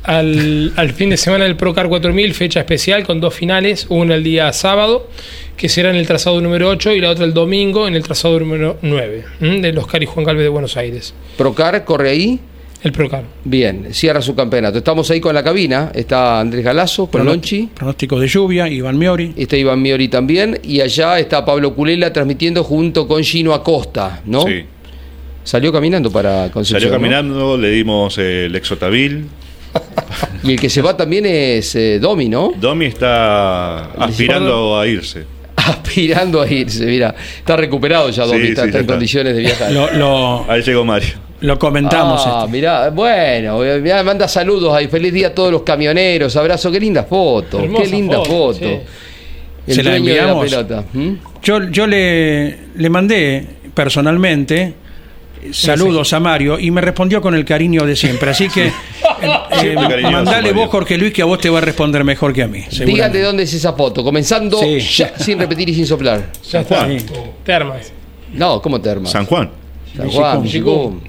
Al, 0.05 0.73
al 0.77 0.93
fin 0.93 1.11
de 1.11 1.17
semana 1.17 1.45
del 1.45 1.57
Procar 1.57 1.88
4000, 1.88 2.35
fecha 2.35 2.61
especial 2.61 3.05
con 3.05 3.21
dos 3.21 3.35
finales, 3.35 3.87
una 3.88 4.15
el 4.15 4.25
día 4.25 4.53
sábado, 4.53 5.09
que 5.57 5.69
será 5.69 5.91
en 5.91 5.97
el 5.97 6.07
trazado 6.07 6.41
número 6.41 6.69
8, 6.69 6.93
y 6.93 7.01
la 7.01 7.11
otra 7.11 7.25
el 7.25 7.35
domingo 7.35 7.87
en 7.87 7.95
el 7.95 8.03
trazado 8.03 8.38
número 8.38 8.79
9, 8.83 9.25
¿m? 9.41 9.61
del 9.61 9.79
Oscar 9.79 10.03
y 10.03 10.07
Juan 10.07 10.25
Galvez 10.25 10.45
de 10.45 10.49
Buenos 10.49 10.77
Aires. 10.77 11.15
Procar 11.37 11.85
corre 11.85 12.11
ahí. 12.11 12.41
El 12.83 12.91
Procar. 12.91 13.23
Bien, 13.45 13.95
cierra 13.95 14.21
su 14.21 14.35
campeonato. 14.35 14.79
Estamos 14.79 15.09
ahí 15.12 15.21
con 15.21 15.33
la 15.37 15.45
cabina. 15.45 15.93
Está 15.95 16.41
Andrés 16.41 16.65
Galazo 16.65 17.07
con 17.07 17.25
Lonchi. 17.25 17.69
Pronóstico 17.73 18.19
de 18.19 18.27
lluvia, 18.27 18.69
Iván 18.69 18.99
Miori. 18.99 19.33
Está 19.37 19.57
Iván 19.57 19.81
Miori 19.81 20.09
también. 20.09 20.59
Y 20.65 20.81
allá 20.81 21.21
está 21.21 21.45
Pablo 21.45 21.77
Culela 21.77 22.12
transmitiendo 22.12 22.65
junto 22.65 23.07
con 23.07 23.23
Gino 23.23 23.55
Acosta, 23.55 24.21
¿no? 24.27 24.43
Sí. 24.43 24.65
Salió 25.45 25.73
caminando 25.73 26.11
para 26.11 26.51
Concepción. 26.51 26.81
Salió 26.81 26.88
¿no? 26.88 27.01
caminando, 27.01 27.57
le 27.57 27.71
dimos 27.71 28.19
eh, 28.19 28.47
el 28.47 28.57
exotabil. 28.57 29.27
Y 30.45 30.53
el 30.53 30.61
que 30.61 30.69
se 30.69 30.83
va 30.83 30.97
también 30.97 31.25
es 31.27 31.75
eh, 31.77 31.99
Domi, 32.01 32.29
¿no? 32.29 32.53
Domi 32.57 32.87
está 32.87 33.85
aspirando 33.93 34.79
a 34.79 34.87
irse. 34.87 35.25
Aspirando 35.57 36.41
a 36.41 36.49
irse, 36.51 36.85
mira. 36.85 37.15
Está 37.39 37.57
recuperado 37.57 38.11
ya 38.11 38.25
Domi, 38.25 38.41
Sí, 38.47 38.49
está, 38.49 38.63
sí, 38.63 38.69
está 38.69 38.73
ya 38.73 38.79
en 38.79 38.85
está. 38.85 38.93
condiciones 38.95 39.35
de 39.37 39.41
viajar. 39.41 39.71
Lo, 39.73 39.91
lo, 39.93 40.51
Ahí 40.51 40.63
llegó 40.63 40.85
Mario. 40.85 41.11
lo 41.41 41.59
comentamos. 41.59 42.23
Ah, 42.27 42.41
este. 42.41 42.53
mirá, 42.53 42.91
bueno, 42.91 43.59
mirá, 43.81 44.03
manda 44.03 44.27
saludos 44.27 44.75
ahí, 44.75 44.89
feliz 44.89 45.13
día 45.13 45.29
a 45.29 45.35
todos 45.35 45.53
los 45.53 45.63
camioneros, 45.63 46.35
abrazo, 46.37 46.71
qué 46.73 46.81
linda 46.81 47.05
foto, 47.05 47.61
Hermosa 47.61 47.85
qué 47.85 47.91
linda 47.91 48.17
foto, 48.19 48.31
foto. 48.31 48.59
sí. 48.59 48.79
El 49.65 49.75
¿Se 49.77 49.83
la 49.85 49.91
dueño 49.91 50.05
de 50.07 50.19
enviamos? 50.19 50.45
pelota. 50.51 50.85
Yo, 51.45 51.71
yo 51.71 51.87
le, 51.87 52.59
le 52.75 52.91
mandé 52.91 53.47
personalmente 53.75 54.75
saludos 55.50 56.12
a 56.12 56.20
Mario 56.20 56.59
y 56.59 56.70
me 56.70 56.81
respondió 56.81 57.20
con 57.20 57.35
el 57.35 57.44
cariño 57.44 57.85
de 57.85 57.96
siempre. 57.96 58.31
Así 58.31 58.48
que 58.48 58.66
eh, 58.66 58.72
eh, 59.62 60.02
mandale 60.02 60.52
vos, 60.52 60.68
Jorge 60.68 60.96
Luis, 60.98 61.12
que 61.12 61.22
a 61.22 61.24
vos 61.24 61.38
te 61.38 61.50
va 61.50 61.59
a 61.59 61.62
responder 61.62 62.05
mejor 62.05 62.33
que 62.33 62.42
a 62.42 62.48
mí. 62.48 62.64
Dígate 62.70 63.20
dónde 63.20 63.42
es 63.44 63.52
esa 63.55 63.72
foto, 63.72 64.02
comenzando 64.05 64.59
Sí. 64.59 64.78
ya, 64.81 65.12
sin 65.18 65.38
repetir 65.38 65.68
y 65.68 65.74
sin 65.74 65.87
soplar. 65.87 66.31
Ya 66.50 66.61
está. 66.61 66.87
Sí. 66.88 66.98
Termas. 67.44 67.92
No, 68.33 68.61
¿cómo 68.62 68.81
terma? 68.81 69.09
San 69.09 69.26
Juan. 69.26 69.50
San 69.94 70.09
Juan, 70.09 70.48
San 70.48 70.62
Juan, 70.62 71.00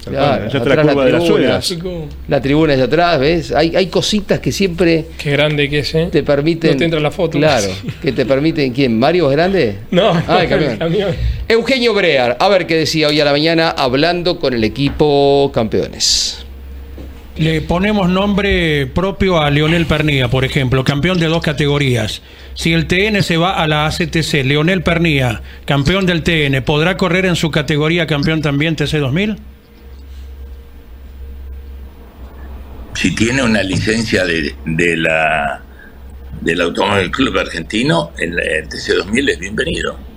atrás 0.46 0.76
la 0.76 0.82
curva 0.92 1.04
de 1.06 1.12
las 1.12 1.24
tribuna, 1.24 1.62
suelas. 1.62 1.74
La 2.28 2.42
tribuna 2.42 2.72
allá 2.74 2.84
atrás, 2.84 3.18
¿ves? 3.18 3.50
Hay, 3.52 3.74
hay 3.74 3.86
cositas 3.86 4.40
que 4.40 4.52
siempre 4.52 5.06
Qué 5.16 5.30
grande 5.30 5.70
que 5.70 5.78
es, 5.78 5.94
¿eh? 5.94 6.08
te 6.12 6.22
permiten. 6.22 6.72
No 6.72 6.76
te 6.76 6.84
entra 6.84 7.00
la 7.00 7.10
foto. 7.10 7.38
Claro, 7.38 7.66
que 8.02 8.12
te 8.12 8.26
permiten. 8.26 8.74
¿Quién? 8.74 8.98
¿Mario 8.98 9.30
es 9.30 9.36
grande? 9.38 9.78
No, 9.90 10.10
Ah, 10.28 10.40
el 10.42 10.48
camión. 10.50 10.72
el 10.72 10.78
camión. 10.78 11.16
Eugenio 11.54 11.94
Brear, 11.94 12.36
a 12.40 12.48
ver 12.48 12.66
qué 12.66 12.76
decía 12.76 13.08
hoy 13.08 13.20
a 13.20 13.24
la 13.24 13.32
mañana 13.32 13.70
hablando 13.70 14.38
con 14.38 14.54
el 14.54 14.64
equipo 14.64 15.50
campeones. 15.54 16.44
Le 17.36 17.60
ponemos 17.62 18.08
nombre 18.08 18.86
propio 18.86 19.40
a 19.40 19.50
Leonel 19.50 19.86
Pernía, 19.86 20.28
por 20.28 20.44
ejemplo, 20.44 20.84
campeón 20.84 21.18
de 21.18 21.26
dos 21.26 21.42
categorías. 21.42 22.22
Si 22.54 22.72
el 22.72 22.86
TN 22.86 23.22
se 23.22 23.36
va 23.36 23.54
a 23.54 23.66
la 23.66 23.86
ACTC, 23.86 24.44
Leonel 24.44 24.82
Pernía, 24.82 25.42
campeón 25.64 26.06
del 26.06 26.22
TN, 26.22 26.62
¿podrá 26.64 26.96
correr 26.96 27.26
en 27.26 27.34
su 27.34 27.50
categoría 27.50 28.06
campeón 28.06 28.42
también 28.42 28.76
TC2000? 28.76 29.38
Si 32.94 33.14
tiene 33.14 33.42
una 33.42 33.62
licencia 33.62 34.24
de, 34.24 34.54
de 34.64 34.96
la 34.96 35.62
del 36.40 36.60
Automóvil 36.60 37.10
Club 37.10 37.38
Argentino, 37.38 38.12
el, 38.18 38.38
el 38.38 38.68
TC2000 38.68 39.30
es 39.30 39.38
bienvenido. 39.38 40.13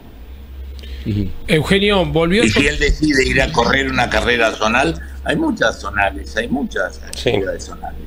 Eugenio 1.47 2.05
volvió. 2.05 2.43
Y 2.43 2.49
si 2.49 2.67
él 2.67 2.77
decide 2.79 3.27
ir 3.27 3.41
a 3.41 3.51
correr 3.51 3.89
una 3.89 4.09
carrera 4.09 4.51
zonal, 4.51 4.99
hay 5.23 5.35
muchas 5.35 5.79
zonales, 5.79 6.35
hay 6.37 6.47
muchas 6.47 7.01
actividades 7.03 7.63
zonales. 7.65 7.99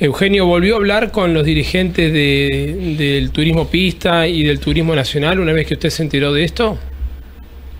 Eugenio 0.00 0.46
volvió 0.46 0.74
a 0.74 0.76
hablar 0.78 1.10
con 1.10 1.34
los 1.34 1.44
dirigentes 1.44 2.12
de- 2.12 2.94
del 2.96 3.30
turismo 3.32 3.68
pista 3.68 4.28
y 4.28 4.44
del 4.44 4.60
turismo 4.60 4.94
nacional 4.94 5.40
una 5.40 5.52
vez 5.52 5.66
que 5.66 5.74
usted 5.74 5.90
se 5.90 6.02
enteró 6.04 6.32
de 6.32 6.44
esto. 6.44 6.78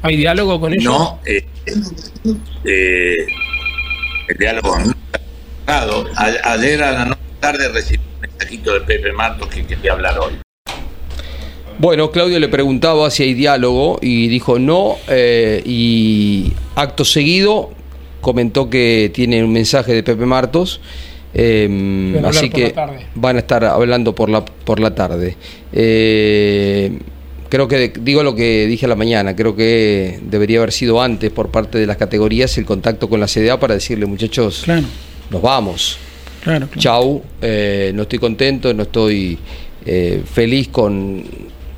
¿Hay 0.03 0.17
diálogo 0.17 0.61
con 0.61 0.73
ellos? 0.73 0.85
No, 0.85 1.21
eh, 1.27 1.45
eh, 2.65 3.15
el 4.29 4.37
diálogo 4.37 4.79
no 4.81 4.95
Ayer 6.45 6.83
a 6.83 6.93
la 6.93 7.05
noche 7.05 7.21
tarde 7.41 7.69
recibí 7.69 8.01
un 8.15 8.21
mensajito 8.21 8.75
de 8.75 8.81
Pepe 8.81 9.13
Martos 9.13 9.49
que 9.49 9.65
quería 9.67 9.93
hablar 9.93 10.19
hoy. 10.19 10.33
Bueno, 11.79 12.11
Claudio 12.11 12.41
le 12.41 12.49
preguntaba 12.49 13.11
si 13.11 13.23
hay 13.23 13.35
diálogo 13.35 13.99
y 14.03 14.29
dijo 14.29 14.59
no. 14.59 14.97
eh, 15.09 15.63
y 15.65 16.53
acto 16.75 17.05
seguido 17.05 17.71
comentó 18.21 18.69
que 18.69 19.11
tiene 19.15 19.45
un 19.45 19.53
mensaje 19.53 19.93
de 19.93 20.03
Pepe 20.03 20.27
Martos. 20.27 20.81
eh, 21.35 22.13
hablar 22.17 22.31
así 22.35 22.51
que 22.51 22.75
van 23.15 23.37
a 23.37 23.39
estar 23.39 23.65
hablando 23.65 24.13
por 24.15 24.29
la, 24.29 24.45
por 24.45 24.81
la 24.81 24.93
tarde. 24.95 25.37
Eh, 25.73 26.99
creo 27.49 27.69
que 27.69 27.93
digo 28.01 28.25
lo 28.25 28.35
que 28.35 28.67
dije 28.67 28.87
a 28.87 28.89
la 28.89 28.97
mañana. 28.97 29.37
Creo 29.37 29.55
que 29.55 30.19
debería 30.23 30.59
haber 30.59 30.73
sido 30.73 31.01
antes 31.01 31.31
por 31.31 31.51
parte 31.53 31.79
de 31.79 31.87
las 31.87 31.97
categorías 31.97 32.59
el 32.59 32.65
contacto 32.65 33.09
con 33.09 33.21
la 33.21 33.27
CDA 33.29 33.61
para 33.61 33.75
decirle, 33.75 34.07
muchachos, 34.07 34.63
Claro, 34.65 34.87
nos 35.31 35.43
vamos. 35.43 35.97
claro. 36.43 36.67
claro. 36.67 36.81
Chau, 36.81 37.23
eh, 37.41 37.93
no 37.95 38.03
estoy 38.03 38.19
contento, 38.19 38.75
no 38.75 38.83
estoy 38.83 39.39
feliz 40.35 40.69
con 40.69 41.25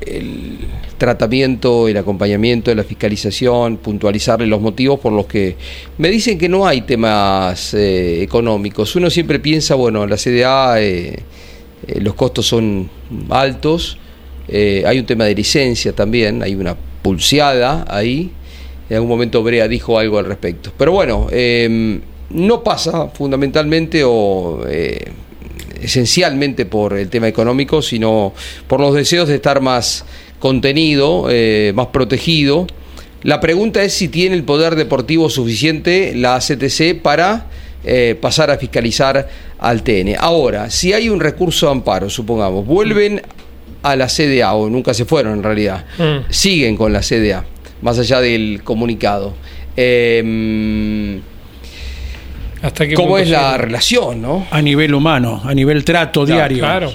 el 0.01 0.59
tratamiento, 0.99 1.89
el 1.89 1.97
acompañamiento, 1.97 2.75
la 2.75 2.85
fiscalización, 2.85 3.79
puntualizarle 3.79 4.47
los 4.47 4.61
motivos 4.61 5.01
por 5.01 5.13
los 5.13 5.27
que 5.27 5.57
me 5.99 6.09
dicen 6.09 6.39
que 6.39 6.49
no 6.49 6.67
hay 6.67 6.83
temas 6.83 7.75
eh, 7.75 8.23
económicos. 8.23 8.95
Uno 8.97 9.11
siempre 9.11 9.39
piensa, 9.39 9.75
bueno, 9.75 10.07
la 10.07 10.17
CDA 10.17 10.81
eh, 10.81 11.19
eh, 11.87 12.01
los 12.01 12.15
costos 12.15 12.47
son 12.47 12.89
altos, 13.29 13.99
eh, 14.49 14.83
hay 14.87 14.99
un 14.99 15.07
tema 15.07 15.25
de 15.25 15.35
licencia 15.35 15.93
también, 15.93 16.43
hay 16.43 16.55
una 16.55 16.77
pulseada 17.03 17.85
ahí. 17.89 18.31
En 18.89 18.97
algún 18.97 19.11
momento 19.11 19.43
Brea 19.43 19.69
dijo 19.69 19.99
algo 19.99 20.19
al 20.19 20.25
respecto. 20.25 20.73
Pero 20.77 20.91
bueno, 20.91 21.29
no 22.31 22.65
pasa 22.65 23.07
fundamentalmente 23.09 24.03
o 24.05 24.65
esencialmente 25.83 26.67
por 26.67 26.95
el 26.97 27.09
tema 27.09 27.29
económico, 27.29 27.83
sino 27.83 28.33
por 28.67 28.81
los 28.81 28.95
deseos 28.95 29.29
de 29.29 29.37
estar 29.37 29.61
más 29.61 30.05
contenido, 30.39 31.27
eh, 31.31 31.73
más 31.75 31.89
protegido. 31.89 32.67
La 33.23 33.41
pregunta 33.41 33.83
es 33.83 33.93
si 33.93 34.09
tiene 34.09 34.35
el 34.35 34.45
poder 34.45 34.77
deportivo 34.77 35.29
suficiente 35.29 36.15
la 36.15 36.37
ACTC 36.37 37.01
para 37.03 37.47
eh, 37.85 38.17
pasar 38.21 38.51
a 38.51 38.57
fiscalizar 38.59 39.29
al 39.59 39.83
TN. 39.83 40.17
Ahora, 40.19 40.71
si 40.71 40.93
hay 40.93 41.09
un 41.09 41.21
recurso 41.21 41.67
de 41.67 41.73
amparo, 41.73 42.09
supongamos, 42.09 42.67
vuelven 42.67 43.21
a 43.83 43.97
la 43.97 44.09
CDA, 44.09 44.53
o 44.55 44.69
nunca 44.69 44.93
se 44.95 45.05
fueron 45.05 45.35
en 45.35 45.43
realidad, 45.43 45.85
Mm. 45.99 46.31
siguen 46.31 46.77
con 46.77 46.93
la 46.93 47.01
CDA, 47.03 47.45
más 47.83 47.99
allá 47.99 48.21
del 48.21 48.61
comunicado. 48.65 49.35
Eh, 49.77 51.21
¿Hasta 52.63 52.87
qué 52.87 52.95
¿Cómo 52.95 53.17
es 53.19 53.29
la 53.31 53.57
relación, 53.57 54.21
no? 54.21 54.47
A 54.51 54.61
nivel 54.61 54.95
humano, 54.95 55.41
a 55.45 55.55
nivel 55.55 55.85
trato 55.85 56.25
Claro, 56.25 56.37
diario. 56.39 56.59
claro. 56.59 56.93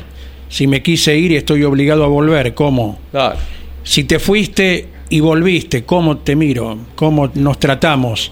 Si 0.49 0.67
me 0.67 0.81
quise 0.83 1.17
ir 1.17 1.31
y 1.31 1.35
estoy 1.37 1.63
obligado 1.63 2.03
a 2.03 2.07
volver, 2.07 2.53
¿cómo? 2.53 2.99
Claro. 3.11 3.35
Si 3.83 4.03
te 4.03 4.19
fuiste 4.19 4.87
y 5.09 5.19
volviste, 5.19 5.83
¿cómo 5.83 6.17
te 6.17 6.35
miro? 6.35 6.77
¿Cómo 6.95 7.31
nos 7.33 7.59
tratamos? 7.59 8.31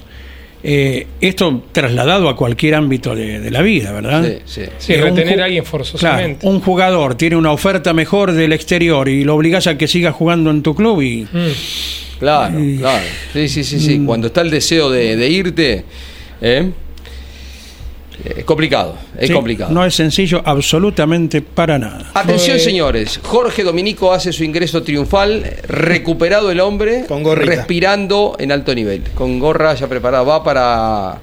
Eh, 0.65 1.07
esto 1.19 1.63
trasladado 1.73 2.29
a 2.29 2.37
cualquier 2.37 2.75
ámbito 2.75 3.13
de, 3.15 3.39
de 3.41 3.51
la 3.51 3.61
vida, 3.61 3.91
¿verdad? 3.91 4.23
Sí, 4.23 4.37
sí. 4.45 4.61
Sí, 4.77 4.93
Eh, 4.93 4.97
un 5.03 5.15
retener 5.15 5.41
a 5.41 5.45
alguien 5.45 5.63
Claro, 5.63 5.69
forzosamente. 5.83 6.47
un 6.47 6.61
jugador 6.61 7.15
tiene 7.15 7.35
una 7.35 7.51
oferta 7.51 7.93
mejor 7.93 8.31
del 8.31 8.53
exterior 8.53 9.09
y 9.09 9.23
lo 9.25 9.35
obligás 9.35 9.67
a 9.67 9.77
que 9.77 9.87
siga 9.89 10.11
jugando 10.13 10.51
en 10.51 10.61
tu 10.63 10.73
club 10.75 11.01
y 11.01 11.23
Mm. 11.23 11.51
Claro, 12.19 12.57
claro. 12.79 13.03
Sí, 13.33 13.49
sí, 13.49 13.63
sí, 13.65 13.79
sí. 13.81 14.01
Cuando 14.05 14.27
está 14.27 14.39
el 14.41 14.49
deseo 14.51 14.89
de, 14.89 15.17
de 15.17 15.27
irte, 15.29 15.83
¿eh? 16.39 16.71
Es 18.25 18.43
complicado, 18.45 18.95
es 19.17 19.27
Sí, 19.27 19.33
complicado. 19.33 19.71
no 19.73 19.85
es 19.85 19.93
sencillo 19.95 20.41
absolutamente 20.45 21.41
para 21.41 21.77
nada. 21.77 22.11
Atención, 22.13 22.57
Fue- 22.57 22.63
señores. 22.65 23.19
Jorge 23.23 23.63
Dominico 23.63 24.13
hace 24.13 24.31
su 24.33 24.43
ingreso 24.43 24.81
triunfal, 24.83 25.43
recuperado 25.67 26.51
el 26.51 26.59
hombre, 26.59 27.05
Con 27.07 27.23
respirando 27.35 28.35
en 28.39 28.51
alto 28.51 28.73
nivel. 28.73 29.03
Con 29.15 29.39
gorra 29.39 29.73
ya 29.73 29.87
preparada. 29.87 30.23
¿Va 30.23 30.43
para, 30.43 31.19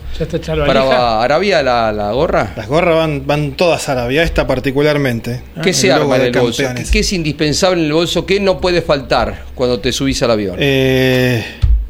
para. 0.67 1.23
Arabia 1.23 1.63
la, 1.63 1.93
la 1.93 2.13
gorra? 2.13 2.53
Las 2.57 2.69
gorras 2.69 2.97
van, 2.97 3.27
van 3.27 3.53
todas 3.53 3.89
a 3.89 3.93
Arabia, 3.93 4.23
esta 4.23 4.47
particularmente. 4.47 5.41
¿Qué 5.63 5.73
se 5.73 5.87
El 5.89 5.95
arma 5.95 6.17
en 6.17 6.23
el 6.23 6.33
bolso? 6.33 6.59
¿Qué, 6.59 6.65
campeones. 6.65 6.91
qué 6.91 6.99
es 7.01 7.13
indispensable 7.13 7.81
en 7.81 7.87
el 7.87 7.93
bolso? 7.93 8.27
¿Qué 8.27 8.41
no 8.41 8.61
puede 8.61 8.83
faltar 8.83 9.45
cuando 9.55 9.81
te 9.81 9.93
subís 9.93 10.23
al 10.23 10.31
avión? 10.33 10.57
Eh, 10.59 11.45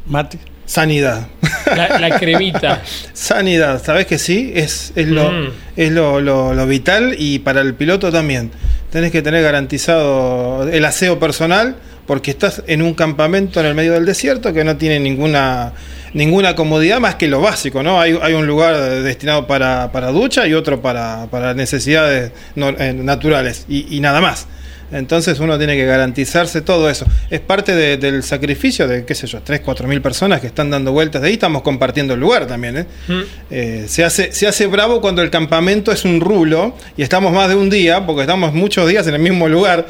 Mate. 0.07 0.37
Sanidad. 0.71 1.27
La, 1.75 1.99
la 1.99 2.17
cremita. 2.19 2.81
Sanidad, 3.13 3.81
¿sabes 3.83 4.05
que 4.07 4.17
sí? 4.17 4.51
Es, 4.55 4.93
es, 4.95 5.07
lo, 5.07 5.31
Mm. 5.31 5.47
es 5.75 5.91
lo, 5.91 6.21
lo- 6.21 6.53
lo 6.53 6.65
vital 6.67 7.15
y 7.17 7.39
para 7.39 7.61
el 7.61 7.73
piloto 7.73 8.11
también. 8.11 8.51
Tenés 8.89 9.11
que 9.11 9.21
tener 9.21 9.43
garantizado 9.43 10.67
el 10.69 10.83
aseo 10.85 11.19
personal 11.19 11.75
porque 12.07 12.31
estás 12.31 12.63
en 12.67 12.81
un 12.81 12.93
campamento 12.93 13.59
en 13.59 13.65
el 13.67 13.75
medio 13.75 13.93
del 13.93 14.05
desierto 14.05 14.53
que 14.53 14.63
no 14.63 14.75
tiene 14.77 14.99
ninguna 14.99 15.73
ninguna 16.13 16.55
comodidad 16.55 16.99
más 16.99 17.15
que 17.15 17.27
lo 17.29 17.39
básico, 17.39 17.83
¿no? 17.83 18.01
Hay, 18.01 18.17
hay 18.21 18.33
un 18.33 18.45
lugar 18.45 18.75
destinado 19.01 19.47
para, 19.47 19.93
para 19.93 20.11
ducha 20.11 20.45
y 20.45 20.53
otro 20.53 20.81
para, 20.81 21.27
para 21.31 21.53
necesidades 21.53 22.33
no- 22.55 22.67
eh, 22.69 22.91
naturales 22.93 23.65
y, 23.69 23.95
y 23.95 24.01
nada 24.01 24.19
más. 24.19 24.47
Entonces 24.91 25.39
uno 25.39 25.57
tiene 25.57 25.75
que 25.75 25.85
garantizarse 25.85 26.61
todo 26.61 26.89
eso. 26.89 27.05
Es 27.29 27.39
parte 27.39 27.73
de- 27.75 27.97
del 27.97 28.23
sacrificio 28.23 28.87
de, 28.87 29.05
qué 29.05 29.15
sé 29.15 29.25
yo, 29.27 29.41
3, 29.41 29.61
4 29.61 29.87
mil 29.87 30.01
personas 30.01 30.41
que 30.41 30.47
están 30.47 30.69
dando 30.69 30.91
vueltas 30.91 31.21
de 31.21 31.29
ahí. 31.29 31.33
Estamos 31.33 31.61
compartiendo 31.61 32.13
el 32.13 32.19
lugar 32.19 32.45
también. 32.47 32.77
¿eh? 32.77 32.85
Mm. 33.07 33.21
Eh, 33.49 33.85
se, 33.87 34.03
hace, 34.03 34.31
se 34.33 34.47
hace 34.47 34.67
bravo 34.67 34.99
cuando 35.01 35.21
el 35.21 35.29
campamento 35.29 35.91
es 35.91 36.03
un 36.03 36.19
rulo 36.19 36.75
y 36.97 37.03
estamos 37.03 37.31
más 37.31 37.47
de 37.49 37.55
un 37.55 37.69
día, 37.69 38.05
porque 38.05 38.21
estamos 38.21 38.53
muchos 38.53 38.87
días 38.89 39.07
en 39.07 39.13
el 39.15 39.21
mismo 39.21 39.47
lugar, 39.47 39.87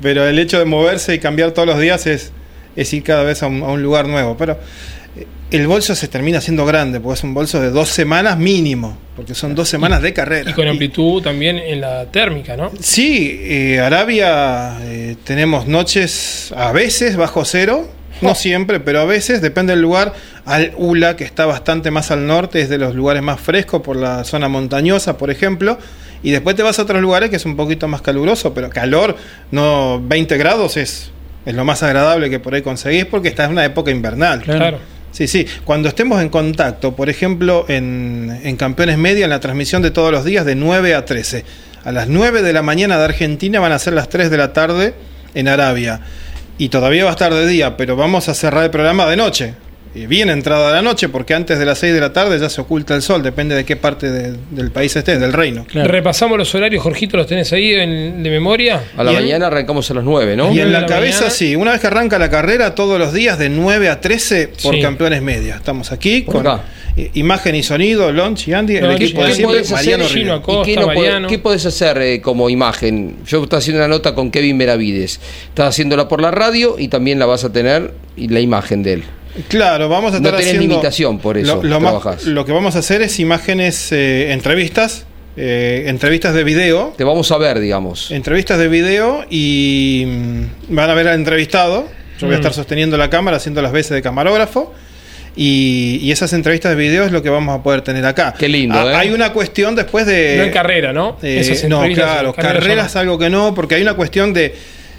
pero 0.00 0.26
el 0.26 0.38
hecho 0.38 0.58
de 0.58 0.64
moverse 0.64 1.14
y 1.14 1.18
cambiar 1.18 1.52
todos 1.52 1.66
los 1.68 1.78
días 1.80 2.06
es, 2.06 2.32
es 2.76 2.92
ir 2.92 3.02
cada 3.02 3.22
vez 3.22 3.42
a 3.42 3.46
un, 3.46 3.62
a 3.62 3.66
un 3.68 3.82
lugar 3.82 4.06
nuevo. 4.08 4.36
Pero 4.36 4.58
el 5.52 5.66
bolso 5.66 5.94
se 5.94 6.08
termina 6.08 6.40
siendo 6.40 6.64
grande, 6.64 6.98
porque 6.98 7.18
es 7.18 7.24
un 7.24 7.34
bolso 7.34 7.60
de 7.60 7.70
dos 7.70 7.90
semanas 7.90 8.38
mínimo, 8.38 8.96
porque 9.14 9.34
son 9.34 9.54
dos 9.54 9.68
semanas 9.68 10.00
de 10.00 10.14
carrera. 10.14 10.50
Y 10.50 10.54
con 10.54 10.66
amplitud 10.66 11.22
también 11.22 11.58
en 11.58 11.82
la 11.82 12.06
térmica, 12.06 12.56
¿no? 12.56 12.72
Sí, 12.80 13.38
eh, 13.42 13.78
Arabia 13.78 14.78
eh, 14.82 15.16
tenemos 15.24 15.66
noches 15.66 16.52
a 16.56 16.72
veces 16.72 17.16
bajo 17.16 17.44
cero, 17.44 17.86
no 18.22 18.34
siempre, 18.34 18.80
pero 18.80 19.00
a 19.00 19.04
veces, 19.04 19.42
depende 19.42 19.72
del 19.72 19.82
lugar. 19.82 20.14
Al 20.44 20.72
Ula, 20.76 21.16
que 21.16 21.24
está 21.24 21.44
bastante 21.44 21.90
más 21.90 22.10
al 22.10 22.26
norte, 22.26 22.60
es 22.60 22.68
de 22.68 22.78
los 22.78 22.94
lugares 22.94 23.22
más 23.22 23.40
frescos 23.40 23.82
por 23.82 23.96
la 23.96 24.24
zona 24.24 24.48
montañosa, 24.48 25.18
por 25.18 25.30
ejemplo. 25.30 25.76
Y 26.22 26.30
después 26.30 26.56
te 26.56 26.62
vas 26.62 26.78
a 26.78 26.82
otros 26.82 27.02
lugares 27.02 27.30
que 27.30 27.36
es 27.36 27.44
un 27.44 27.56
poquito 27.56 27.88
más 27.88 28.00
caluroso, 28.00 28.54
pero 28.54 28.70
calor, 28.70 29.16
no 29.50 30.00
20 30.02 30.38
grados 30.38 30.76
es, 30.76 31.10
es 31.44 31.54
lo 31.54 31.64
más 31.64 31.82
agradable 31.82 32.30
que 32.30 32.38
por 32.38 32.54
ahí 32.54 32.62
conseguís 32.62 33.06
porque 33.06 33.28
está 33.28 33.44
en 33.44 33.50
una 33.50 33.64
época 33.64 33.90
invernal. 33.90 34.42
Claro. 34.42 34.78
Sí, 35.12 35.28
sí. 35.28 35.46
Cuando 35.64 35.88
estemos 35.88 36.20
en 36.20 36.30
contacto, 36.30 36.96
por 36.96 37.08
ejemplo, 37.10 37.66
en, 37.68 38.40
en 38.42 38.56
Campeones 38.56 38.98
Media, 38.98 39.24
en 39.24 39.30
la 39.30 39.40
transmisión 39.40 39.82
de 39.82 39.90
todos 39.90 40.10
los 40.10 40.24
días 40.24 40.44
de 40.44 40.54
9 40.54 40.94
a 40.94 41.04
13. 41.04 41.44
A 41.84 41.92
las 41.92 42.08
9 42.08 42.42
de 42.42 42.52
la 42.52 42.62
mañana 42.62 42.96
de 42.98 43.04
Argentina 43.04 43.60
van 43.60 43.72
a 43.72 43.78
ser 43.78 43.92
las 43.92 44.08
3 44.08 44.30
de 44.30 44.36
la 44.36 44.52
tarde 44.52 44.94
en 45.34 45.48
Arabia. 45.48 46.00
Y 46.58 46.68
todavía 46.68 47.04
va 47.04 47.10
a 47.10 47.12
estar 47.12 47.32
de 47.32 47.46
día, 47.46 47.76
pero 47.76 47.96
vamos 47.96 48.28
a 48.28 48.34
cerrar 48.34 48.64
el 48.64 48.70
programa 48.70 49.06
de 49.06 49.16
noche. 49.16 49.54
Bien 49.94 50.30
entrada 50.30 50.72
la 50.72 50.80
noche, 50.80 51.08
porque 51.10 51.34
antes 51.34 51.58
de 51.58 51.66
las 51.66 51.78
6 51.78 51.92
de 51.92 52.00
la 52.00 52.12
tarde 52.14 52.38
ya 52.38 52.48
se 52.48 52.60
oculta 52.62 52.94
el 52.94 53.02
sol, 53.02 53.22
depende 53.22 53.54
de 53.54 53.64
qué 53.64 53.76
parte 53.76 54.10
de- 54.10 54.36
del 54.50 54.70
país 54.70 54.96
estés, 54.96 55.20
del 55.20 55.32
reino. 55.34 55.66
Claro. 55.66 55.90
Repasamos 55.90 56.38
los 56.38 56.54
horarios, 56.54 56.82
Jorgito, 56.82 57.16
¿los 57.18 57.26
tenés 57.26 57.52
ahí 57.52 57.74
en- 57.74 58.22
de 58.22 58.30
memoria? 58.30 58.80
A 58.96 59.04
la 59.04 59.12
y 59.12 59.16
en- 59.16 59.22
mañana 59.22 59.46
arrancamos 59.48 59.90
a 59.90 59.94
las 59.94 60.04
9, 60.04 60.34
¿no? 60.34 60.46
Y 60.52 60.60
en 60.60 60.66
de 60.66 60.70
la, 60.72 60.80
la 60.80 60.86
cabeza, 60.86 61.16
mañana. 61.18 61.30
sí, 61.34 61.56
una 61.56 61.72
vez 61.72 61.80
que 61.80 61.86
arranca 61.88 62.18
la 62.18 62.30
carrera, 62.30 62.74
todos 62.74 62.98
los 62.98 63.12
días 63.12 63.38
de 63.38 63.50
9 63.50 63.88
a 63.90 64.00
13 64.00 64.48
por 64.62 64.74
Sí. 64.74 64.80
Campeones 64.80 65.20
Media. 65.20 65.56
Estamos 65.56 65.92
aquí 65.92 66.22
Por 66.22 66.36
con 66.36 66.46
acá. 66.46 66.64
imagen 67.12 67.54
y 67.54 67.62
sonido, 67.62 68.10
Launch 68.12 68.48
y 68.48 68.54
Andy, 68.54 68.76
el 68.76 68.90
equipo 68.92 69.22
de 69.24 69.34
siempre, 69.34 69.60
hacer, 69.60 69.72
Mariano 69.76 70.04
Gino 70.06 70.14
Rivera. 70.14 70.34
Acosta, 70.36 70.70
¿Y 70.70 70.74
qué, 70.74 70.80
no 70.80 70.86
podés- 70.86 70.96
Mariano. 70.96 71.28
qué 71.28 71.38
podés 71.38 71.66
hacer 71.66 71.98
eh, 72.00 72.20
como 72.22 72.48
imagen? 72.48 73.16
Yo 73.26 73.42
estoy 73.42 73.58
haciendo 73.58 73.80
una 73.84 73.88
nota 73.88 74.14
con 74.14 74.30
Kevin 74.30 74.56
Meravides. 74.56 75.20
Estás 75.48 75.68
haciéndola 75.68 76.08
por 76.08 76.22
la 76.22 76.30
radio 76.30 76.76
y 76.78 76.88
también 76.88 77.18
la 77.18 77.26
vas 77.26 77.44
a 77.44 77.52
tener 77.52 77.92
y 78.16 78.28
la 78.28 78.40
imagen 78.40 78.82
de 78.82 78.92
él. 78.94 79.04
Claro, 79.48 79.88
vamos 79.88 80.12
a 80.14 80.20
No 80.20 80.26
estar 80.26 80.32
tenés 80.40 80.46
haciendo... 80.54 80.74
limitación 80.76 81.18
por 81.18 81.38
eso, 81.38 81.56
Lo, 81.62 81.68
lo 81.68 81.80
más- 81.80 82.24
lo 82.26 82.44
que 82.44 82.52
vamos 82.52 82.76
a 82.76 82.80
hacer 82.80 83.00
es 83.02 83.18
imágenes, 83.18 83.90
eh, 83.92 84.32
entrevistas, 84.32 85.06
eh, 85.36 85.84
entrevistas 85.86 86.34
de 86.34 86.44
video, 86.44 86.92
Te 86.96 87.04
vamos 87.04 87.30
a 87.32 87.38
ver, 87.38 87.58
digamos. 87.58 88.10
entrevistas 88.10 88.58
de 88.58 88.68
video 88.68 89.24
y 89.30 90.04
mm, 90.06 90.74
van 90.74 90.90
a 90.90 90.94
ver 90.94 91.08
al 91.08 91.14
entrevistado. 91.14 91.88
Yo 92.18 92.26
voy 92.26 92.34
a 92.34 92.38
Mm. 92.38 92.40
estar 92.40 92.52
sosteniendo 92.52 92.96
la 92.98 93.08
cámara, 93.10 93.38
haciendo 93.38 93.62
las 93.62 93.72
veces 93.72 93.92
de 93.92 94.02
camarógrafo. 94.02 94.72
Y, 95.34 95.98
y 96.02 96.12
esas 96.12 96.34
entrevistas 96.34 96.72
de 96.72 96.76
video 96.76 97.04
es 97.06 97.10
lo 97.10 97.22
que 97.22 97.30
vamos 97.30 97.58
a 97.58 97.62
poder 97.62 97.80
tener 97.80 98.04
acá. 98.04 98.34
Qué 98.38 98.50
lindo, 98.50 98.78
Ah, 98.78 98.92
¿eh? 98.92 98.96
Hay 98.96 99.10
una 99.12 99.32
cuestión 99.32 99.74
después 99.74 100.04
de... 100.04 100.34
no 100.36 100.42
en 100.44 100.50
carrera, 100.50 100.92
¿no? 100.92 101.16
Eh, 101.22 101.38
Esas 101.40 101.64
no, 101.70 101.80
claro, 101.94 102.34
carreras 102.34 102.60
carreras 102.60 102.96
algo 102.96 103.18
que 103.18 103.30
no, 103.30 103.54
porque 103.54 103.76
hay 103.76 103.82
una 103.82 103.94
cuestión 103.94 104.34
de 104.34 104.54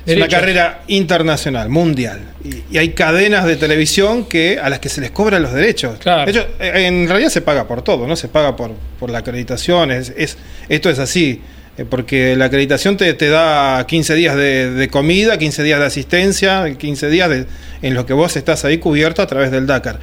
es 0.06 0.18
una 0.18 0.28
carrera 0.28 0.82
internacional, 0.88 1.70
mundial, 1.70 2.20
y, 2.43 2.76
y 2.76 2.78
hay 2.78 2.89
cadenas 2.89 3.45
de 3.45 3.56
televisión 3.56 4.26
que 4.26 4.60
a 4.62 4.70
las 4.70 4.80
que 4.80 4.89
se 4.89 4.99
les 5.01 5.12
cobran 5.12 5.41
los 5.43 5.54
derechos. 5.54 5.97
Claro. 5.99 6.26
De 6.26 6.32
hecho, 6.32 6.47
eh, 6.60 6.86
en 6.88 7.08
realidad 7.08 7.30
se 7.30 7.41
paga 7.41 7.68
por 7.68 7.82
todo, 7.84 8.06
no 8.08 8.16
se 8.16 8.28
paga 8.28 8.56
por, 8.56 8.72
por 8.99 9.10
la 9.10 9.20
acreditación, 9.20 9.91
es, 9.91 10.12
es- 10.18 10.38
esto 10.70 10.89
es 10.89 10.99
así. 10.99 11.41
eh, 11.78 11.86
Porque 11.89 12.36
la 12.36 12.45
acreditación 12.45 12.97
te, 12.97 13.14
te 13.14 13.30
da 13.30 13.86
15 13.88 14.16
días 14.16 14.36
de, 14.36 14.72
de 14.72 14.88
comida, 14.89 15.38
15 15.38 15.64
días 15.64 15.80
de 15.80 15.86
asistencia, 15.86 16.76
15 16.78 17.10
días 17.10 17.30
de, 17.30 17.45
en 17.82 17.93
los 17.93 18.06
que 18.06 18.14
vos 18.14 18.36
estás 18.36 18.66
ahí 18.66 18.78
cubierto 18.80 19.22
a 19.22 19.28
través 19.28 19.51
del 19.51 19.66
Dakar. 19.68 19.99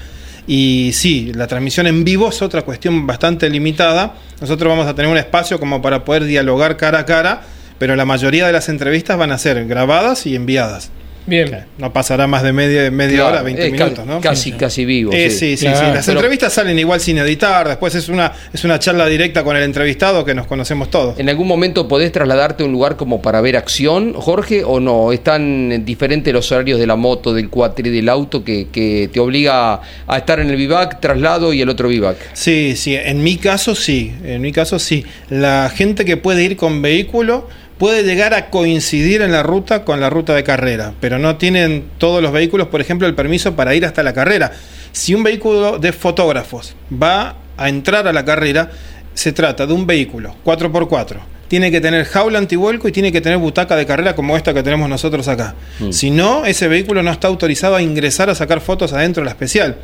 Y 0.46 0.90
sí, 0.94 1.30
la 1.34 1.46
transmisión 1.46 1.86
en 1.86 2.02
vivo 2.02 2.28
es 2.30 2.42
otra 2.42 2.62
cuestión 2.62 3.06
bastante 3.06 3.48
limitada. 3.50 4.14
Nosotros 4.40 4.68
vamos 4.68 4.86
a 4.88 4.94
tener 4.94 5.10
un 5.10 5.18
espacio 5.18 5.60
como 5.60 5.80
para 5.80 6.04
poder 6.04 6.24
dialogar 6.24 6.76
cara 6.76 7.00
a 7.00 7.04
cara, 7.06 7.42
pero 7.80 7.96
la 7.96 8.04
mayoría 8.04 8.46
de 8.46 8.52
las 8.52 8.68
entrevistas 8.68 9.18
van 9.18 9.32
a 9.32 9.38
ser 9.38 9.66
grabadas 9.66 10.24
y 10.26 10.36
enviadas. 10.36 10.92
Bien. 11.26 11.64
No 11.78 11.92
pasará 11.92 12.26
más 12.26 12.42
de 12.42 12.52
media, 12.52 12.90
media 12.90 13.18
Claro, 13.18 13.28
hora, 13.34 13.42
20 13.42 13.66
es 13.68 13.74
ca- 13.74 13.84
minutos, 13.84 14.06
¿no? 14.06 14.20
Casi, 14.20 14.52
casi 14.52 14.84
vivo. 14.84 15.12
Eh, 15.12 15.30
sí. 15.30 15.50
sí, 15.50 15.58
sí, 15.58 15.64
Claro. 15.66 15.78
sí. 15.78 15.84
Las 15.94 16.06
Pero- 16.06 16.18
entrevistas 16.18 16.52
salen 16.54 16.76
igual 16.78 16.98
sin 16.98 17.18
editar, 17.18 17.68
después 17.68 17.94
es 17.94 18.08
una, 18.08 18.32
es 18.52 18.64
una 18.64 18.78
charla 18.80 19.06
directa 19.06 19.44
con 19.44 19.54
el 19.56 19.62
entrevistado 19.62 20.24
que 20.24 20.34
nos 20.34 20.46
conocemos 20.46 20.90
todos. 20.90 21.20
¿En 21.20 21.28
algún 21.28 21.46
momento 21.46 21.86
podés 21.86 22.10
trasladarte 22.10 22.62
a 22.64 22.66
un 22.66 22.72
lugar 22.72 22.96
como 22.96 23.20
para 23.22 23.40
ver 23.42 23.56
acción, 23.58 24.14
Jorge, 24.14 24.64
o 24.64 24.80
no? 24.80 25.12
¿Es 25.12 25.22
tan 25.22 25.84
diferente 25.84 26.32
los 26.32 26.50
horarios 26.50 26.80
de 26.80 26.86
la 26.86 26.96
moto, 26.96 27.32
del 27.34 27.48
cuatri, 27.48 27.90
del 27.90 28.08
auto, 28.08 28.42
que, 28.42 28.68
que 28.72 29.08
te 29.12 29.20
obliga 29.20 29.82
a 30.06 30.16
estar 30.16 30.40
en 30.40 30.48
el 30.50 30.56
vivac, 30.56 31.00
traslado 31.00 31.52
y 31.52 31.60
el 31.60 31.68
otro 31.68 31.88
vivac? 31.88 32.16
Sí, 32.32 32.74
sí, 32.76 32.96
en 32.96 33.22
mi 33.22 33.36
caso 33.36 33.74
sí, 33.76 34.12
en 34.24 34.40
mi 34.40 34.50
caso 34.52 34.78
sí. 34.80 35.04
La 35.28 35.70
gente 35.72 36.04
que 36.04 36.16
puede 36.16 36.42
ir 36.42 36.56
con 36.56 36.82
vehículo 36.82 37.46
puede 37.80 38.04
llegar 38.04 38.32
a 38.34 38.50
coincidir 38.50 39.22
en 39.22 39.32
la 39.32 39.42
ruta 39.42 39.84
con 39.84 39.98
la 40.00 40.08
ruta 40.10 40.34
de 40.34 40.44
carrera, 40.44 40.92
pero 41.00 41.18
no 41.18 41.36
tienen 41.36 41.86
todos 41.98 42.22
los 42.22 42.30
vehículos, 42.30 42.68
por 42.68 42.80
ejemplo, 42.80 43.08
el 43.08 43.16
permiso 43.16 43.56
para 43.56 43.74
ir 43.74 43.84
hasta 43.84 44.04
la 44.04 44.12
carrera. 44.12 44.52
Si 44.92 45.14
un 45.14 45.24
vehículo 45.24 45.78
de 45.78 45.92
fotógrafos 45.92 46.76
va 46.92 47.34
a 47.56 47.68
entrar 47.68 48.06
a 48.06 48.12
la 48.12 48.24
carrera, 48.24 48.70
se 49.14 49.32
trata 49.32 49.66
de 49.66 49.72
un 49.72 49.86
vehículo 49.86 50.36
4x4. 50.44 51.16
Tiene 51.48 51.72
que 51.72 51.80
tener 51.80 52.04
jaula 52.04 52.38
antivuelco 52.38 52.86
y 52.86 52.92
tiene 52.92 53.10
que 53.10 53.20
tener 53.20 53.38
butaca 53.38 53.74
de 53.74 53.84
carrera 53.84 54.14
como 54.14 54.36
esta 54.36 54.54
que 54.54 54.62
tenemos 54.62 54.88
nosotros 54.88 55.26
acá. 55.26 55.54
Si 55.90 56.10
no, 56.10 56.44
ese 56.44 56.68
vehículo 56.68 57.02
no 57.02 57.10
está 57.10 57.26
autorizado 57.26 57.74
a 57.74 57.82
ingresar 57.82 58.30
a 58.30 58.36
sacar 58.36 58.60
fotos 58.60 58.92
adentro 58.92 59.22
de 59.22 59.24
la 59.24 59.30
especial. 59.32 59.76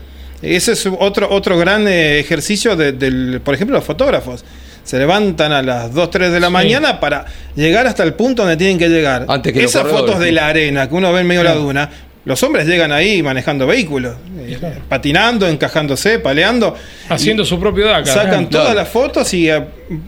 Ese 0.43 0.73
es 0.73 0.87
otro, 1.01 1.29
otro 1.31 1.59
gran 1.59 1.89
eh, 1.89 2.21
ejercicio 2.21 2.77
de- 2.77 2.93
del, 2.93 3.41
por 3.43 3.55
ejemplo, 3.55 3.75
los 3.77 3.85
fotógrafos. 3.85 4.45
Se 4.87 4.99
levantan 4.99 5.51
a 5.53 5.63
las 5.63 5.93
2, 5.93 6.11
3 6.11 6.31
de 6.33 6.39
la 6.41 6.47
Sí. 6.47 6.53
mañana 6.53 7.01
para 7.01 7.25
llegar 7.57 7.87
hasta 7.89 8.05
el 8.05 8.15
punto 8.15 8.43
donde 8.43 8.57
tienen 8.57 8.79
que 8.79 8.89
llegar. 8.89 9.27
Antes 9.29 9.53
que 9.53 9.65
Esas 9.65 9.87
fotos 9.89 10.19
de 10.21 10.31
la 10.33 10.47
arena 10.47 10.89
que 10.89 10.95
uno 10.95 11.13
ve 11.13 11.21
en 11.23 11.27
medio 11.27 11.41
de 11.43 11.49
la 11.49 11.55
duna, 11.57 11.91
los 12.27 12.43
hombres 12.43 12.67
llegan 12.67 12.93
ahí 12.93 13.23
manejando 13.23 13.67
vehículos, 13.67 14.17
eh, 14.39 14.59
patinando, 14.89 15.49
encajándose, 15.49 16.19
paleando. 16.19 16.75
Haciendo 17.09 17.45
su 17.45 17.59
propio 17.59 17.87
DACA. 17.87 18.13
Sacan 18.13 18.47
Claro. 18.47 18.65
todas 18.65 18.75
las 18.75 18.89
fotos 18.89 19.33
y 19.33 19.49
eh, 19.49 19.63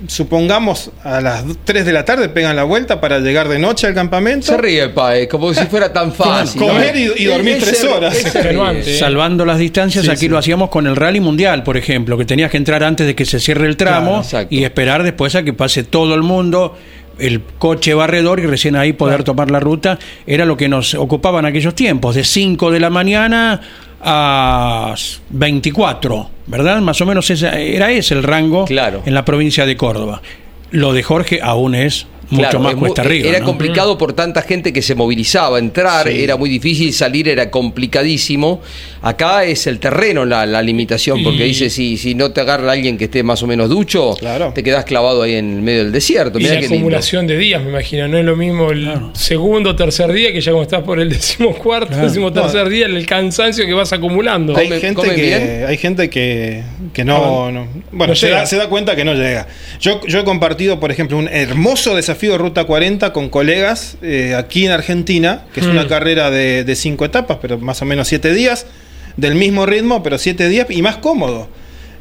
supongamos 0.09 0.91
a 1.05 1.21
las 1.21 1.45
3 1.65 1.87
de 1.87 1.93
la 1.93 2.05
tarde 2.05 2.29
pegan 2.29 2.57
la 2.57 2.65
vuelta 2.65 3.01
para 3.01 3.21
llegar 3.21 3.49
de 3.49 3.59
noche 3.61 3.87
al 3.87 3.95
campamento. 3.95 4.47
Se 4.47 4.57
ríe, 4.57 4.89
Pae, 4.89 5.29
como 5.29 5.55
si 5.55 5.65
fuera 5.67 5.93
tan 5.93 6.13
fácil. 6.15 6.61
comer 6.61 6.97
y- 6.97 7.13
y 7.23 7.25
dormir 7.27 7.59
tres 7.61 7.85
horas. 7.85 8.19
Extenuante. 8.19 8.95
¿eh? 8.97 8.99
Salvando 8.99 9.45
las 9.45 9.59
distancias, 9.59 10.05
Sí, 10.05 10.11
aquí 10.11 10.21
sí. 10.21 10.29
lo 10.29 10.39
hacíamos 10.39 10.71
con 10.71 10.87
el 10.89 10.97
Rally 10.97 11.21
Mundial, 11.21 11.63
por 11.63 11.77
ejemplo, 11.77 12.19
que 12.19 12.25
tenías 12.25 12.51
que 12.51 12.57
entrar 12.57 12.83
antes 12.83 13.07
de 13.07 13.15
que 13.15 13.25
se 13.25 13.39
cierre 13.39 13.67
el 13.69 13.77
tramo 13.77 14.25
Claro, 14.29 14.49
y 14.51 14.65
esperar 14.65 15.03
después 15.05 15.35
a 15.37 15.43
que 15.45 15.53
pase 15.53 15.85
todo 15.85 16.15
el 16.17 16.23
mundo, 16.23 16.77
el 17.19 17.43
coche 17.59 17.95
barredor 17.95 18.41
y 18.41 18.47
recién 18.47 18.77
ahí 18.77 18.93
poder 18.93 19.25
tomar 19.25 19.51
la 19.51 19.61
ruta. 19.61 19.99
Era 20.27 20.45
lo 20.45 20.57
que 20.57 20.69
nos 20.69 20.95
ocupaba 20.95 21.39
en 21.41 21.47
aquellos 21.47 21.75
tiempos, 21.75 22.15
de 22.15 22.25
5 22.25 22.71
de 22.71 22.81
la 22.81 22.91
mañana 22.91 23.61
a 24.01 24.95
24, 25.31 26.31
¿verdad? 26.47 26.81
Más 26.81 27.01
o 27.01 27.07
menos 27.07 27.31
esa- 27.31 27.59
era 27.59 27.91
ese 27.91 28.15
el 28.15 28.23
rango 28.23 28.65
Claro. 28.65 29.03
en 29.05 29.15
la 29.15 29.25
provincia 29.25 29.67
de 29.67 29.77
Córdoba. 29.77 30.23
Lo 30.71 30.93
de 30.93 31.03
Jorge 31.03 31.41
aún 31.43 31.75
es 31.75 32.07
mucho 32.31 32.43
Claro, 32.43 32.61
más 32.61 32.75
cuesta 32.75 33.03
arriba. 33.03 33.29
Era 33.29 33.39
¿no? 33.41 33.47
complicado 33.47 33.97
por 33.99 34.13
tanta 34.13 34.43
gente 34.43 34.73
que 34.73 34.83
se 34.83 34.95
movilizaba. 34.95 35.59
Entrar 35.59 36.09
Sí. 36.09 36.23
era 36.23 36.37
muy 36.37 36.51
difícil, 36.51 36.93
salir 36.93 37.29
era 37.29 37.51
complicadísimo. 37.51 38.61
Acá 39.01 39.45
es 39.45 39.67
el 39.67 39.79
terreno 39.79 40.25
la, 40.25 40.45
la 40.45 40.61
limitación, 40.61 41.23
porque 41.23 41.45
Y- 41.45 41.49
dice 41.49 41.71
si, 41.71 41.97
si 41.97 42.15
no 42.15 42.31
te 42.33 42.41
agarra 42.41 42.73
alguien 42.73 42.99
que 42.99 43.05
esté 43.05 43.23
más 43.23 43.43
o 43.43 43.47
menos 43.47 43.69
ducho, 43.69 44.15
Claro. 44.19 44.53
te 44.55 44.63
quedás 44.63 44.85
clavado 44.85 45.23
ahí 45.23 45.35
en 45.37 45.57
el 45.57 45.63
medio 45.63 45.85
del 45.85 45.93
desierto. 45.93 46.39
Y 46.39 46.43
Mirá 46.43 46.55
la 46.55 46.61
qué 46.61 46.67
lindo. 46.67 46.77
acumulación 46.77 47.27
de 47.27 47.39
días, 47.39 47.63
me 47.63 47.71
imagino. 47.71 48.09
No 48.09 48.19
es 48.19 48.25
lo 48.25 48.37
mismo 48.37 48.71
el 48.71 48.91
segundo 49.15 49.71
o 49.71 49.77
tercer 49.77 50.13
día 50.13 50.33
que 50.33 50.41
ya 50.41 50.51
como 50.53 50.63
estás 50.65 50.83
por 50.83 50.99
el 51.01 51.09
decimocuarto, 51.11 51.97
decimo 51.97 52.33
tercer 52.33 52.69
día, 52.69 52.87
el 52.87 53.07
cansancio 53.07 53.65
que 53.67 53.73
vas 53.73 53.93
acumulando. 53.93 54.57
Hay 54.57 54.69
¿Comen- 54.69 54.81
gente, 54.81 55.15
que, 55.15 55.23
bien? 55.23 55.65
hay 55.67 55.77
gente 55.79 56.11
que, 56.11 56.63
que 56.93 57.05
no, 57.05 57.51
no- 57.51 57.69
bueno, 57.93 58.13
No 58.13 58.17
se, 58.17 58.31
da, 58.31 58.45
se 58.47 58.57
da 58.57 58.69
cuenta 58.69 58.97
que 58.97 59.05
no 59.05 59.15
llega. 59.15 59.47
Yo, 59.81 60.01
yo 60.07 60.21
he 60.21 60.25
compartido, 60.25 60.79
por 60.81 60.91
ejemplo, 60.91 61.17
un 61.17 61.29
hermoso 61.29 61.95
desafío 61.95 62.18
de 62.27 62.39
Ruta 62.39 62.65
40 62.65 63.13
con 63.13 63.29
colegas 63.29 63.97
eh, 64.03 64.35
aquí 64.37 64.67
en 64.67 64.73
Argentina, 64.73 65.45
que 65.55 65.61
es 65.61 65.67
Mm. 65.67 65.71
una 65.71 65.87
carrera 65.87 66.31
de, 66.31 66.65
de 66.65 66.75
cinco 66.77 67.05
etapas, 67.05 67.39
pero 67.41 67.59
más 67.59 67.81
o 67.83 67.85
menos 67.85 68.09
siete 68.09 68.33
días, 68.35 68.67
del 69.17 69.35
mismo 69.35 69.67
ritmo, 69.67 70.03
pero 70.03 70.19
siete 70.19 70.49
días 70.49 70.67
y 70.71 70.83
más 70.83 70.97
cómodo. 70.97 71.49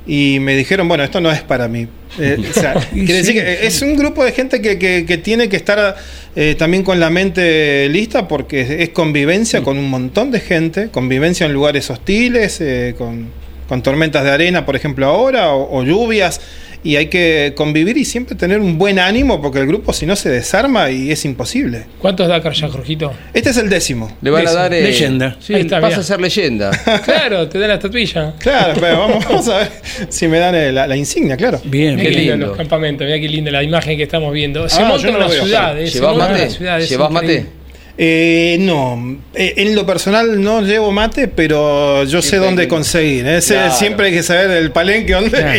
Y 0.10 0.40
me 0.40 0.56
dijeron, 0.56 0.88
bueno, 0.88 1.04
esto 1.04 1.20
no 1.20 1.30
es 1.32 1.42
para 1.42 1.68
mí. 1.68 1.88
Eh, 2.20 2.38
o 2.50 2.54
sea, 2.54 2.74
quiere 2.94 3.14
decir 3.16 3.34
que 3.34 3.68
es 3.68 3.82
un 3.82 3.96
grupo 3.98 4.24
de 4.24 4.32
gente 4.32 4.62
que, 4.62 4.80
que- 4.80 5.06
que 5.06 5.18
tiene 5.18 5.50
que 5.50 5.58
estar 5.58 5.96
eh, 6.36 6.56
también 6.58 6.84
con 6.84 7.00
la 7.00 7.10
mente 7.10 7.90
lista 7.90 8.28
porque 8.28 8.84
es 8.84 8.90
convivencia 8.90 9.64
con 9.64 9.78
un 9.78 9.90
montón 9.90 10.32
de 10.32 10.40
gente, 10.40 10.90
convivencia 10.90 11.46
en 11.46 11.54
lugares 11.54 11.90
hostiles, 11.90 12.62
eh, 12.62 12.96
con, 12.98 13.28
con 13.68 13.82
tormentas 13.84 14.24
de 14.24 14.30
arena, 14.32 14.66
por 14.66 14.76
ejemplo, 14.78 15.08
ahora, 15.08 15.52
o, 15.54 15.78
o 15.80 15.84
lluvias. 15.84 16.40
Y 16.84 16.96
hay 16.96 17.08
que 17.08 17.54
convivir 17.56 17.98
y 17.98 18.06
siempre 18.06 18.36
tener 18.36 18.60
un 18.60 18.78
buen 18.78 19.00
ánimo 19.00 19.42
porque 19.42 19.60
el 19.60 19.68
grupo 19.68 19.92
si 19.94 20.06
no 20.06 20.16
se 20.16 20.30
desarma 20.30 20.90
y 20.92 21.12
es 21.12 21.26
imposible. 21.26 21.86
¿Cuántos 22.00 22.28
Dakar 22.28 22.54
ya, 22.54 22.70
Jorgito? 22.70 23.12
Este 23.34 23.50
es 23.50 23.58
el 23.58 23.70
décimo. 23.70 24.16
Le 24.22 24.30
van 24.30 24.48
a 24.48 24.54
dar. 24.54 24.74
eh, 24.74 24.84
Leyenda. 24.84 25.36
Sí, 25.40 25.54
Ahí 25.54 25.62
está, 25.62 25.78
pasa 25.82 25.88
mirá. 25.98 26.00
a 26.02 26.04
ser 26.04 26.22
leyenda. 26.22 26.72
claro, 27.06 27.48
te 27.50 27.60
da 27.60 27.68
la 27.68 27.74
estatuilla. 27.76 28.34
Claro, 28.40 28.74
pero 28.80 29.00
vamos, 29.00 29.26
vamos 29.26 29.48
a 29.50 29.58
ver 29.58 29.68
si 30.10 30.28
me 30.28 30.40
dan 30.40 30.56
eh, 30.56 30.72
la, 30.72 30.88
la 30.88 30.96
insignia, 30.96 31.36
claro. 31.36 31.60
Bien, 31.66 31.96
Mirá 31.96 32.10
Qué 32.10 32.16
qué 32.16 32.20
lindo 32.22 32.34
lindo. 32.34 32.48
los 32.48 32.58
campamentos, 32.58 33.06
mira 33.06 33.20
qué 33.20 33.28
linda 33.28 33.52
la 33.52 33.64
imagen 33.64 33.98
que 33.98 34.04
estamos 34.04 34.32
viendo. 34.34 34.70
Se 34.70 34.82
Ah, 34.82 34.86
monta 34.86 35.08
no 35.12 35.18
una 35.18 35.28
veo, 35.28 35.44
ciudad, 35.44 35.80
eh, 35.80 35.88
se 35.88 36.00
¿Llevas 36.00 36.12
monta 36.16 36.30
mate? 36.30 36.42
una 36.44 36.52
ciudad, 36.52 36.82
es 36.82 36.90
¿Llevas 36.90 37.12
increíble. 37.12 37.40
mate? 37.44 37.57
Eh, 37.98 38.58
no, 38.60 39.18
Eh, 39.34 39.54
en 39.58 39.76
lo 39.76 39.86
personal 39.86 40.42
no 40.42 40.62
llevo 40.62 40.92
mate, 40.92 41.28
pero 41.28 42.04
yo 42.06 42.22
sé 42.22 42.38
dónde 42.38 42.68
conseguir. 42.68 43.26
¿eh? 43.28 43.40
Claro. 43.46 43.74
Siempre 43.74 44.08
hay 44.08 44.14
que 44.14 44.24
saber 44.24 44.50
del 44.50 44.72
palenque 44.72 45.14
dónde 45.14 45.30
Claro. 45.30 45.56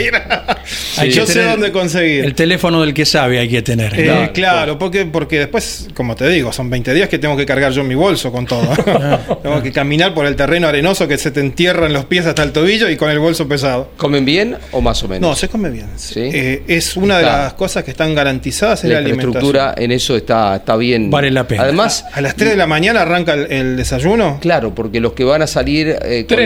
ir. 1.05 1.11
Yo 1.13 1.27
sé 1.27 1.43
dónde 1.45 1.71
conseguir. 1.73 2.25
El 2.25 2.35
teléfono 2.35 2.81
del 2.81 2.93
que 2.95 3.05
sabe 3.05 3.39
hay 3.39 3.49
que 3.49 3.63
tener. 3.63 3.93
Eh, 3.99 4.05
Claro, 4.05 4.33
claro, 4.33 4.79
porque, 4.79 5.05
porque 5.07 5.39
después, 5.39 5.89
como 5.95 6.17
te 6.17 6.29
digo, 6.29 6.53
son 6.53 6.71
20 6.71 6.93
días 6.95 7.09
que 7.09 7.19
tengo 7.19 7.37
que 7.37 7.47
cargar 7.47 7.73
yo 7.73 7.83
en 7.83 7.89
mi 7.89 7.95
bolso 7.95 8.33
con 8.33 8.47
todo. 8.47 8.67
tengo 9.43 9.63
que 9.63 9.71
caminar 9.73 10.13
por 10.15 10.27
el 10.27 10.35
terreno 10.37 10.67
arenoso 10.69 11.07
que 11.07 11.19
se 11.19 11.31
te 11.31 11.41
entierran 11.41 11.93
los 11.93 12.05
pies 12.07 12.27
hasta 12.27 12.43
el 12.43 12.53
tobillo 12.53 12.89
y 12.89 12.97
con 12.97 13.11
el 13.11 13.19
bolso 13.21 13.47
pesado. 13.49 13.93
¿Comen 13.97 14.25
bien 14.25 14.57
o 14.73 14.81
más 14.81 15.03
o 15.03 15.09
menos? 15.09 15.29
No, 15.29 15.37
se 15.37 15.49
come 15.49 15.71
bien. 15.71 15.87
Sí. 15.97 16.21
Eh, 16.33 16.63
es 16.69 16.97
una 16.97 17.19
de 17.19 17.25
las 17.25 17.53
cosas 17.55 17.85
que 17.85 17.91
están 17.93 18.15
garantizadas 18.15 18.83
en 18.85 18.91
la 18.91 18.95
la, 18.95 18.99
alimentación. 19.01 19.29
infraestructura 19.45 19.75
en 19.77 19.93
eso 19.93 20.17
está, 20.17 20.57
está 20.57 20.77
bien. 20.77 21.11
Vale 21.11 21.31
la 21.31 21.47
pena. 21.47 21.63
Además, 21.63 22.05
A 22.13 22.21
las 22.29 22.37
3 22.37 22.51
de 22.51 22.57
la 22.57 22.67
mañana 22.67 23.03
arranca 23.03 23.35
el, 23.35 23.51
el 23.53 23.77
desayuno. 23.77 24.39
Claro, 24.41 24.75
porque 24.75 25.01
los 25.01 25.13
que 25.13 25.25
van 25.25 25.43
a 25.43 25.47
salir 25.47 25.97
eh, 26.03 26.27
con, 26.29 26.39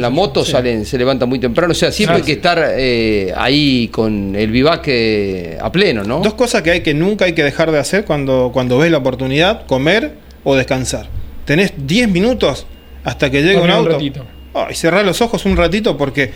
la 0.00 0.06
con 0.08 0.12
moto 0.14 0.44
sí. 0.44 0.52
salen, 0.52 0.84
se 0.86 0.96
levantan 0.98 1.28
muy 1.28 1.38
temprano. 1.38 1.72
O 1.72 1.74
sea, 1.74 1.92
siempre 1.92 2.14
Ah, 2.14 2.16
hay 2.18 2.22
que 2.22 2.32
sí. 2.32 2.36
estar 2.36 2.64
eh, 2.76 3.32
ahí 3.36 3.88
con 3.88 4.34
el 4.36 4.50
vivaque 4.50 5.58
a 5.60 5.70
pleno, 5.72 6.02
¿no? 6.04 6.20
Dos 6.20 6.34
cosas 6.34 6.62
que 6.62 6.70
hay 6.70 6.80
que 6.80 6.94
nunca 6.94 7.24
hay 7.26 7.32
que 7.32 7.44
dejar 7.44 7.70
de 7.70 7.78
hacer 7.78 8.04
cuando, 8.04 8.50
cuando 8.52 8.78
ves 8.78 8.90
la 8.90 8.98
oportunidad, 8.98 9.66
comer 9.66 10.14
o 10.44 10.54
descansar. 10.56 11.06
Tenés 11.44 11.72
10 11.76 12.08
minutos 12.08 12.66
hasta 13.04 13.30
que 13.30 13.42
llegue 13.42 13.56
un 13.56 13.64
un 13.64 13.70
auto. 13.70 13.90
ratito. 13.92 14.24
Oh, 14.52 14.66
y 14.68 14.74
cerrar 14.74 15.04
los 15.04 15.20
ojos 15.20 15.44
un 15.44 15.56
ratito 15.56 15.96
porque 15.96 16.32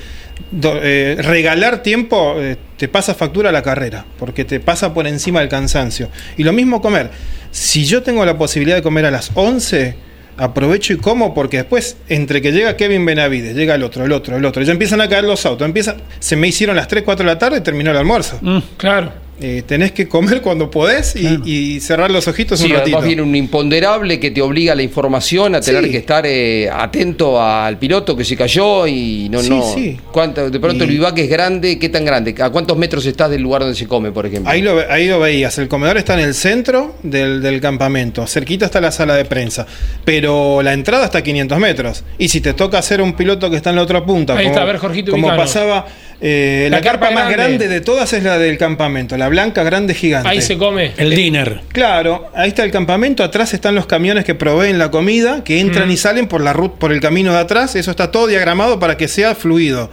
do- 0.52 0.78
eh, 0.80 1.16
regalar 1.18 1.82
tiempo 1.82 2.36
eh, 2.38 2.56
te 2.76 2.86
pasa 2.86 3.12
factura 3.14 3.48
a 3.48 3.52
la 3.52 3.62
carrera, 3.62 4.04
porque 4.18 4.44
te 4.44 4.60
pasa 4.60 4.94
por 4.94 5.06
encima 5.08 5.40
del 5.40 5.48
cansancio. 5.48 6.08
Y 6.36 6.44
lo 6.44 6.52
mismo 6.52 6.80
comer. 6.80 7.10
Si 7.54 7.84
yo 7.84 8.02
tengo 8.02 8.24
la 8.24 8.36
posibilidad 8.36 8.74
de 8.74 8.82
comer 8.82 9.06
a 9.06 9.12
las 9.12 9.30
11, 9.32 9.94
aprovecho 10.36 10.92
y 10.92 10.96
como 10.96 11.34
porque 11.34 11.58
después, 11.58 11.96
entre 12.08 12.42
que 12.42 12.50
llega 12.50 12.76
Kevin 12.76 13.06
Benavides, 13.06 13.54
llega 13.54 13.76
el 13.76 13.84
otro, 13.84 14.04
el 14.04 14.10
otro, 14.10 14.36
el 14.36 14.44
otro, 14.44 14.60
ya 14.64 14.72
empiezan 14.72 15.00
a 15.00 15.08
caer 15.08 15.22
los 15.22 15.46
autos, 15.46 15.64
empiezan, 15.64 15.98
se 16.18 16.34
me 16.34 16.48
hicieron 16.48 16.74
las 16.74 16.88
3, 16.88 17.04
4 17.04 17.24
de 17.24 17.32
la 17.32 17.38
tarde 17.38 17.58
y 17.58 17.60
terminó 17.60 17.92
el 17.92 17.96
almuerzo. 17.96 18.40
Mm. 18.42 18.58
Claro. 18.76 19.12
Eh, 19.40 19.62
tenés 19.66 19.90
que 19.90 20.06
comer 20.08 20.40
cuando 20.42 20.70
podés 20.70 21.16
y, 21.16 21.40
y 21.44 21.80
cerrar 21.80 22.08
los 22.10 22.28
ojitos 22.28 22.60
Sí, 22.60 22.66
un 22.66 22.72
ratito. 22.74 22.96
además 22.98 23.04
viene 23.06 23.22
un 23.22 23.34
imponderable 23.34 24.20
que 24.20 24.30
te 24.30 24.40
obliga 24.40 24.74
a 24.74 24.76
la 24.76 24.82
información, 24.84 25.56
a 25.56 25.60
tener 25.60 25.84
Sí. 25.84 25.90
que 25.90 25.96
estar 25.98 26.24
eh, 26.24 26.70
atento 26.72 27.42
al 27.42 27.76
piloto 27.78 28.16
que 28.16 28.24
se 28.24 28.36
cayó 28.36 28.86
y 28.86 29.28
no, 29.30 29.40
Sí, 29.40 29.48
no. 29.50 29.74
sí. 29.74 29.98
¿Cuánto- 30.12 30.48
de 30.50 30.60
pronto 30.60 30.84
Y- 30.84 30.86
el 30.86 30.92
vivaque 30.94 31.24
es 31.24 31.28
grande, 31.30 31.78
¿qué 31.80 31.88
tan 31.88 32.04
grande? 32.04 32.32
¿A 32.40 32.50
cuántos 32.50 32.76
metros 32.78 33.04
estás 33.06 33.28
del 33.28 33.42
lugar 33.42 33.62
donde 33.62 33.76
se 33.76 33.88
come, 33.88 34.12
por 34.12 34.24
ejemplo? 34.24 34.50
Ahí 34.50 34.62
lo, 34.62 34.78
ahí 34.88 35.08
lo 35.08 35.18
veías, 35.18 35.58
el 35.58 35.66
comedor 35.66 35.96
está 35.98 36.14
en 36.14 36.20
el 36.20 36.34
centro 36.34 36.94
del, 37.02 37.42
del 37.42 37.60
campamento, 37.60 38.26
cerquita 38.28 38.66
está 38.66 38.80
la 38.80 38.92
sala 38.92 39.16
de 39.16 39.24
prensa, 39.24 39.66
pero 40.04 40.62
la 40.62 40.72
entrada 40.72 41.06
está 41.06 41.18
a 41.18 41.22
500 41.22 41.58
metros. 41.58 42.04
Y 42.18 42.28
si 42.28 42.40
te 42.40 42.54
toca 42.54 42.78
hacer 42.78 43.00
un 43.00 43.14
piloto 43.14 43.50
que 43.50 43.56
está 43.56 43.70
en 43.70 43.76
la 43.76 43.82
otra 43.82 44.04
punta, 44.04 44.34
Ahí 44.34 44.44
como, 44.44 44.52
está, 44.54 44.62
a 44.62 44.64
ver, 44.66 44.76
Jorgito, 44.78 45.10
como 45.10 45.26
pasaba, 45.36 45.86
eh, 46.26 46.68
La 46.70 46.78
la, 46.78 46.82
carpa, 46.82 47.08
carpa 47.08 47.14
más 47.22 47.30
grande. 47.30 47.58
grande 47.58 47.68
de 47.68 47.80
todas 47.82 48.10
es 48.14 48.22
la 48.22 48.38
del 48.38 48.56
campamento, 48.56 49.14
la 49.18 49.28
blanca 49.28 49.62
grande 49.62 49.92
gigante. 49.92 50.26
Ahí 50.26 50.40
se 50.40 50.56
come. 50.56 50.92
El 50.96 51.10
dinner. 51.14 51.60
Claro, 51.70 52.30
ahí 52.34 52.48
está 52.48 52.64
el 52.64 52.70
campamento, 52.70 53.22
atrás 53.22 53.52
están 53.52 53.74
los 53.74 53.84
camiones 53.86 54.24
que 54.24 54.34
proveen 54.34 54.78
la 54.78 54.90
comida, 54.90 55.44
que 55.44 55.60
entran 55.60 55.88
Mm. 55.88 55.90
y 55.92 55.96
salen 55.98 56.26
por 56.26 56.40
la 56.40 56.54
ruta, 56.54 56.76
por 56.78 56.92
el 56.92 57.00
camino 57.00 57.32
de 57.34 57.40
atrás, 57.40 57.76
eso 57.76 57.90
está 57.90 58.10
todo 58.10 58.26
diagramado 58.26 58.80
para 58.80 58.96
que 58.96 59.06
sea 59.06 59.34
fluido. 59.34 59.90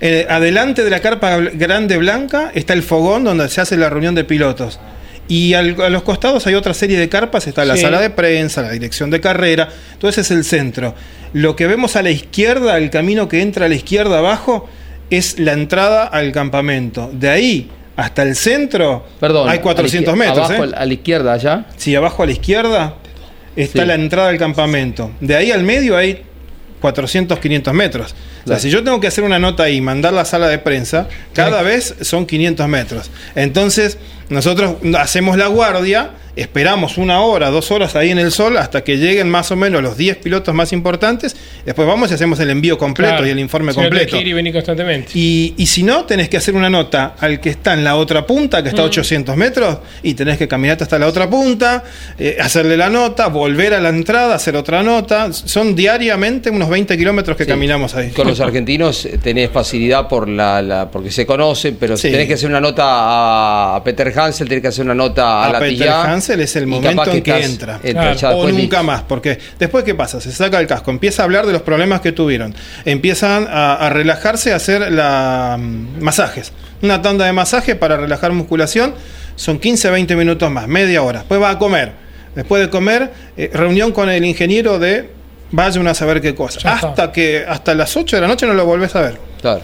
Eh, 0.00 0.26
adelante 0.30 0.82
de 0.82 0.88
la 0.90 1.00
carpa 1.00 1.36
grande 1.38 1.98
blanca 1.98 2.50
está 2.54 2.72
el 2.72 2.82
fogón 2.82 3.24
donde 3.24 3.46
se 3.50 3.60
hace 3.60 3.76
la 3.76 3.90
reunión 3.90 4.14
de 4.14 4.24
pilotos. 4.24 4.80
Y 5.28 5.54
al- 5.54 5.78
a 5.82 5.88
los 5.90 6.02
costados 6.04 6.46
hay 6.46 6.54
otra 6.54 6.72
serie 6.72 6.98
de 6.98 7.08
carpas, 7.10 7.46
está 7.46 7.64
la 7.66 7.76
Sí. 7.76 7.82
sala 7.82 8.00
de 8.00 8.10
prensa, 8.10 8.62
la 8.62 8.70
dirección 8.70 9.10
de 9.10 9.20
carrera, 9.20 9.68
todo 9.98 10.08
ese 10.08 10.20
es 10.22 10.30
el 10.30 10.44
centro. 10.44 10.94
Lo 11.34 11.54
que 11.56 11.66
vemos 11.66 11.96
a 11.96 12.02
la 12.02 12.10
izquierda, 12.10 12.78
el 12.78 12.88
camino 12.90 13.28
que 13.28 13.42
entra 13.42 13.66
a 13.66 13.68
la 13.68 13.74
izquierda 13.74 14.18
abajo, 14.18 14.68
es 15.10 15.38
la 15.38 15.52
entrada 15.52 16.04
al 16.04 16.32
campamento. 16.32 17.10
De 17.12 17.28
ahí 17.28 17.70
hasta 17.96 18.22
el 18.22 18.36
centro 18.36 19.06
Perdón. 19.20 19.48
hay 19.48 19.60
400 19.60 20.12
a 20.12 20.16
la 20.16 20.24
izquier- 20.24 20.28
metros. 20.28 20.50
Abajo, 20.50 20.64
¿eh? 20.64 20.70
a 20.76 20.84
la 20.86 20.92
izquierda, 20.92 21.32
allá. 21.32 21.66
Sí, 21.76 21.94
abajo 21.94 22.22
a 22.22 22.26
la 22.26 22.32
izquierda 22.32 22.94
está 23.56 23.82
Sí. 23.82 23.86
la 23.88 23.94
entrada 23.94 24.28
al 24.28 24.38
campamento. 24.38 25.10
De 25.20 25.34
ahí 25.36 25.50
al 25.50 25.62
medio 25.62 25.96
hay 25.96 26.22
400, 26.80 27.38
500 27.38 27.72
metros. 27.74 28.14
O 28.46 28.48
sea, 28.48 28.58
si 28.60 28.70
yo 28.70 28.82
tengo 28.84 29.00
que 29.00 29.08
hacer 29.08 29.24
una 29.24 29.38
nota 29.38 29.68
y 29.68 29.80
mandar 29.80 30.12
la 30.12 30.24
sala 30.24 30.48
de 30.48 30.58
prensa, 30.58 31.08
cada 31.34 31.62
vez 31.62 31.96
son 32.00 32.24
500 32.26 32.68
metros. 32.68 33.10
Entonces, 33.34 33.98
nosotros 34.28 34.76
hacemos 34.98 35.36
la 35.36 35.48
guardia, 35.48 36.12
esperamos 36.36 36.98
una 36.98 37.20
hora, 37.22 37.48
dos 37.50 37.70
horas 37.70 37.96
ahí 37.96 38.10
en 38.10 38.18
el 38.18 38.30
sol 38.30 38.58
hasta 38.58 38.84
que 38.84 38.98
lleguen 38.98 39.30
más 39.30 39.50
o 39.52 39.56
menos 39.56 39.82
los 39.82 39.96
10 39.96 40.18
pilotos 40.18 40.54
más 40.54 40.72
importantes. 40.74 41.34
Después 41.64 41.88
vamos 41.88 42.10
y 42.10 42.14
hacemos 42.14 42.38
el 42.40 42.50
envío 42.50 42.76
completo 42.76 43.12
Claro. 43.14 43.26
y 43.26 43.30
el 43.30 43.38
informe 43.38 43.72
Si 43.72 43.78
no, 43.78 43.84
completo. 43.84 44.16
que 44.16 44.20
ir 44.20 44.26
y 44.28 44.32
venir 44.34 44.52
constantemente. 44.52 45.12
Y, 45.14 45.54
y 45.56 45.66
si 45.66 45.82
no, 45.82 46.04
tenés 46.04 46.28
que 46.28 46.36
hacer 46.36 46.54
una 46.54 46.68
nota 46.68 47.14
al 47.18 47.40
que 47.40 47.48
está 47.48 47.72
en 47.72 47.84
la 47.84 47.96
otra 47.96 48.26
punta, 48.26 48.62
que 48.62 48.68
está 48.68 48.82
a 48.82 48.84
Mm. 48.84 48.88
800 48.88 49.36
metros, 49.36 49.78
y 50.02 50.12
tenés 50.12 50.36
que 50.36 50.46
caminar 50.46 50.76
hasta 50.80 50.98
la 50.98 51.06
otra 51.06 51.30
punta, 51.30 51.82
eh, 52.18 52.36
hacerle 52.38 52.76
la 52.76 52.90
nota, 52.90 53.28
volver 53.28 53.72
a 53.72 53.80
la 53.80 53.88
entrada, 53.88 54.34
hacer 54.34 54.56
otra 54.56 54.82
nota. 54.82 55.32
Son 55.32 55.74
diariamente 55.74 56.50
unos 56.50 56.68
20 56.68 56.98
kilómetros 56.98 57.34
que 57.36 57.44
Sí. 57.44 57.48
caminamos 57.50 57.94
ahí. 57.94 58.10
Con 58.10 58.26
los 58.38 58.46
argentinos 58.48 59.04
eh, 59.06 59.18
tenés 59.22 59.50
facilidad 59.50 60.08
por 60.08 60.28
la, 60.28 60.60
la- 60.62 60.90
porque 60.90 61.10
se 61.10 61.24
conocen, 61.26 61.76
pero 61.78 61.96
si 61.96 62.08
Sí. 62.08 62.12
tenés 62.12 62.26
que 62.28 62.34
hacer 62.34 62.48
una 62.48 62.60
nota 62.60 62.84
a, 63.76 63.82
Peter 63.84 64.12
Hansel, 64.18 64.48
tenés 64.48 64.62
que 64.62 64.68
hacer 64.68 64.84
una 64.84 64.94
nota 64.94 65.42
a, 65.42 65.46
A 65.46 65.52
la 65.52 65.58
Peter 65.60 65.74
Tillá, 65.78 66.02
Hansel 66.04 66.40
es 66.40 66.56
el 66.56 66.66
momento 66.66 67.04
en 67.10 67.22
que 67.22 67.30
estás- 67.30 67.50
entra. 67.50 67.80
entra 67.82 68.02
Claro. 68.02 68.18
ya 68.18 68.30
o 68.34 68.48
nunca 68.48 68.82
más, 68.82 69.02
porque 69.02 69.38
después 69.58 69.84
qué 69.84 69.94
pasa, 69.94 70.20
se 70.20 70.32
saca 70.32 70.60
el 70.60 70.66
casco, 70.66 70.90
empieza 70.90 71.22
a 71.22 71.24
hablar 71.24 71.46
de 71.46 71.52
los 71.52 71.62
problemas 71.62 72.00
que 72.00 72.12
tuvieron, 72.12 72.54
empiezan 72.84 73.46
a, 73.50 73.74
a 73.74 73.90
relajarse, 73.90 74.52
a 74.52 74.56
hacer 74.56 74.92
la, 74.92 75.56
mm, 75.58 76.00
masajes, 76.02 76.52
una 76.82 77.00
tanda 77.02 77.24
de 77.26 77.32
masaje 77.32 77.74
para 77.76 77.96
relajar 77.96 78.32
musculación, 78.32 78.94
son 79.34 79.58
15, 79.58 79.90
20 79.90 80.16
minutos 80.16 80.50
más, 80.50 80.66
media 80.68 81.02
hora, 81.02 81.20
después 81.20 81.40
va 81.40 81.50
a 81.50 81.58
comer, 81.58 81.92
después 82.34 82.62
de 82.62 82.70
comer, 82.70 83.12
eh, 83.36 83.50
reunión 83.52 83.92
con 83.92 84.08
el 84.08 84.24
ingeniero 84.24 84.78
de 84.78 85.15
vaya 85.50 85.80
uno 85.80 85.90
a 85.90 85.94
saber 85.94 86.20
qué 86.20 86.34
cosa, 86.34 86.60
Ya 86.60 86.74
está. 86.74 86.88
hasta 86.88 87.12
que 87.12 87.44
hasta 87.46 87.74
las 87.74 87.96
8 87.96 88.16
de 88.16 88.22
la 88.22 88.28
noche 88.28 88.46
no 88.46 88.54
lo 88.54 88.64
volvés 88.64 88.94
a 88.96 89.02
ver, 89.02 89.18
Claro. 89.40 89.60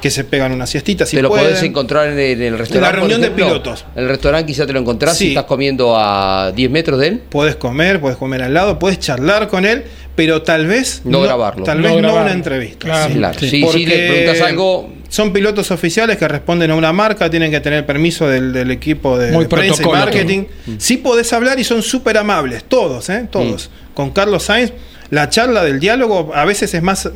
que 0.00 0.10
se 0.10 0.24
pegan 0.24 0.52
una 0.52 0.66
siestita 0.66 1.06
si 1.06 1.16
te 1.16 1.22
lo 1.22 1.28
pueden. 1.30 1.46
podés 1.46 1.62
encontrar 1.62 2.08
en 2.08 2.18
el, 2.18 2.42
en 2.42 2.52
el 2.52 2.58
restaurante. 2.58 2.80
la 2.80 2.90
por 3.00 3.08
reunión 3.08 3.20
de 3.22 3.30
pilotos. 3.30 3.84
En 3.96 4.02
el 4.02 4.08
restaurante 4.10 4.46
quizá 4.46 4.66
te 4.66 4.72
lo 4.72 4.80
encontrás 4.80 5.16
Sí. 5.16 5.24
si 5.24 5.28
estás 5.30 5.44
comiendo 5.44 5.96
a 5.98 6.52
10 6.54 6.70
metros 6.70 7.00
de 7.00 7.08
él. 7.08 7.22
Puedes 7.30 7.56
comer, 7.56 8.00
puedes 8.00 8.18
comer 8.18 8.42
al 8.42 8.52
lado, 8.54 8.78
puedes 8.78 8.98
charlar 8.98 9.48
con 9.48 9.64
él, 9.64 9.84
pero 10.14 10.42
tal 10.42 10.66
vez 10.66 11.00
No 11.04 11.22
grabarlo. 11.22 11.64
Tal 11.64 11.80
No 11.80 11.94
vez 11.94 12.02
no 12.02 12.14
una 12.16 12.32
entrevista. 12.32 12.78
Claro. 12.86 13.08
sí. 13.12 13.18
Claro. 13.18 13.38
Sí. 13.40 13.48
Sí, 13.48 13.64
sí, 13.72 13.86
le 13.86 14.08
preguntas 14.08 14.40
algo. 14.46 14.92
Son 15.08 15.32
pilotos 15.32 15.70
oficiales 15.70 16.16
que 16.18 16.26
responden 16.26 16.72
a 16.72 16.74
una 16.74 16.92
marca, 16.92 17.30
tienen 17.30 17.50
que 17.50 17.60
tener 17.60 17.86
permiso 17.86 18.26
del, 18.28 18.52
del 18.52 18.72
equipo 18.72 19.16
de, 19.16 19.30
Muy 19.30 19.44
de 19.44 19.48
prensa 19.48 19.82
y 19.82 19.86
marketing. 19.86 20.44
Sí 20.78 20.96
podés 20.96 21.32
hablar 21.32 21.58
y 21.60 21.64
son 21.64 21.82
súper 21.82 22.18
amables, 22.18 22.64
todos, 22.64 23.08
¿eh? 23.10 23.26
todos. 23.30 23.70
Mm. 23.70 23.94
Con 23.94 24.10
Carlos 24.10 24.42
Sainz, 24.42 24.72
la 25.14 25.28
charla 25.30 25.64
del 25.64 25.80
diálogo 25.80 26.32
a 26.34 26.44
veces 26.44 26.74
es 26.74 26.82
más 26.82 27.08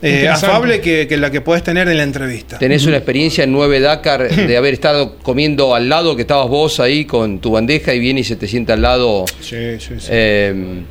eh, 0.00 0.28
afable 0.28 0.80
que, 0.80 1.06
que 1.06 1.16
la 1.16 1.30
que 1.30 1.40
podés 1.40 1.62
tener 1.62 1.88
en 1.88 1.96
la 1.96 2.02
entrevista. 2.02 2.58
Tenés 2.58 2.86
una 2.86 2.96
experiencia 2.96 3.44
en 3.44 3.52
9 3.52 3.80
Dakar 3.80 4.28
de 4.34 4.56
haber 4.56 4.74
estado 4.74 5.16
comiendo 5.18 5.74
al 5.74 5.88
lado, 5.88 6.16
que 6.16 6.22
estabas 6.22 6.48
vos 6.48 6.80
ahí 6.80 7.04
con 7.04 7.38
tu 7.40 7.52
bandeja 7.52 7.94
y 7.94 8.00
viene 8.00 8.20
y 8.20 8.24
se 8.24 8.36
te 8.36 8.48
sienta 8.48 8.72
al 8.72 8.82
lado 8.82 9.24
Sí, 9.40 9.78
sí, 9.78 9.94
sí. 9.98 10.06
eh, 10.10 10.82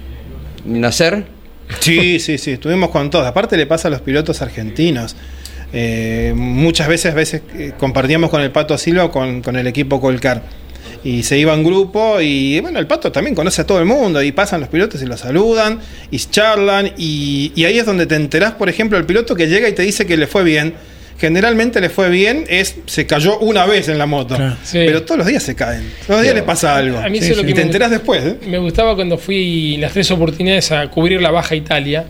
Nacer. 0.66 1.24
Sí, 1.80 2.20
sí, 2.20 2.38
sí, 2.38 2.52
estuvimos 2.52 2.90
con 2.90 3.10
todos. 3.10 3.26
Aparte 3.26 3.56
le 3.58 3.66
pasa 3.66 3.88
a 3.88 3.92
los 3.92 4.02
pilotos 4.02 4.42
argentinos. 4.42 5.16
Eh, 5.74 6.34
muchas 6.36 6.88
veces, 6.90 7.14
veces 7.16 7.42
eh, 7.58 7.72
compartíamos 7.78 8.30
con 8.30 8.42
el 8.42 8.52
Pato 8.52 8.78
Silva 8.78 9.10
con, 9.10 9.42
con 9.42 9.56
el 9.56 9.68
equipo 9.68 10.02
Colcar. 10.02 10.44
Y 11.04 11.24
se 11.24 11.38
iba 11.38 11.54
en 11.54 11.64
grupo 11.64 12.22
y 12.22 12.60
bueno, 12.60 12.78
el 12.80 12.86
Pato 12.88 13.12
también 13.12 13.34
conoce 13.36 13.62
a 13.62 13.66
todo 13.66 13.80
el 13.80 13.86
mundo 13.86 14.22
y 14.22 14.32
pasan 14.32 14.60
los 14.62 14.70
pilotos 14.70 15.02
y 15.02 15.06
los 15.08 15.20
saludan 15.22 15.80
y 16.12 16.18
charlan 16.20 16.92
y, 16.98 17.52
y 17.56 17.66
ahí 17.66 17.80
es 17.80 17.86
donde 17.86 18.06
te 18.06 18.16
enterás, 18.16 18.54
por 18.54 18.70
ejemplo, 18.70 18.98
el 18.98 19.06
piloto 19.06 19.36
que 19.36 19.48
llega 19.48 19.68
y 19.68 19.74
te 19.74 19.82
dice 19.82 20.06
que 20.06 20.16
le 20.18 20.28
fue 20.28 20.44
bien. 20.44 20.74
Generalmente 21.20 21.80
le 21.82 21.90
fue 21.90 22.10
bien, 22.10 22.46
es 22.50 22.76
se 22.88 23.06
cayó 23.06 23.38
una 23.40 23.66
vez 23.68 23.88
en 23.90 24.00
la 24.00 24.08
moto, 24.08 24.36
Claro. 24.36 24.56
Sí. 24.64 24.80
pero 24.86 25.04
todos 25.04 25.20
los 25.20 25.28
días 25.28 25.44
se 25.44 25.54
caen, 25.54 25.84
todos 26.08 26.18
los 26.20 26.24
días 26.24 26.34
le 26.34 26.42
pasa 26.42 26.76
algo. 26.76 26.98
A 26.98 27.10
mí 27.10 27.20
Sí, 27.20 27.26
eso 27.32 27.36
lo 27.42 27.44
que 27.46 27.52
y 27.52 27.54
te 27.54 27.62
enterás 27.62 27.92
después. 27.92 28.24
¿eh? 28.26 28.38
Me 28.48 28.58
gustaba 28.58 28.96
cuando 28.96 29.20
fui 29.20 29.78
las 29.78 29.94
tres 29.94 30.10
oportunidades 30.10 30.72
a 30.72 30.88
cubrir 30.90 31.22
la 31.22 31.30
Baja 31.30 31.54
Italia, 31.56 32.06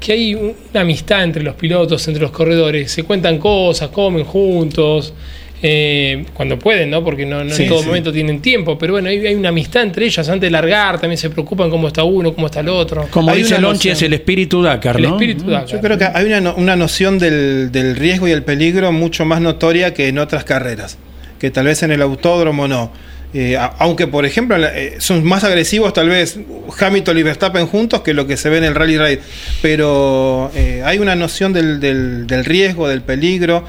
que 0.00 0.12
hay 0.12 0.34
un- 0.34 0.54
una 0.70 0.80
amistad 0.80 1.24
entre 1.24 1.42
los 1.42 1.54
pilotos, 1.56 2.06
entre 2.08 2.22
los 2.22 2.30
corredores, 2.30 2.90
se 2.90 3.02
cuentan 3.02 3.38
cosas, 3.38 3.90
comen 3.90 4.24
juntos, 4.24 5.12
eh, 5.62 6.24
cuando 6.34 6.58
pueden, 6.58 6.90
¿no? 6.90 7.02
Porque 7.02 7.24
no, 7.24 7.42
no 7.44 7.54
Sí, 7.54 7.62
en 7.62 7.68
todo 7.70 7.80
sí. 7.80 7.86
momento 7.86 8.12
tienen 8.12 8.40
tiempo, 8.42 8.76
pero 8.76 8.94
bueno, 8.94 9.08
hay, 9.08 9.26
hay 9.26 9.34
una 9.34 9.48
amistad 9.48 9.82
entre 9.82 10.04
ellas 10.06 10.28
antes 10.28 10.42
de 10.48 10.50
largar, 10.50 11.00
también 11.00 11.16
se 11.18 11.30
preocupan 11.30 11.70
cómo 11.70 11.88
está 11.88 12.04
uno, 12.04 12.34
cómo 12.34 12.46
está 12.46 12.60
el 12.60 12.68
otro. 12.68 13.06
Como 13.10 13.30
Hay 13.30 13.38
dice 13.42 13.54
una 13.54 13.68
Lonchi, 13.68 13.88
es 13.90 14.02
el 14.02 14.12
espíritu 14.12 14.62
Dakar, 14.62 14.96
el 14.96 15.02
¿no? 15.04 15.08
espíritu 15.10 15.46
Dakar. 15.46 15.66
Yo 15.68 15.80
creo 15.80 15.96
que 15.98 16.04
hay 16.12 16.26
una, 16.26 16.52
una 16.54 16.76
noción 16.76 17.18
del, 17.18 17.72
del 17.72 17.96
riesgo 17.96 18.28
y 18.28 18.32
el 18.32 18.42
peligro 18.42 18.92
mucho 18.92 19.24
más 19.24 19.40
notoria 19.40 19.94
que 19.94 20.08
en 20.08 20.18
otras 20.18 20.44
carreras, 20.44 20.98
que 21.38 21.50
tal 21.50 21.66
vez 21.66 21.82
en 21.82 21.92
el 21.92 22.02
autódromo 22.02 22.68
no. 22.68 22.92
Eh, 23.36 23.58
aunque, 23.78 24.06
por 24.06 24.24
ejemplo, 24.24 24.56
eh, 24.64 24.94
son 24.98 25.24
más 25.24 25.42
agresivos 25.42 25.92
tal 25.92 26.08
vez 26.08 26.38
Hamilton 26.78 27.18
y 27.18 27.22
Verstappen 27.24 27.66
juntos 27.66 28.02
que 28.02 28.14
lo 28.14 28.28
que 28.28 28.36
se 28.36 28.48
ve 28.48 28.58
en 28.58 28.64
el 28.64 28.76
Rally 28.76 28.96
Raid. 28.96 29.18
Pero 29.60 30.52
eh, 30.54 30.82
hay 30.84 30.98
una 30.98 31.16
noción 31.16 31.52
del, 31.52 31.80
del- 31.80 32.28
del 32.28 32.44
riesgo, 32.44 32.86
del 32.86 33.00
peligro, 33.02 33.64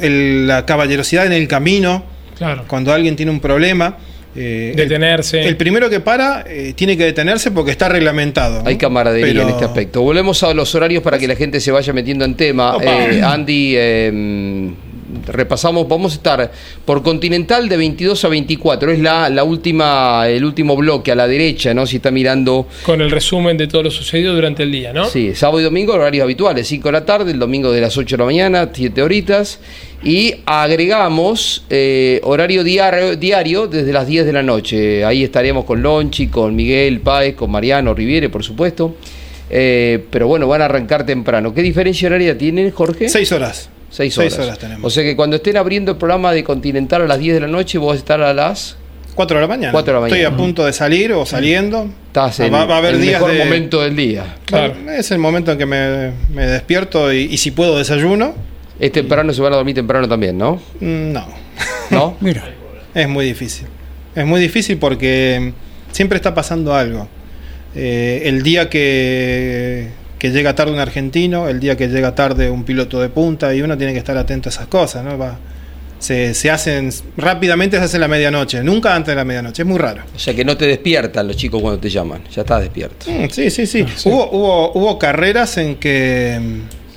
el- 0.00 0.46
la 0.46 0.64
caballerosidad 0.66 1.26
en 1.26 1.32
el 1.32 1.48
camino, 1.48 2.04
Claro. 2.36 2.64
cuando 2.68 2.92
alguien 2.92 3.16
tiene 3.16 3.32
un 3.32 3.40
problema. 3.40 3.96
eh, 4.36 4.72
Detenerse. 4.76 5.42
El, 5.48 5.56
primero 5.56 5.90
que 5.90 5.98
para 5.98 6.44
eh, 6.46 6.72
tiene 6.76 6.96
que 6.96 7.04
detenerse 7.04 7.50
porque 7.50 7.72
está 7.72 7.88
reglamentado. 7.88 8.62
¿no? 8.62 8.68
Hay 8.68 8.76
camaradería 8.76 9.26
Pero- 9.26 9.42
en 9.42 9.48
este 9.48 9.64
aspecto. 9.64 10.02
Volvemos 10.02 10.42
a 10.44 10.54
los 10.54 10.72
horarios 10.76 11.02
para 11.02 11.18
que 11.18 11.26
la 11.26 11.34
gente 11.34 11.58
se 11.60 11.72
vaya 11.72 11.92
metiendo 11.92 12.24
en 12.24 12.36
tema. 12.36 12.76
Eh, 12.80 13.20
Andy, 13.24 13.74
eh, 13.76 14.70
repasamos, 15.28 15.88
vamos 15.88 16.12
a 16.12 16.16
estar 16.16 16.52
por 16.84 17.02
Continental 17.02 17.68
de 17.68 17.76
22 17.76 18.24
a 18.24 18.28
24. 18.28 18.92
Es 18.92 19.00
la, 19.00 19.28
la 19.30 19.44
última, 19.44 20.28
el 20.28 20.44
último 20.44 20.76
bloque 20.76 21.12
a 21.12 21.14
la 21.14 21.28
derecha, 21.28 21.74
¿no? 21.74 21.86
Si 21.86 21.96
está 21.96 22.10
mirando. 22.10 22.66
Con 22.84 23.00
el 23.00 23.10
resumen 23.10 23.56
de 23.56 23.66
todo 23.66 23.84
lo 23.84 23.90
sucedido 23.90 24.34
durante 24.34 24.62
el 24.62 24.72
día, 24.72 24.92
¿no? 24.92 25.06
Sí, 25.06 25.34
sábado 25.34 25.60
y 25.60 25.64
domingo, 25.64 25.94
horarios 25.94 26.24
habituales, 26.24 26.66
5 26.68 26.88
de 26.88 26.92
la 26.92 27.04
tarde, 27.04 27.32
el 27.32 27.38
domingo 27.38 27.70
de 27.72 27.80
las 27.80 27.96
8 27.96 28.16
de 28.16 28.18
la 28.18 28.24
mañana, 28.24 28.70
7 28.72 29.02
horitas. 29.02 29.60
Y 30.02 30.36
agregamos 30.46 31.64
eh, 31.70 32.20
horario 32.22 32.62
diario, 32.62 33.16
diario 33.16 33.66
desde 33.66 33.92
las 33.92 34.06
10 34.06 34.26
de 34.26 34.32
la 34.32 34.42
noche. 34.42 35.04
Ahí 35.04 35.24
estaremos 35.24 35.64
con 35.64 35.82
Lonchi, 35.82 36.28
con 36.28 36.54
Miguel 36.54 37.00
Páez, 37.00 37.34
con 37.34 37.50
Mariano 37.50 37.94
Riviere, 37.94 38.28
por 38.28 38.44
supuesto. 38.44 38.94
Eh, 39.50 40.04
pero 40.10 40.28
bueno, 40.28 40.46
van 40.46 40.62
a 40.62 40.66
arrancar 40.66 41.04
temprano. 41.04 41.52
¿Qué 41.54 41.62
diferencia 41.62 42.08
horaria 42.08 42.36
tienen, 42.38 42.70
Jorge? 42.70 43.08
Seis 43.08 43.32
horas. 43.32 43.70
Seis 43.90 44.14
Seis 44.14 44.34
horas. 44.34 44.46
horas 44.46 44.58
tenemos. 44.58 44.84
O 44.84 44.90
sea 44.90 45.02
que 45.02 45.16
cuando 45.16 45.36
estén 45.36 45.56
abriendo 45.56 45.92
el 45.92 45.98
programa 45.98 46.32
de 46.32 46.44
Continental 46.44 47.02
a 47.02 47.06
las 47.06 47.18
10 47.18 47.34
de 47.34 47.40
la 47.40 47.46
noche, 47.46 47.78
vos 47.78 47.88
vas 47.88 47.96
a 47.96 47.98
estar 47.98 48.20
a 48.22 48.32
las... 48.34 48.76
4 49.14 49.36
de 49.36 49.40
la 49.40 49.48
mañana. 49.48 49.72
Cuatro 49.72 49.94
de 49.94 50.00
la 50.00 50.06
Estoy 50.06 50.20
mañana. 50.20 50.34
a 50.34 50.38
punto 50.38 50.64
de 50.64 50.72
salir 50.72 51.12
o 51.12 51.26
saliendo. 51.26 51.88
Estás 52.06 52.38
Ah, 52.38 52.46
en 52.46 52.54
va, 52.54 52.64
va 52.66 52.76
a 52.76 52.78
haber 52.78 52.94
el 52.94 53.00
días 53.00 53.20
mejor 53.20 53.32
de- 53.36 53.44
momento 53.44 53.80
del 53.82 53.96
día. 53.96 54.36
Claro. 54.44 54.74
Bueno, 54.74 54.92
es 54.92 55.10
el 55.10 55.18
momento 55.18 55.50
en 55.52 55.58
que 55.58 55.66
me, 55.66 56.12
me 56.32 56.46
despierto 56.46 57.12
y, 57.12 57.22
y 57.22 57.36
si 57.38 57.50
puedo 57.50 57.76
desayuno. 57.78 58.34
Es 58.78 58.92
temprano, 58.92 59.32
se 59.32 59.42
van 59.42 59.52
a 59.54 59.56
dormir 59.56 59.74
temprano 59.74 60.06
también, 60.06 60.38
¿no? 60.38 60.62
Mm, 60.80 61.10
No, 61.12 61.26
¿No? 61.90 62.16
Mira. 62.20 62.44
es 62.94 63.08
muy 63.08 63.24
difícil. 63.24 63.66
Es 64.14 64.24
muy 64.24 64.40
difícil 64.40 64.76
porque 64.78 65.52
siempre 65.90 66.14
está 66.14 66.32
pasando 66.32 66.72
algo. 66.76 67.08
Eh, 67.74 68.22
el 68.26 68.42
día 68.44 68.70
que, 68.70 69.88
que 70.18 70.30
llega 70.30 70.54
tarde 70.54 70.72
un 70.72 70.78
argentino, 70.80 71.48
el 71.48 71.60
día 71.60 71.76
que 71.76 71.88
llega 71.88 72.14
tarde 72.14 72.50
un 72.50 72.64
piloto 72.64 73.00
de 73.00 73.08
punta 73.08 73.54
y 73.54 73.62
uno 73.62 73.76
tiene 73.78 73.92
que 73.92 73.98
estar 74.00 74.16
atento 74.16 74.48
a 74.48 74.52
esas 74.52 74.66
cosas, 74.66 75.04
¿no? 75.04 75.16
Va- 75.18 75.38
se, 76.00 76.32
se 76.32 76.48
hacen 76.48 76.90
rápidamente 77.16 77.76
se 77.76 77.82
hace 77.84 77.98
la 77.98 78.06
medianoche, 78.06 78.62
nunca 78.62 78.94
antes 78.94 79.08
de 79.12 79.16
la 79.16 79.24
medianoche, 79.24 79.62
es 79.62 79.68
muy 79.68 79.78
raro. 79.78 80.02
O 80.14 80.18
sea 80.18 80.32
que 80.32 80.44
no 80.44 80.56
te 80.56 80.64
despiertan 80.66 81.26
los 81.26 81.36
chicos 81.36 81.60
cuando 81.60 81.80
te 81.80 81.90
llaman, 81.90 82.22
ya 82.32 82.42
estás 82.42 82.60
despierto. 82.60 83.06
Mm, 83.10 83.28
Sí, 83.30 83.50
sí, 83.50 83.66
sí. 83.66 83.84
sí. 83.96 84.08
Hubo, 84.08 84.30
hubo, 84.30 84.72
hubo 84.74 84.98
carreras 84.98 85.56
en 85.58 85.74
que, 85.76 86.38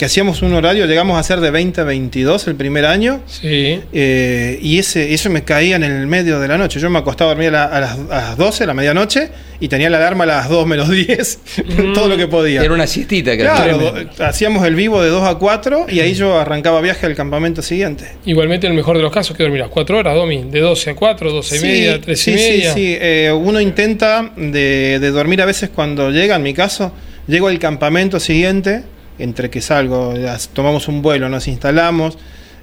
que 0.01 0.05
hacíamos 0.05 0.41
un 0.41 0.51
horario, 0.55 0.87
llegamos 0.87 1.15
a 1.15 1.19
hacer 1.19 1.39
de 1.41 1.51
20 1.51 1.79
a 1.79 1.83
22 1.83 2.47
el 2.47 2.55
primer 2.55 2.87
año. 2.87 3.21
Sí. 3.27 3.79
eh, 3.93 4.57
y 4.59 4.79
ese, 4.79 5.13
eso 5.13 5.29
me 5.29 5.43
caía 5.43 5.75
en 5.75 5.83
el 5.83 6.07
medio 6.07 6.39
de 6.39 6.47
la 6.47 6.57
noche. 6.57 6.79
Yo 6.79 6.89
me 6.89 6.97
acostaba 6.97 7.29
a 7.29 7.35
dormir 7.35 7.49
a, 7.49 7.51
la- 7.51 7.65
a 7.65 7.79
las, 7.81 7.91
a 8.09 8.29
las 8.29 8.37
12, 8.37 8.63
a 8.63 8.67
la 8.67 8.73
medianoche, 8.73 9.29
y 9.59 9.67
tenía 9.67 9.91
la 9.91 9.97
alarma 9.97 10.23
a 10.23 10.27
las 10.27 10.49
2 10.49 10.65
menos 10.65 10.89
10, 10.89 11.39
todo 11.93 12.07
lo 12.07 12.17
que 12.17 12.27
podía. 12.27 12.63
Era 12.63 12.73
una 12.73 12.87
siestita 12.87 13.33
que 13.37 13.43
Claro, 13.43 13.93
hacíamos 14.17 14.65
el 14.65 14.73
vivo 14.73 15.03
de 15.03 15.09
2 15.11 15.21
a 15.23 15.35
4 15.35 15.85
y 15.89 15.99
ahí 15.99 16.15
yo 16.15 16.39
arrancaba 16.39 16.81
viaje 16.81 17.05
al 17.05 17.13
campamento 17.13 17.61
siguiente. 17.61 18.05
Igualmente, 18.25 18.65
en 18.65 18.71
el 18.73 18.77
mejor 18.77 18.97
de 18.97 19.03
los 19.03 19.11
casos, 19.13 19.37
que 19.37 19.43
dormirás 19.43 19.69
cuatro 19.69 19.99
horas, 19.99 20.15
Domi, 20.15 20.45
de 20.49 20.61
12 20.61 20.89
a 20.89 20.95
4, 20.95 21.31
12 21.31 21.57
y 21.57 21.59
media, 21.61 22.01
3 22.01 22.19
sí, 22.19 22.31
y 22.31 22.33
media. 22.33 22.73
Sí, 22.73 22.79
sí, 22.79 22.97
eh, 22.99 23.31
uno 23.39 23.61
intenta 23.61 24.31
de, 24.35 24.97
de 24.99 25.11
dormir 25.11 25.43
a 25.43 25.45
veces 25.45 25.69
cuando 25.69 26.09
llega, 26.09 26.37
en 26.37 26.41
mi 26.41 26.55
caso, 26.55 26.91
llego 27.27 27.49
al 27.49 27.59
campamento 27.59 28.19
siguiente, 28.19 28.81
entre 29.23 29.49
que 29.49 29.61
salgo, 29.61 30.13
las- 30.17 30.49
tomamos 30.49 30.87
un 30.87 31.01
vuelo, 31.01 31.29
nos 31.29 31.47
instalamos, 31.47 32.17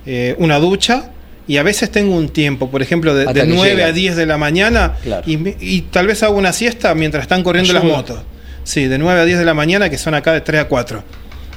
eh, 0.06 0.34
una 0.38 0.58
ducha. 0.58 1.10
Y 1.46 1.56
a 1.56 1.62
veces 1.62 1.90
tengo 1.90 2.14
un 2.14 2.28
tiempo, 2.28 2.70
por 2.70 2.82
ejemplo, 2.82 3.14
de, 3.14 3.24
de 3.24 3.32
que 3.32 3.46
9 3.46 3.70
llega. 3.76 3.86
a 3.86 3.92
10 3.92 4.16
de 4.16 4.26
la 4.26 4.36
mañana 4.36 4.96
Claro. 5.02 5.22
y, 5.26 5.80
tal 5.90 6.06
vez 6.06 6.22
hago 6.22 6.36
una 6.36 6.52
siesta 6.52 6.94
mientras 6.94 7.22
están 7.22 7.42
corriendo 7.42 7.72
las 7.72 7.84
motos. 7.84 8.18
Sí, 8.64 8.84
de 8.86 8.98
9 8.98 9.20
a 9.20 9.24
10 9.24 9.38
de 9.38 9.46
la 9.46 9.54
mañana, 9.54 9.88
que 9.88 9.96
son 9.96 10.12
acá 10.14 10.34
de 10.34 10.42
3 10.42 10.60
a 10.60 10.68
4. 10.68 11.02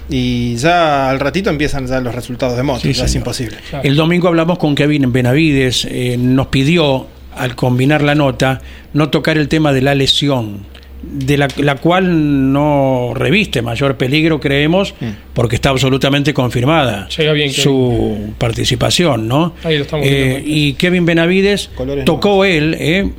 Y 0.09 0.55
ya 0.55 1.09
al 1.09 1.19
ratito 1.19 1.49
empiezan 1.49 1.87
ya 1.87 1.99
los 1.99 2.15
resultados 2.15 2.55
de 2.55 2.63
motos, 2.63 2.83
Sí, 2.83 2.93
ya 2.93 3.03
es 3.05 3.15
imposible. 3.15 3.57
Claro. 3.69 3.83
El 3.87 3.95
domingo 3.97 4.27
hablamos 4.29 4.57
con 4.57 4.75
Kevin 4.75 5.11
Benavides, 5.11 5.85
eh, 5.89 6.15
nos 6.17 6.47
pidió, 6.47 7.07
al 7.35 7.55
combinar 7.55 8.01
la 8.01 8.15
nota, 8.15 8.61
no 8.93 9.09
tocar 9.09 9.37
el 9.37 9.47
tema 9.49 9.71
de 9.73 9.81
la 9.81 9.93
lesión, 9.95 10.65
de 11.03 11.37
la, 11.37 11.47
la 11.57 11.75
cual 11.75 12.51
no 12.53 13.13
reviste 13.15 13.61
mayor 13.61 13.97
peligro, 13.97 14.39
creemos, 14.39 14.93
Mm. 14.99 15.05
porque 15.33 15.55
está 15.55 15.69
absolutamente 15.69 16.33
confirmada 16.33 17.07
Llega 17.09 17.33
bien, 17.33 17.49
Kevin. 17.49 17.63
su 17.63 18.17
participación, 18.37 19.27
¿no? 19.27 19.53
Ahí 19.63 19.77
lo 19.77 19.83
estamos 19.83 20.05
Eh, 20.07 20.41
viendo. 20.43 20.49
y 20.49 20.73
Kevin 20.73 21.05
Benavides 21.05 21.69
Colores 21.75 22.05
tocó 22.05 22.45
él 22.45 22.75
eh, 22.79 23.09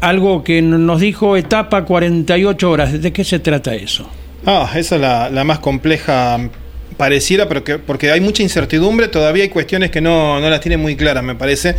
algo 0.00 0.42
que 0.44 0.62
nos 0.62 1.00
dijo 1.00 1.36
etapa 1.36 1.84
48 1.84 2.70
horas. 2.70 3.00
¿De 3.02 3.12
qué 3.12 3.24
se 3.24 3.38
trata 3.40 3.74
eso? 3.74 4.08
Ah, 4.46 4.70
esa 4.76 4.94
es 4.94 5.00
la, 5.00 5.28
la 5.28 5.44
más 5.44 5.58
compleja, 5.58 6.38
pareciera, 6.96 7.48
pero 7.48 7.62
que, 7.64 7.78
porque 7.78 8.10
hay 8.10 8.20
mucha 8.20 8.42
incertidumbre, 8.42 9.08
todavía 9.08 9.42
hay 9.42 9.48
cuestiones 9.50 9.90
que 9.90 10.00
no, 10.00 10.40
no 10.40 10.48
las 10.48 10.60
tienen 10.60 10.80
muy 10.80 10.96
claras, 10.96 11.22
me 11.24 11.34
parece, 11.34 11.74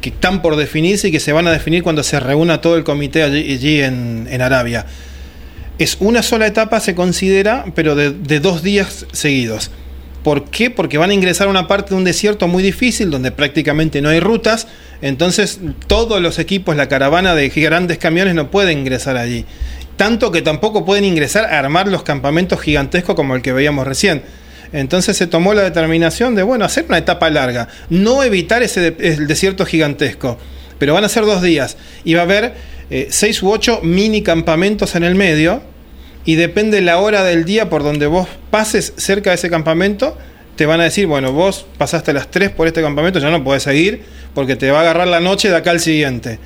que 0.00 0.10
están 0.10 0.42
por 0.42 0.56
definirse 0.56 1.08
y 1.08 1.12
que 1.12 1.20
se 1.20 1.32
van 1.32 1.46
a 1.46 1.52
definir 1.52 1.82
cuando 1.82 2.02
se 2.02 2.20
reúna 2.20 2.60
todo 2.60 2.76
el 2.76 2.84
comité 2.84 3.22
allí, 3.22 3.52
allí 3.52 3.80
en, 3.80 4.40
Arabia. 4.40 4.86
Es 5.78 5.96
una 6.00 6.22
sola 6.22 6.46
etapa, 6.46 6.80
se 6.80 6.94
considera, 6.94 7.66
pero 7.74 7.94
de, 7.94 8.10
de 8.10 8.40
dos 8.40 8.62
días 8.62 9.06
seguidos. 9.12 9.70
¿Por 10.22 10.44
qué? 10.44 10.70
Porque 10.70 10.98
van 10.98 11.10
a 11.10 11.14
ingresar 11.14 11.46
a 11.46 11.50
una 11.50 11.68
parte 11.68 11.90
de 11.90 11.96
un 11.96 12.04
desierto 12.04 12.48
muy 12.48 12.62
difícil, 12.62 13.10
donde 13.10 13.30
prácticamente 13.30 14.00
no 14.00 14.08
hay 14.08 14.20
rutas, 14.20 14.66
entonces 15.02 15.60
todos 15.86 16.20
los 16.20 16.38
equipos, 16.38 16.76
la 16.76 16.88
caravana 16.88 17.34
de 17.34 17.48
grandes 17.48 17.98
camiones 17.98 18.34
no 18.34 18.50
pueden 18.50 18.78
ingresar 18.78 19.16
allí. 19.16 19.44
Tanto 19.96 20.30
que 20.30 20.42
tampoco 20.42 20.84
pueden 20.84 21.04
ingresar 21.04 21.44
a 21.44 21.58
armar 21.58 21.88
los 21.88 22.02
campamentos 22.02 22.60
gigantescos 22.60 23.14
como 23.14 23.34
el 23.34 23.42
que 23.42 23.52
veíamos 23.52 23.86
recién. 23.86 24.22
Entonces 24.72 25.16
se 25.16 25.26
tomó 25.26 25.54
la 25.54 25.62
determinación 25.62 26.34
de, 26.34 26.42
bueno, 26.42 26.64
hacer 26.64 26.84
una 26.88 26.98
etapa 26.98 27.30
larga, 27.30 27.68
no 27.90 28.22
evitar 28.22 28.62
ese 28.62 28.90
de- 28.92 29.08
el 29.14 29.26
desierto 29.26 29.64
gigantesco, 29.66 30.38
pero 30.78 30.94
van 30.94 31.04
a 31.04 31.08
ser 31.08 31.24
dos 31.24 31.42
días 31.42 31.76
y 32.04 32.14
va 32.14 32.20
a 32.20 32.24
haber 32.24 32.54
eh, 32.90 33.08
seis 33.10 33.42
u 33.42 33.50
ocho 33.50 33.80
mini 33.82 34.22
campamentos 34.22 34.94
en 34.94 35.04
el 35.04 35.14
medio 35.14 35.62
y 36.24 36.34
depende 36.34 36.80
la 36.80 36.98
hora 36.98 37.24
del 37.24 37.44
día 37.44 37.68
por 37.70 37.82
donde 37.82 38.06
vos 38.06 38.28
pases 38.50 38.92
cerca 38.96 39.30
de 39.30 39.36
ese 39.36 39.48
campamento, 39.50 40.16
te 40.56 40.66
van 40.66 40.80
a 40.80 40.84
decir, 40.84 41.06
bueno, 41.06 41.32
vos 41.32 41.66
pasaste 41.78 42.10
a 42.12 42.14
las 42.14 42.30
3 42.30 42.50
por 42.50 42.66
este 42.66 42.82
campamento, 42.82 43.18
ya 43.18 43.30
no 43.30 43.42
podés 43.44 43.62
seguir 43.64 44.02
porque 44.34 44.56
te 44.56 44.70
va 44.70 44.78
a 44.78 44.80
agarrar 44.82 45.06
la 45.08 45.20
noche 45.20 45.48
de 45.50 45.56
acá 45.56 45.70
al 45.70 45.80
siguiente. 45.80 46.38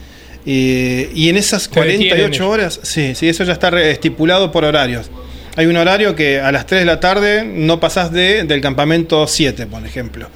Y, 0.47 1.09
y 1.15 1.29
en 1.29 1.37
esas 1.37 1.69
Te 1.69 1.81
detienen 1.81 2.09
48 2.09 2.35
ellos. 2.35 2.41
horas, 2.53 2.81
sí, 2.83 3.15
sí, 3.15 3.29
eso 3.29 3.45
ya 3.45 3.53
está 3.53 3.69
estipulado 3.83 4.51
por 4.51 4.65
horarios. 4.65 5.11
Hay 5.57 5.67
un 5.67 5.77
horario 5.77 6.15
que 6.15 6.41
a 6.41 6.53
las 6.53 6.67
3 6.67 6.83
de 6.83 6.85
la 6.87 7.01
tarde 7.01 7.45
no 7.45 7.81
pasás 7.81 8.13
de, 8.13 8.45
del 8.45 8.61
campamento 8.61 9.27
7, 9.27 9.67
por 9.67 9.85
ejemplo. 9.85 10.29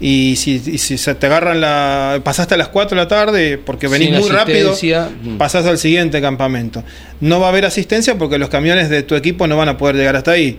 Y 0.00 0.34
si, 0.36 0.60
y 0.66 0.78
si 0.78 0.98
se 0.98 1.14
te 1.14 1.26
agarran 1.26 1.60
la. 1.60 2.20
pasaste 2.24 2.54
a 2.54 2.56
las 2.56 2.68
4 2.68 2.96
de 2.96 3.02
la 3.04 3.08
tarde 3.08 3.58
porque 3.58 3.86
venís 3.86 4.08
Sin 4.08 4.18
muy 4.18 4.30
rápido, 4.30 4.74
mm. 4.74 5.36
pasás 5.36 5.64
al 5.66 5.78
siguiente 5.78 6.20
campamento. 6.20 6.82
No 7.20 7.38
va 7.38 7.46
a 7.46 7.48
haber 7.50 7.64
asistencia 7.64 8.16
porque 8.18 8.38
los 8.38 8.48
camiones 8.48 8.90
de 8.90 9.04
tu 9.04 9.14
equipo 9.14 9.46
no 9.46 9.56
van 9.56 9.68
a 9.68 9.76
poder 9.78 9.94
llegar 9.94 10.16
hasta 10.16 10.32
ahí. 10.32 10.58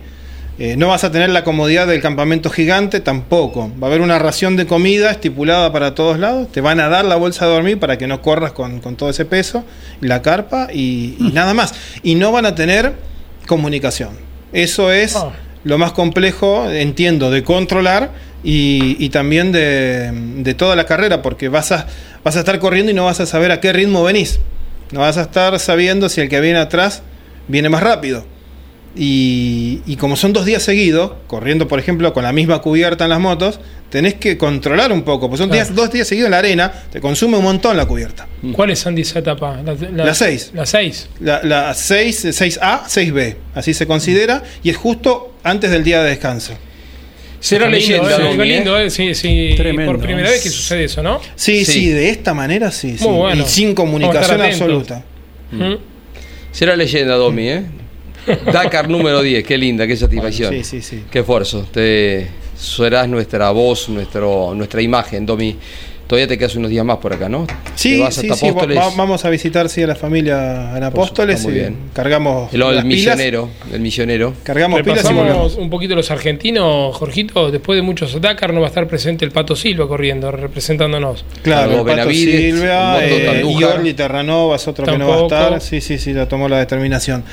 Eh, 0.59 0.75
no 0.77 0.87
vas 0.87 1.03
a 1.03 1.11
tener 1.11 1.29
la 1.31 1.43
comodidad 1.43 1.87
del 1.87 1.99
campamento 2.01 2.49
gigante 2.49 3.01
tampoco. 3.01 3.69
Va 3.81 3.87
a 3.87 3.89
haber 3.89 3.99
una 4.01 4.17
ración 4.17 4.55
de 4.55 4.65
comida 4.65 5.11
estipulada 5.11 5.73
para 5.73 5.93
todos 5.93 6.19
lados. 6.19 6.49
Te 6.51 6.61
van 6.61 6.79
a 6.79 6.87
dar 6.87 7.03
la 7.03 7.17
bolsa 7.17 7.45
de 7.45 7.51
dormir 7.51 7.79
para 7.79 7.97
que 7.97 8.07
no 8.07 8.21
corras 8.21 8.53
con, 8.53 8.79
con 8.79 8.95
todo 8.95 9.09
ese 9.09 9.25
peso, 9.25 9.65
la 9.99 10.21
carpa 10.21 10.69
y, 10.71 11.17
y 11.19 11.31
nada 11.33 11.53
más. 11.53 11.73
Y 12.01 12.15
no 12.15 12.31
van 12.31 12.45
a 12.45 12.55
tener 12.55 12.93
comunicación. 13.47 14.11
Eso 14.51 14.91
es 14.91 15.15
Ah. 15.15 15.31
lo 15.63 15.77
más 15.77 15.91
complejo, 15.93 16.69
entiendo, 16.69 17.31
de 17.31 17.43
controlar 17.43 18.11
y, 18.43 18.97
y 18.99 19.09
también 19.09 19.51
de, 19.51 20.11
de 20.11 20.53
toda 20.53 20.75
la 20.75 20.85
carrera, 20.85 21.21
porque 21.21 21.49
vas 21.49 21.71
a, 21.71 21.87
vas 22.23 22.35
a 22.35 22.39
estar 22.39 22.59
corriendo 22.59 22.91
y 22.91 22.95
no 22.95 23.05
vas 23.05 23.19
a 23.19 23.25
saber 23.25 23.51
a 23.51 23.59
qué 23.61 23.71
ritmo 23.73 24.03
venís. 24.03 24.39
No 24.91 24.99
vas 24.99 25.17
a 25.17 25.23
estar 25.23 25.57
sabiendo 25.59 26.09
si 26.09 26.21
el 26.21 26.29
que 26.29 26.39
viene 26.41 26.59
atrás 26.59 27.01
viene 27.47 27.69
más 27.69 27.81
rápido. 27.81 28.25
Y, 28.95 29.81
y 29.87 29.95
como 29.95 30.15
son 30.15 30.33
dos 30.33 30.45
días 30.45 30.61
seguidos, 30.61 31.13
corriendo 31.27 31.67
por 31.67 31.79
ejemplo 31.79 32.13
con 32.13 32.23
la 32.23 32.31
misma 32.31 32.59
cubierta 32.61 33.05
en 33.05 33.09
las 33.09 33.19
motos, 33.19 33.59
tenés 33.89 34.13
que 34.15 34.37
controlar 34.37 34.91
un 34.91 35.01
poco, 35.01 35.27
porque 35.29 35.39
son 35.39 35.49
Claro. 35.49 35.63
días- 35.65 35.75
dos 35.75 35.91
días 35.91 36.07
seguidos 36.07 36.27
en 36.27 36.31
la 36.31 36.37
arena, 36.39 36.71
te 36.91 37.01
consume 37.01 37.37
un 37.37 37.43
montón 37.43 37.75
la 37.75 37.87
cubierta. 37.87 38.27
¿Cuál 38.51 38.69
es, 38.71 38.85
Andy, 38.85 39.01
esa 39.01 39.19
etapa? 39.19 39.59
La, 39.63 39.73
La 40.05 40.13
seis. 40.13 40.51
La 40.53 40.65
6. 40.67 41.09
La, 41.21 41.41
la 41.43 41.73
6, 41.73 42.25
6A, 42.25 42.83
6B, 42.87 43.35
así 43.55 43.73
se 43.73 43.87
considera, 43.87 44.43
y 44.63 44.69
es 44.69 44.77
justo 44.77 45.35
antes 45.43 45.71
del 45.71 45.83
día 45.83 46.03
de 46.03 46.09
descanso. 46.11 46.53
Será 47.39 47.65
Qué 47.69 47.77
lindo, 47.79 48.03
leyenda, 48.07 48.29
eh, 48.29 48.33
¿eh? 48.35 48.45
lindo, 48.45 48.77
eh, 48.79 48.89
sí, 48.89 49.13
sí. 49.15 49.53
Tremendo. 49.57 49.91
Por 49.91 50.01
primera 50.01 50.29
vez 50.29 50.41
que 50.43 50.49
sucede 50.49 50.85
eso, 50.85 51.03
¿no? 51.03 51.19
Sí, 51.35 51.65
Sí. 51.65 51.73
sí, 51.73 51.87
de 51.89 52.09
esta 52.09 52.33
manera 52.33 52.71
sí. 52.71 52.95
sí. 52.97 53.03
Muy 53.07 53.17
bueno. 53.17 53.43
Y 53.43 53.49
sin 53.49 53.73
comunicación 53.75 54.39
absoluta. 54.41 55.03
Mm. 55.51 55.73
Será 56.51 56.75
leyenda, 56.77 57.15
Domi, 57.15 57.49
¿eh? 57.49 57.63
Dakar 58.51 58.89
número 58.89 59.21
10, 59.21 59.43
qué 59.43 59.57
linda, 59.57 59.85
qué 59.87 59.95
satisfacción. 59.97 60.53
Sí, 60.53 60.63
sí, 60.63 60.81
sí. 60.81 61.03
Qué 61.11 61.19
esfuerzo. 61.19 61.65
Te 61.71 62.27
serás 62.57 63.07
nuestra 63.09 63.51
voz, 63.51 63.89
nuestro, 63.89 64.53
nuestra 64.55 64.81
imagen, 64.81 65.25
Domi. 65.25 65.57
Todavía 66.05 66.27
te 66.27 66.37
quedas 66.37 66.55
unos 66.57 66.69
días 66.69 66.85
más 66.85 66.97
por 66.97 67.13
acá, 67.13 67.29
¿no? 67.29 67.47
Sí, 67.75 67.97
vas 67.99 68.13
sí, 68.13 68.29
hasta 68.29 68.35
sí, 68.35 68.45
va- 68.47 68.51
Apóstoles. 68.51 68.77
va- 68.77 68.89
vamos 68.97 69.23
a 69.25 69.29
visitar 69.29 69.69
sí, 69.69 69.81
a 69.81 69.87
la 69.87 69.95
familia 69.95 70.73
en 70.75 70.83
Apóstoles. 70.83 71.41
muy 71.43 71.53
y 71.53 71.55
bien. 71.55 71.77
Cargamos 71.93 72.53
el, 72.53 72.59
las 72.59 72.69
el 72.69 72.75
pilas. 72.83 72.85
misionero, 73.15 73.49
el 73.71 73.79
misionero. 73.79 74.33
Cargamos 74.43 74.81
pilas 74.81 74.97
y 74.97 74.99
Repasamos 74.99 75.23
volvemos. 75.25 75.55
un 75.55 75.69
poquito 75.69 75.95
los 75.95 76.11
argentinos, 76.11 76.95
Jorgito. 76.97 77.49
Después 77.51 77.77
de 77.77 77.81
muchos 77.83 78.19
Dakar 78.21 78.53
no 78.53 78.59
va 78.59 78.67
a 78.67 78.69
estar 78.69 78.85
presente 78.87 79.23
el 79.23 79.31
Pato 79.31 79.55
Silva 79.55 79.87
corriendo, 79.87 80.29
representándonos. 80.29 81.23
Claro, 81.41 81.69
el 81.71 81.77
Pato 81.77 81.83
Benavides, 81.85 82.53
Silva, 82.55 83.03
eh, 83.05 83.25
Tandújar. 83.25 83.61
y 83.61 83.63
Orly 83.63 83.93
Terranova 83.93 84.55
es 84.57 84.67
otro 84.67 84.85
que 84.85 84.97
no 84.97 85.07
va 85.07 85.13
a 85.15 85.17
Tampoco. 85.19 85.35
estar. 85.35 85.61
Sí, 85.61 85.79
sí, 85.81 85.97
sí, 85.97 86.13
ya 86.13 86.27
tomó 86.27 86.47
la 86.49 86.59
determinación. 86.59 87.23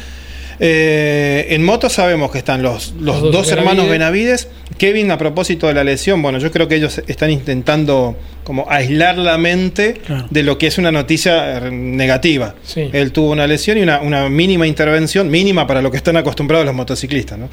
Eh, 0.62 1.46
en 1.54 1.64
moto 1.64 1.88
sabemos 1.88 2.30
que 2.30 2.36
están 2.38 2.62
los, 2.62 2.92
los, 3.00 3.02
Los 3.16 3.22
dos, 3.22 3.32
dos 3.32 3.52
hermanos 3.52 3.88
Benavides. 3.88 4.48
Kevin, 4.76 5.10
a 5.10 5.16
propósito 5.16 5.66
de 5.68 5.74
la 5.74 5.84
lesión, 5.84 6.20
bueno, 6.20 6.38
yo 6.38 6.50
creo 6.50 6.68
que 6.68 6.76
ellos 6.76 7.00
están 7.06 7.30
intentando 7.30 8.14
como 8.44 8.66
aislar 8.70 9.16
la 9.16 9.38
mente 9.38 9.94
Claro. 10.04 10.26
de 10.30 10.42
lo 10.42 10.58
que 10.58 10.66
es 10.66 10.76
una 10.76 10.92
noticia 10.92 11.58
eh, 11.58 11.70
negativa. 11.70 12.54
Sí. 12.62 12.90
Él 12.92 13.10
tuvo 13.12 13.30
una 13.30 13.46
lesión 13.46 13.78
y 13.78 13.82
una, 13.82 14.00
una 14.00 14.28
mínima 14.28 14.66
intervención, 14.66 15.30
mínima 15.30 15.66
para 15.66 15.80
lo 15.80 15.90
que 15.90 15.96
están 15.96 16.16
acostumbrados 16.18 16.66
los 16.66 16.74
motociclistas, 16.74 17.38
¿no? 17.38 17.48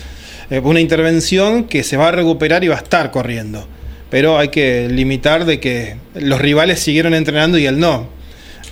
Eh, 0.50 0.60
una 0.60 0.80
intervención 0.82 1.64
que 1.66 1.84
se 1.84 1.96
va 1.98 2.10
a 2.10 2.12
recuperar 2.12 2.64
y 2.64 2.68
va 2.68 2.76
a 2.76 2.80
estar 2.80 3.10
corriendo. 3.12 3.68
Pero 4.10 4.38
hay 4.38 4.50
que 4.50 4.88
limitar 4.90 5.46
de 5.46 5.60
que 5.60 5.96
los 6.16 6.40
rivales 6.40 6.80
siguieron 6.80 7.14
entrenando 7.14 7.58
y 7.58 7.66
él 7.66 7.80
no. 7.80 8.08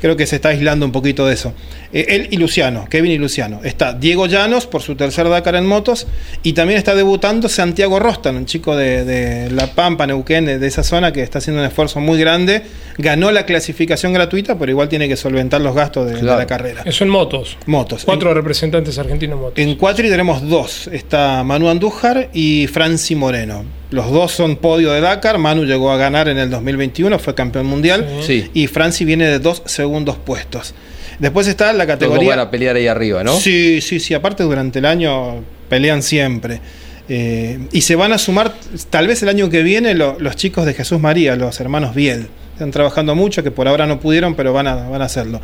Creo 0.01 0.15
que 0.15 0.25
se 0.25 0.37
está 0.37 0.49
aislando 0.49 0.85
un 0.85 0.91
poquito 0.91 1.25
de 1.25 1.33
eso. 1.33 1.53
Eh, 1.93 2.05
él 2.09 2.27
y 2.31 2.37
Luciano, 2.37 2.87
Kevin 2.89 3.11
y 3.11 3.17
Luciano. 3.17 3.61
Está 3.63 3.93
Diego 3.93 4.25
Llanos 4.27 4.67
por 4.67 4.81
su 4.81 4.95
tercer 4.95 5.27
Dakar 5.29 5.55
en 5.55 5.65
motos 5.65 6.07
y 6.43 6.53
también 6.53 6.77
está 6.77 6.95
debutando 6.95 7.49
Santiago 7.49 7.99
Rostan, 7.99 8.35
un 8.35 8.45
chico 8.45 8.75
de, 8.75 9.05
de 9.05 9.49
La 9.51 9.67
Pampa, 9.67 10.05
Neuquén, 10.07 10.45
de, 10.45 10.59
de 10.59 10.67
esa 10.67 10.83
zona 10.83 11.11
que 11.11 11.21
está 11.21 11.39
haciendo 11.39 11.61
un 11.61 11.67
esfuerzo 11.67 11.99
muy 11.99 12.19
grande. 12.19 12.63
Ganó 12.97 13.31
la 13.31 13.45
clasificación 13.45 14.13
gratuita, 14.13 14.57
pero 14.57 14.71
igual 14.71 14.89
tiene 14.89 15.07
que 15.07 15.15
solventar 15.15 15.61
los 15.61 15.75
gastos 15.75 16.11
de, 16.11 16.21
la 16.21 16.45
carrera. 16.45 16.83
Eso 16.85 17.03
en 17.03 17.09
motos. 17.09 17.57
Motos. 17.65 18.05
Cuatro 18.05 18.33
representantes 18.33 18.97
argentinos 18.97 19.35
en 19.35 19.41
motos. 19.41 19.59
En 19.59 19.75
Cuatri 19.75 20.09
tenemos 20.09 20.47
dos. 20.47 20.87
Está 20.87 21.43
Manu 21.43 21.69
Andújar 21.69 22.29
y 22.33 22.67
Franci 22.67 23.15
Moreno. 23.15 23.65
Los 23.95 24.11
dos 24.11 24.31
son 24.33 24.57
podio 24.57 24.91
de 24.91 24.99
Dakar. 25.01 25.37
Manu 25.37 25.63
llegó 25.63 25.89
a 25.91 25.97
ganar 25.97 26.27
en 26.27 26.37
el 26.37 26.49
2021, 26.49 27.17
fue 27.17 27.33
campeón 27.33 27.65
mundial. 27.65 28.05
Sí. 28.27 28.49
Y 28.53 28.67
Franci 28.67 29.05
viene 29.05 29.25
de 29.25 29.39
dos 29.39 29.63
segundos 29.65 30.17
puestos. 30.17 30.75
Después 31.19 31.47
está 31.47 31.71
la 31.71 31.87
categoría. 31.87 32.31
van 32.31 32.39
a 32.39 32.51
pelear 32.51 32.75
ahí 32.75 32.87
arriba, 32.87 33.23
¿no? 33.23 33.37
Sí, 33.39 33.79
sí, 33.79 33.99
sí. 34.01 34.13
Aparte, 34.13 34.43
durante 34.43 34.79
el 34.79 34.85
año 34.85 35.43
pelean 35.69 36.03
siempre. 36.03 36.59
Eh, 37.07 37.59
y 37.71 37.81
se 37.81 37.95
van 37.95 38.11
a 38.11 38.17
sumar, 38.17 38.53
tal 38.89 39.07
vez 39.07 39.23
el 39.23 39.29
año 39.29 39.49
que 39.49 39.63
viene, 39.63 39.93
lo- 39.93 40.17
los 40.19 40.35
chicos 40.35 40.65
de 40.65 40.73
Jesús 40.73 40.99
María, 40.99 41.35
los 41.35 41.59
hermanos 41.61 41.95
Biel. 41.95 42.27
Están 42.53 42.71
trabajando 42.71 43.15
mucho, 43.15 43.43
que 43.43 43.51
por 43.51 43.67
ahora 43.67 43.85
no 43.85 43.99
pudieron, 43.99 44.33
pero 44.35 44.53
van 44.53 44.67
a, 44.67 44.75
van 44.75 45.01
a 45.01 45.05
hacerlo. 45.05 45.39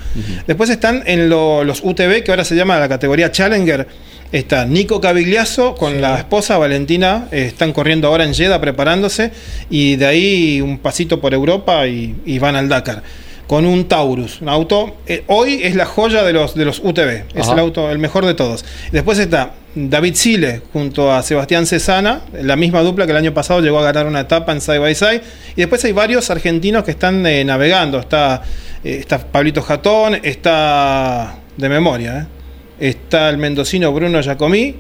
Después 0.48 0.70
están 0.70 1.04
en 1.06 1.30
lo- 1.30 1.64
los 1.64 1.82
UTV, 1.84 2.24
que 2.24 2.32
ahora 2.32 2.44
se 2.46 2.56
llama 2.56 2.80
la 2.80 2.90
categoría 2.90 3.32
Challenger. 3.32 3.88
Está 4.32 4.66
Nico 4.66 5.02
Cavigliazo 5.02 5.76
con 5.76 6.00
la 6.00 6.18
esposa 6.18 6.58
Valentina, 6.58 7.28
eh, 7.32 7.48
están 7.48 7.74
corriendo 7.74 8.08
ahora 8.08 8.24
en 8.24 8.34
Jeddah 8.34 8.62
preparándose 8.62 9.32
y 9.70 9.98
de 9.98 10.06
ahí 10.06 10.62
un 10.62 10.78
pasito 10.78 11.20
por 11.20 11.34
Europa 11.34 11.86
y, 11.88 12.16
y 12.26 12.40
van 12.40 12.56
al 12.56 12.70
Dakar. 12.70 13.04
Con 13.48 13.66
un 13.66 13.90
Taurus, 13.90 14.40
un 14.40 14.48
auto, 14.48 14.96
eh, 15.08 15.26
hoy 15.28 15.60
es 15.64 15.76
la 15.76 15.86
joya 15.86 16.24
de 16.24 16.32
los, 16.32 16.56
de 16.56 16.64
los 16.64 16.80
UTV, 16.80 17.26
es 17.36 17.50
el 17.50 17.60
auto, 17.60 17.92
el 17.92 18.00
mejor 18.00 18.26
de 18.26 18.34
todos. 18.34 18.64
Después 18.94 19.20
está 19.20 19.52
David 19.76 20.16
Sile 20.16 20.62
junto 20.72 21.12
a 21.12 21.22
Sebastián 21.22 21.66
Cesana, 21.66 22.22
la 22.32 22.56
misma 22.56 22.82
dupla 22.82 23.06
que 23.06 23.12
el 23.12 23.18
año 23.18 23.34
pasado 23.34 23.60
llegó 23.60 23.80
a 23.80 23.84
ganar 23.84 24.06
una 24.06 24.22
etapa 24.22 24.54
en 24.54 24.62
Side 24.62 24.80
by 24.80 24.96
Side. 24.96 25.22
Y 25.58 25.62
después 25.62 25.84
hay 25.84 25.92
varios 25.92 26.30
argentinos 26.30 26.86
que 26.86 26.92
están 26.92 27.26
eh, 27.26 27.44
navegando. 27.44 28.00
Está, 28.00 28.42
eh, 28.86 28.98
está 29.02 29.20
Pablito 29.20 29.62
Jatón, 29.62 30.20
está 30.24 31.36
de 31.58 31.68
memoria, 31.68 32.20
¿eh? 32.20 32.41
Está 32.82 33.30
el 33.30 33.38
mendocino 33.38 33.94
Bruno 33.94 34.22
Giacomí, 34.22 34.76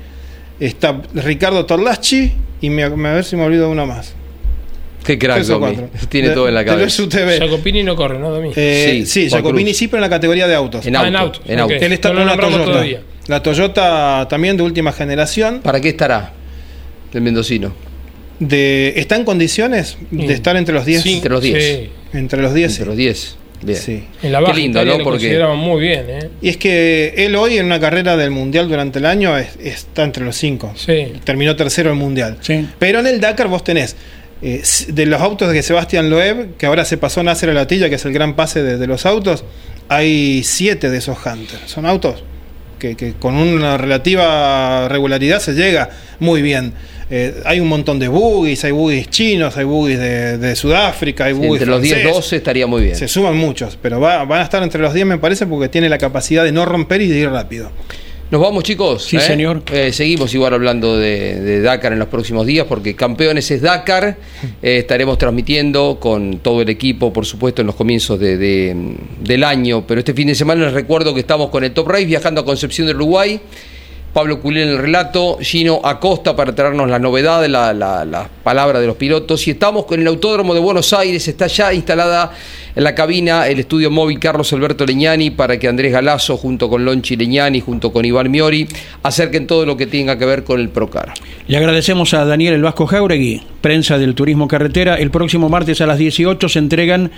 está 0.59 1.01
Ricardo 1.13 1.65
Torlaschi 1.65 2.33
y 2.59 2.69
me, 2.69 2.89
me- 2.89 3.09
a 3.09 3.13
ver 3.13 3.23
si 3.23 3.35
me 3.37 3.43
olvido 3.43 3.69
uno 3.69 3.85
más. 3.85 4.13
Qué 5.03 5.17
crack, 5.17 5.43
Domi. 5.45 5.77
Tiene 6.09 6.29
De- 6.29 6.35
todo 6.35 6.47
en 6.47 6.53
la 6.53 6.63
cabeza. 6.65 7.01
UTV. 7.03 7.39
Jacopini 7.39 7.81
no 7.81 7.95
corre, 7.95 8.19
¿no, 8.19 8.29
Domi? 8.29 8.51
Eh, 8.55 9.03
Sí, 9.07 9.29
Jacopini 9.29 9.73
sí, 9.73 9.87
pero 9.87 9.97
en 9.97 10.01
la 10.01 10.09
categoría 10.09 10.47
de 10.47 10.53
autos. 10.53 10.85
En 10.85 10.95
Ah, 10.95 10.99
auto. 10.99 11.07
en 11.09 11.15
auto, 11.15 11.39
en 11.47 11.59
ok. 11.59 11.71
auto. 11.71 11.85
Él 11.85 11.93
está 11.93 12.09
No 12.09 12.15
con 12.19 12.27
nombramos 12.27 12.53
Toyota. 12.57 12.71
todavía. 12.71 13.01
La 13.27 13.41
Toyota 13.41 14.27
también 14.29 14.57
de 14.57 14.63
última 14.63 14.91
generación. 14.91 15.61
¿Para 15.63 15.79
qué 15.81 15.89
estará 15.89 16.33
el 17.13 17.21
mendocino? 17.21 17.73
De, 18.39 18.93
¿Está 18.97 19.15
en 19.15 19.23
condiciones 19.25 19.97
Mm. 20.11 20.25
de 20.27 20.33
estar 20.33 20.55
entre 20.55 20.73
los 20.75 20.85
10? 20.85 21.01
Sí, 21.01 21.13
entre 21.15 21.29
los 21.31 21.41
10. 21.41 21.63
sí. 21.63 21.89
Entre 22.17 22.41
los 22.41 22.53
10. 22.53 22.71
Entre 22.73 22.85
los 22.85 22.97
10. 22.97 23.37
Bien. 23.61 23.77
Sí. 23.79 24.03
En 24.23 24.31
la 24.31 24.39
Qué 24.39 24.43
baja 24.45 24.55
lindo, 24.57 24.79
Italia 24.79 24.93
¿no? 24.93 24.97
lo 24.99 25.03
Porque 25.03 25.19
consideraban 25.19 25.57
muy 25.57 25.81
bien, 25.81 26.05
¿eh? 26.09 26.29
Y 26.41 26.49
es 26.49 26.57
que 26.57 27.13
él 27.17 27.35
hoy 27.35 27.57
en 27.57 27.65
una 27.65 27.79
carrera 27.79 28.17
del 28.17 28.31
Mundial 28.31 28.67
durante 28.67 28.99
el 28.99 29.05
año 29.05 29.37
es- 29.37 29.55
está 29.61 30.03
entre 30.03 30.23
los 30.25 30.35
5. 30.35 30.73
Sí. 30.75 31.13
Terminó 31.23 31.55
tercero 31.55 31.89
el 31.91 31.95
Mundial. 31.95 32.37
Sí. 32.41 32.67
Pero 32.79 32.99
en 32.99 33.07
el 33.07 33.19
Dakar 33.21 33.47
vos 33.47 33.63
tenés 33.63 33.95
eh, 34.41 34.63
de 34.87 35.05
los 35.05 35.21
autos 35.21 35.51
de 35.53 35.61
Sebastián 35.61 36.09
Loeb, 36.09 36.57
que 36.57 36.65
ahora 36.65 36.83
se 36.85 36.97
pasó 36.97 37.19
a 37.19 37.23
Nasser 37.23 37.51
a 37.51 37.53
la 37.53 37.67
Tilla, 37.67 37.89
que 37.89 37.95
es 37.95 38.05
el 38.05 38.13
gran 38.13 38.35
pase 38.35 38.63
de, 38.63 38.77
de 38.79 38.87
los 38.87 39.05
autos, 39.05 39.43
hay 39.87 40.41
siete 40.43 40.89
de 40.89 40.97
esos 40.97 41.17
Hunter. 41.23 41.59
Son 41.67 41.85
autos 41.85 42.23
que, 42.79 42.95
que 42.95 43.13
con 43.13 43.35
una 43.35 43.77
relativa 43.77 44.87
regularidad 44.89 45.39
se 45.39 45.53
llega 45.53 45.89
muy 46.19 46.41
bien. 46.41 46.73
Eh, 47.13 47.41
hay 47.43 47.59
un 47.59 47.67
montón 47.67 47.99
de 47.99 48.07
buggies, 48.07 48.63
hay 48.63 48.71
buggies 48.71 49.09
chinos, 49.09 49.57
hay 49.57 49.65
buggies 49.65 49.99
de, 49.99 50.37
de 50.37 50.55
Sudáfrica, 50.55 51.25
hay 51.25 51.33
Sí, 51.33 51.39
buggies 51.39 51.53
entre 51.63 51.67
los 51.69 51.81
10 51.81 51.93
franceses. 51.95 52.15
12 52.15 52.35
estaría 52.37 52.67
muy 52.67 52.83
bien. 52.83 52.95
Se 52.95 53.07
suman 53.09 53.35
muchos, 53.35 53.77
pero 53.81 53.99
va- 53.99 54.23
van 54.23 54.39
a 54.39 54.43
estar 54.43 54.63
entre 54.63 54.81
los 54.81 54.93
10 54.93 55.05
me 55.05 55.17
parece 55.17 55.45
porque 55.45 55.67
tiene 55.67 55.89
la 55.89 55.97
capacidad 55.97 56.43
de 56.45 56.51
no 56.53 56.65
romper 56.65 57.01
y 57.01 57.07
de 57.09 57.19
ir 57.19 57.29
rápido. 57.29 57.69
Nos 58.31 58.39
vamos, 58.39 58.63
chicos. 58.63 59.03
Sí, 59.03 59.19
señor. 59.19 59.61
Eh, 59.73 59.91
seguimos 59.91 60.33
igual 60.33 60.53
hablando 60.53 60.97
de, 60.97 61.41
de 61.41 61.59
Dakar 61.61 61.91
en 61.91 61.99
los 61.99 62.07
próximos 62.07 62.45
días, 62.47 62.65
porque 62.65 62.95
Campeones 62.95 63.51
es 63.51 63.61
Dakar. 63.61 64.15
Eh, 64.63 64.77
estaremos 64.77 65.17
transmitiendo 65.17 65.97
con 65.99 66.37
todo 66.39 66.61
el 66.61 66.69
equipo, 66.69 67.11
por 67.11 67.25
supuesto, 67.25 67.59
en 67.61 67.67
los 67.67 67.75
comienzos 67.75 68.17
de- 68.21 68.37
de- 68.37 68.95
del 69.19 69.43
año. 69.43 69.85
Pero 69.85 69.99
este 69.99 70.13
fin 70.13 70.27
de 70.27 70.35
semana 70.35 70.63
les 70.63 70.73
recuerdo 70.73 71.13
que 71.13 71.19
estamos 71.19 71.49
con 71.49 71.65
el 71.65 71.71
Top 71.73 71.89
Race 71.89 72.05
viajando 72.05 72.39
a 72.39 72.45
Concepción 72.45 72.87
del 72.87 72.95
Uruguay. 72.95 73.41
Pablo 74.13 74.41
Culén 74.41 74.67
en 74.67 74.75
el 74.75 74.77
relato, 74.77 75.37
Gino 75.41 75.79
Acosta 75.83 76.35
para 76.35 76.53
traernos 76.53 76.89
la 76.89 76.99
novedad, 76.99 77.45
la, 77.47 77.73
la, 77.73 78.03
la 78.03 78.29
palabra 78.43 78.81
de 78.81 78.87
los 78.87 78.97
pilotos. 78.97 79.47
Y 79.47 79.51
estamos 79.51 79.85
con 79.85 80.01
el 80.01 80.07
Autódromo 80.07 80.53
de 80.53 80.59
Buenos 80.59 80.91
Aires, 80.91 81.25
está 81.29 81.47
ya 81.47 81.73
instalada 81.73 82.31
en 82.75 82.83
la 82.83 82.93
cabina 82.93 83.47
el 83.47 83.59
estudio 83.59 83.89
móvil 83.89 84.19
Carlos 84.19 84.51
Alberto 84.51 84.85
Leñani 84.85 85.29
para 85.29 85.57
que 85.57 85.69
Andrés 85.69 85.93
Galazo, 85.93 86.35
junto 86.35 86.69
con 86.69 86.83
Lonchi 86.83 87.15
Leñani, 87.15 87.61
junto 87.61 87.93
con 87.93 88.03
Iván 88.03 88.29
Miori, 88.29 88.67
acerquen 89.03 89.47
todo 89.47 89.65
lo 89.65 89.77
que 89.77 89.87
tenga 89.87 90.17
que 90.17 90.25
ver 90.25 90.43
con 90.43 90.59
el 90.59 90.69
Procar. 90.69 91.13
Le 91.47 91.57
agradecemos 91.57 92.13
a 92.13 92.25
Daniel 92.25 92.53
El 92.55 92.63
Vasco 92.63 92.87
Jauregui, 92.87 93.41
prensa 93.61 93.97
del 93.97 94.15
Turismo 94.15 94.47
Carretera. 94.47 94.95
El 94.95 95.11
próximo 95.11 95.47
martes 95.47 95.79
a 95.79 95.85
las 95.85 95.97
18 95.97 96.49
se 96.49 96.59
entregan 96.59 97.11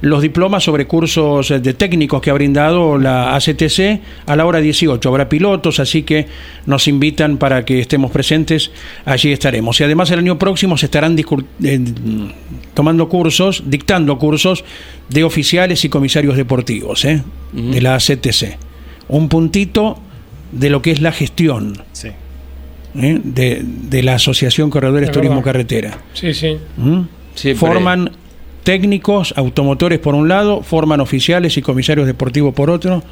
los 0.00 0.22
diplomas 0.22 0.64
sobre 0.64 0.86
cursos 0.86 1.48
de 1.48 1.74
técnicos 1.74 2.20
que 2.20 2.30
ha 2.30 2.34
brindado 2.34 2.98
la 2.98 3.34
ACTC 3.34 4.00
a 4.26 4.36
la 4.36 4.46
hora 4.46 4.60
18. 4.60 5.08
Habrá 5.08 5.28
pilotos, 5.28 5.80
así 5.80 6.02
que 6.02 6.26
nos 6.66 6.86
invitan 6.88 7.36
para 7.38 7.64
que 7.64 7.80
estemos 7.80 8.10
presentes. 8.10 8.70
Allí 9.04 9.32
estaremos. 9.32 9.80
Y 9.80 9.84
además 9.84 10.10
el 10.10 10.20
año 10.20 10.38
próximo 10.38 10.76
se 10.76 10.86
estarán 10.86 11.16
eh, 11.18 11.80
tomando 12.74 13.08
cursos, 13.08 13.64
dictando 13.66 14.18
cursos 14.18 14.64
de 15.08 15.24
oficiales 15.24 15.84
y 15.84 15.88
comisarios 15.88 16.36
deportivos 16.36 17.04
¿eh? 17.04 17.22
de 17.52 17.80
la 17.80 17.94
ACTC. 17.94 18.56
Un 19.08 19.28
puntito 19.28 19.98
de 20.52 20.70
lo 20.70 20.82
que 20.82 20.92
es 20.92 21.00
la 21.00 21.12
gestión. 21.12 21.82
Sí. 21.92 22.08
¿eh? 22.96 23.20
de, 23.22 23.62
de 23.64 24.02
la 24.02 24.14
Asociación 24.14 24.70
Corredores 24.70 25.08
Es 25.08 25.12
Turismo. 25.14 25.42
Carretera. 25.42 25.98
Sí, 26.12 26.34
sí. 26.34 26.56
¿Mm? 26.76 27.02
Forman 27.56 28.10
técnicos, 28.72 29.32
automotores 29.34 29.98
por 29.98 30.14
un 30.14 30.28
lado, 30.28 30.62
forman 30.62 31.00
oficiales 31.00 31.56
y 31.56 31.62
comisarios 31.62 32.06
deportivos 32.06 32.52
por 32.52 32.68
otro, 32.68 33.02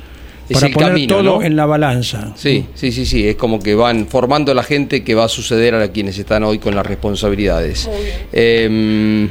para 0.52 0.68
poner 0.68 0.88
camino, 0.90 1.14
todo 1.16 1.22
¿no? 1.38 1.42
en 1.42 1.56
la 1.56 1.64
balanza. 1.64 2.32
Sí, 2.36 2.66
sí, 2.74 2.92
sí, 2.92 3.06
sí, 3.06 3.26
es 3.26 3.36
como 3.36 3.58
que 3.58 3.74
van 3.74 4.06
formando 4.06 4.52
a 4.52 4.54
la 4.54 4.62
gente 4.62 5.02
que 5.02 5.14
va 5.14 5.24
a 5.24 5.28
suceder 5.30 5.74
a 5.74 5.88
quienes 5.88 6.18
están 6.18 6.44
hoy 6.44 6.58
con 6.58 6.74
las 6.74 6.84
responsabilidades. 6.84 7.88
Eh, 8.34 9.28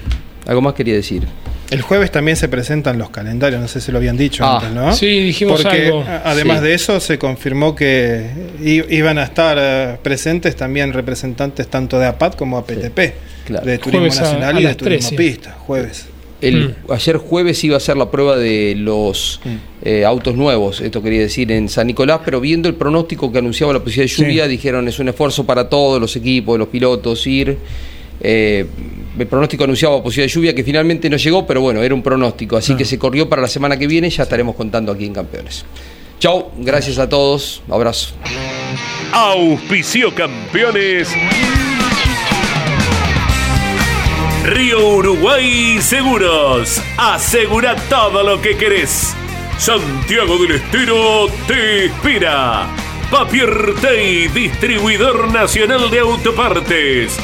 algo 0.48 0.62
más 0.64 0.74
quería 0.74 0.96
decir. 0.96 1.28
El 1.70 1.84
jueves 1.84 2.10
también 2.12 2.38
se 2.38 2.48
presentan 2.48 2.98
los 2.98 3.12
calendarios, 3.12 3.62
no 3.62 3.68
sé 3.68 3.80
si 3.80 3.92
lo 3.92 4.00
habían 4.00 4.18
dicho 4.18 4.44
Ah, 4.44 4.56
antes, 4.58 4.72
¿no? 4.72 4.94
sí, 4.96 5.06
dijimos 5.26 5.62
Porque 5.62 5.86
algo. 5.86 6.04
además 6.24 6.60
Sí. 6.60 6.66
de 6.66 6.74
eso 6.74 7.00
se 7.00 7.20
confirmó 7.20 7.76
que 7.76 8.26
i- 8.64 8.96
iban 8.96 9.20
a 9.20 9.24
estar 9.26 9.58
eh, 9.62 9.98
presentes 10.02 10.56
también 10.56 10.92
representantes 10.92 11.68
tanto 11.68 12.00
de 12.00 12.08
APAT 12.08 12.36
como 12.36 12.58
APTP, 12.58 13.14
claro. 13.46 13.64
de 13.66 13.78
Turismo 13.78 14.00
Jueves 14.00 14.20
Nacional 14.22 14.58
a 14.58 14.60
y 14.60 14.64
de 14.66 14.74
Turismo 14.76 15.10
13. 15.10 15.16
Pista, 15.16 15.52
jueves. 15.60 16.08
El, 16.42 16.76
Mm. 16.88 16.92
Ayer 16.92 17.18
jueves 17.18 17.64
iba 17.64 17.78
a 17.78 17.80
ser 17.80 17.96
la 17.98 18.12
prueba 18.12 18.36
de 18.38 18.76
los 18.78 19.40
Mm. 19.46 19.50
eh, 19.84 20.06
autos 20.06 20.36
nuevos, 20.36 20.82
esto 20.82 21.02
quería 21.02 21.22
decir 21.22 21.52
en 21.52 21.70
San 21.70 21.88
Nicolás, 21.88 22.20
pero 22.26 22.42
viendo 22.42 22.68
el 22.68 22.76
pronóstico 22.76 23.32
que 23.32 23.38
anunciaba 23.40 23.72
la 23.74 23.80
posibilidad 23.80 24.12
de 24.18 24.24
lluvia, 24.24 24.44
Sí. 24.46 24.50
dijeron 24.50 24.88
es 24.88 25.00
un 25.00 25.08
esfuerzo 25.10 25.46
para 25.46 25.70
todos 25.70 26.00
los 26.02 26.16
equipos, 26.16 26.60
los 26.60 26.68
pilotos, 26.68 27.26
ir. 27.28 27.58
Eh, 28.22 28.66
el 29.18 29.28
pronóstico 29.28 29.64
anunciaba 29.64 30.02
posibilidad 30.04 30.28
de 30.30 30.34
lluvia 30.34 30.56
que 30.56 30.64
finalmente 30.64 31.10
no 31.10 31.18
llegó, 31.18 31.46
pero 31.48 31.62
bueno, 31.62 31.82
era 31.84 31.94
un 31.96 32.02
pronóstico, 32.04 32.58
así 32.58 32.74
Ah. 32.74 32.78
que 32.78 32.86
se 32.86 32.98
corrió 33.00 33.28
para 33.30 33.42
la 33.42 33.48
semana 33.48 33.78
que 33.78 33.88
viene, 33.88 34.10
ya 34.10 34.24
estaremos 34.24 34.56
contando 34.56 34.92
aquí 34.92 35.06
en 35.06 35.14
Campeones. 35.14 35.66
Chau, 36.20 36.52
gracias 36.60 36.98
a 36.98 37.08
todos, 37.10 37.62
abrazo. 37.70 38.14
Auspicio 39.14 40.14
campeones. 40.16 41.10
Río 44.46 44.90
Uruguay 44.90 45.82
Seguros. 45.82 46.80
Asegura 46.98 47.76
todo 47.90 48.22
lo 48.22 48.40
que 48.40 48.56
querés. 48.56 49.16
Santiago 49.58 50.38
del 50.38 50.58
Estero 50.58 51.26
te 51.48 51.86
espera. 51.86 52.68
Papier 53.10 53.74
Tay, 53.82 54.28
distribuidor 54.28 55.32
nacional 55.32 55.90
de 55.90 56.00
autopartes. 56.00 57.18